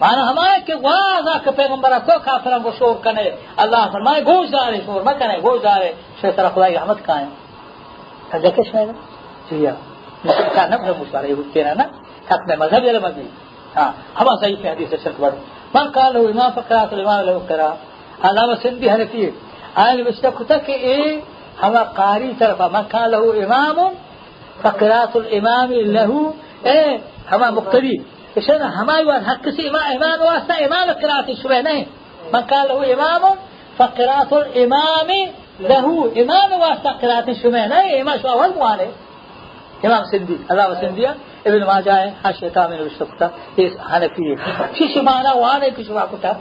مانا 0.00 0.22
ہمارے 0.30 0.60
کہ 0.66 0.74
واضح 0.82 1.36
کے 1.44 1.50
پیغمبر 1.50 1.92
کو 2.06 2.12
کافر 2.24 2.58
کو 2.62 2.70
شور 2.78 2.94
کرنے، 3.02 3.22
اللہ 3.56 3.82
فرمائے 3.92 4.20
گوش 4.26 4.48
دارے، 4.52 4.78
شور 4.86 5.00
نہ 5.02 5.10
کرے 5.18 5.36
گوش 5.42 5.62
دارے۔ 5.62 5.90
شیخ 6.20 6.36
طرح 6.36 6.48
خدای 6.48 6.74
رحمت 6.74 6.98
جی، 6.98 7.04
ہاں۔ 7.04 7.06
کا 7.06 7.18
ہے 8.32 8.38
دیکھے 8.38 8.62
شمائے 8.62 8.86
گا 8.86 9.74
کا 10.54 10.66
نب 10.66 10.80
مذہب 10.98 12.84
ہاں۔ 13.76 14.36
صحیح 14.40 14.56
پہ 14.62 14.68
حدیث 14.68 14.94
شرک 15.04 15.20
من 15.74 15.86
قال 15.88 16.16
امام 16.16 17.20
لہو 17.22 17.40
علامہ 18.22 18.54
سندھی 18.62 18.90
حنفی 18.90 19.30
آئین 19.74 20.04
کہ 20.66 20.74
اے 20.82 20.98
قاری 21.94 22.32
من 22.70 22.82
قال 22.88 23.14
امام 23.14 23.78
فقرات 24.62 25.16
الإمام 25.16 25.72
له 25.72 26.34
إيه 26.66 27.00
هما 27.32 27.50
مقتدي 27.50 28.02
عشان 28.36 28.62
هما 28.62 28.98
يوان 28.98 29.24
حق 29.24 29.48
سي 29.48 29.68
إمام 29.68 29.96
امام 29.96 30.20
واسطة 30.20 30.54
إمام 30.66 30.90
قراءة 30.90 31.26
نہیں 31.62 31.86
من 32.34 32.40
كان 32.40 32.66
له 32.66 32.94
إمام 32.94 33.22
فقرات 33.78 34.32
الإمام 34.32 35.08
له 35.60 36.12
إمام 36.22 36.60
واسطة 36.60 36.90
قراءة 37.02 37.30
الشبه 37.30 37.68
نہیں 37.68 38.00
إمام 38.00 38.18
شو 38.22 38.28
أول 38.28 38.54
موانه 38.54 38.88
إمام 39.84 40.04
سندي 40.04 40.36
علامة 40.50 40.80
سندية 40.80 41.14
ابن 41.46 41.64
ماجه 41.64 41.94
ہے 41.96 42.10
حاشیہ 42.22 42.48
کامل 42.54 42.84
مشتقتا 42.84 43.26
اس 43.56 43.72
حنفی 43.90 44.24
ہے 44.30 44.34
شش 44.78 44.96
معنی 44.96 45.36
وہاں 45.38 45.60
ہے 45.62 45.70
کہ 45.76 45.82
شما 45.88 46.04
کتا 46.12 46.32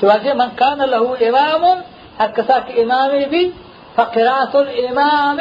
شواجه 0.00 0.34
من 0.34 0.50
كان 0.56 0.78
له 0.78 1.28
إمام 1.28 1.64
هكذا 2.20 2.56
امام 2.82 3.10
بھی 3.30 3.42
فقرات 3.96 4.54
الامام 4.56 5.40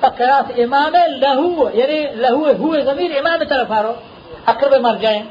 فقرات 0.00 0.46
امام 0.64 0.94
لہو 1.22 1.68
یعنی 1.80 1.98
لہو 2.24 2.44
هو 2.60 2.70
ضمیر 2.88 3.10
امام 3.18 3.44
طرف 3.50 3.70
آ 3.78 3.82
رہو 3.82 3.94
اکرب 4.52 4.74
مر 4.86 4.96
جائیں۔ 5.02 5.22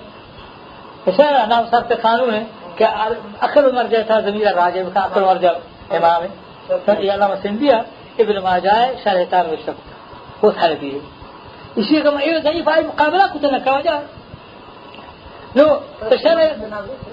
اشارہ 1.10 1.46
نام 1.52 1.64
صاحب 1.72 1.94
قانون 2.02 2.34
ہے 2.34 2.44
کہ 2.78 2.86
اکرب 3.46 3.74
مر 3.74 3.88
جائے 3.92 4.04
تھا 4.10 4.20
ضمیر 4.28 4.48
راجع 4.62 4.82
کا 4.94 5.02
اکرب 5.08 5.26
مر 5.28 5.38
جائے 5.44 5.58
امام 5.98 6.22
ہے۔ 6.24 6.30
علامہ 7.12 7.36
سندھیا 7.44 7.78
ابن 8.22 8.36
ماجہ 8.44 8.78
شرح 9.04 9.24
تار 9.30 9.46
میں 9.50 9.60
شب 9.66 10.44
وہ 10.44 10.52
سارے 10.60 10.76
دیے 10.82 11.00
اسی 11.80 11.96
کا 12.04 12.10
یہ 12.26 12.38
ضعیف 12.44 12.68
آئی 12.74 12.84
مقابلہ 12.92 13.24
کچھ 13.34 13.46
نہ 13.54 13.60
کرا 13.66 13.80
جائے۔ 13.88 14.04
نو 15.56 15.66
اشارہ 16.16 16.46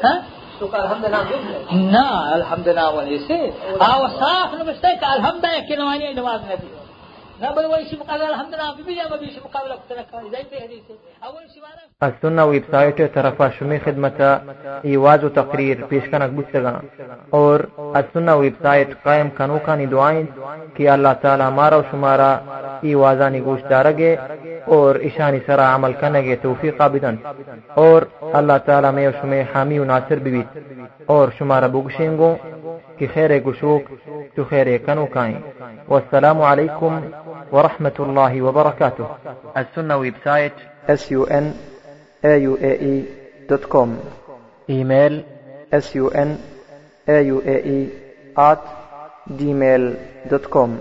ہاں؟ 0.05 0.18
ها 0.64 1.24
نا 1.72 2.36
الحمد 2.36 2.68
لله 2.68 2.90
وليسي 2.94 3.52
آه 3.80 4.08
صاف 4.20 4.54
نمشتك 4.54 5.00
الحمد 5.16 5.46
لله 5.46 5.68
كلماني 5.68 6.14
نماز 6.14 6.40
نبي 6.40 6.52
نا 6.52 6.66
بل 6.72 6.81
از 12.01 12.24
ویب 12.24 12.64
سائٹ 12.70 13.01
طرف 13.14 13.43
شمی 13.59 13.78
خدمت 13.78 14.20
ایواز 14.82 15.24
و 15.24 15.28
تقریر 15.30 15.84
پیش 15.84 16.05
کنک 16.05 16.30
بستگا 16.30 16.80
اور 17.30 17.61
از 17.95 18.05
سنہ 18.12 18.30
ویب 18.30 18.55
سائٹ 18.62 18.95
قائم 19.03 19.28
کنو 19.38 19.59
کا 19.66 19.74
دعائیں 19.90 20.26
کہ 20.76 20.88
اللہ 20.88 21.12
تعالی 21.22 21.45
مارا 21.55 21.76
و 21.76 21.82
شمارا 21.90 22.32
ایوازانی 22.82 23.40
گوشت 23.40 23.70
دارگے 23.70 24.16
اور 24.66 24.95
اشانی 25.03 25.38
سرا 25.47 25.74
عمل 25.74 25.93
کنگے 25.93 26.36
توفیق 26.43 26.80
آبدن 26.80 27.16
اور 27.76 28.03
اللہ 28.32 28.59
تعالی 28.66 28.90
میں 28.90 29.09
و 29.09 29.12
شمی 29.20 29.40
حامی 29.55 29.78
و 29.78 29.84
ناصر 29.84 30.18
بیویت 30.18 30.59
اور 31.07 31.28
شمارا 31.38 31.66
بگشنگو 31.68 32.34
کہ 32.99 33.07
خیر 33.14 33.38
گشوک 33.38 33.82
تو 34.34 34.45
خیر 34.45 34.76
کنو 34.78 35.07
کائیں 35.07 35.38
والسلام 35.88 36.40
علیکم 36.43 37.01
ورحمة 37.52 37.92
الله 37.98 38.42
وبركاته. 38.42 39.06
السنة 39.56 39.96
website 39.96 40.52
sun 40.88 41.44
auae 42.24 43.04
dot 43.50 43.64
com 43.64 44.00
email 44.70 45.24
sun 45.72 46.28
auae 47.08 47.86
at 48.38 48.62
gmail 49.38 49.82
dot 50.30 50.46
com 50.46 50.80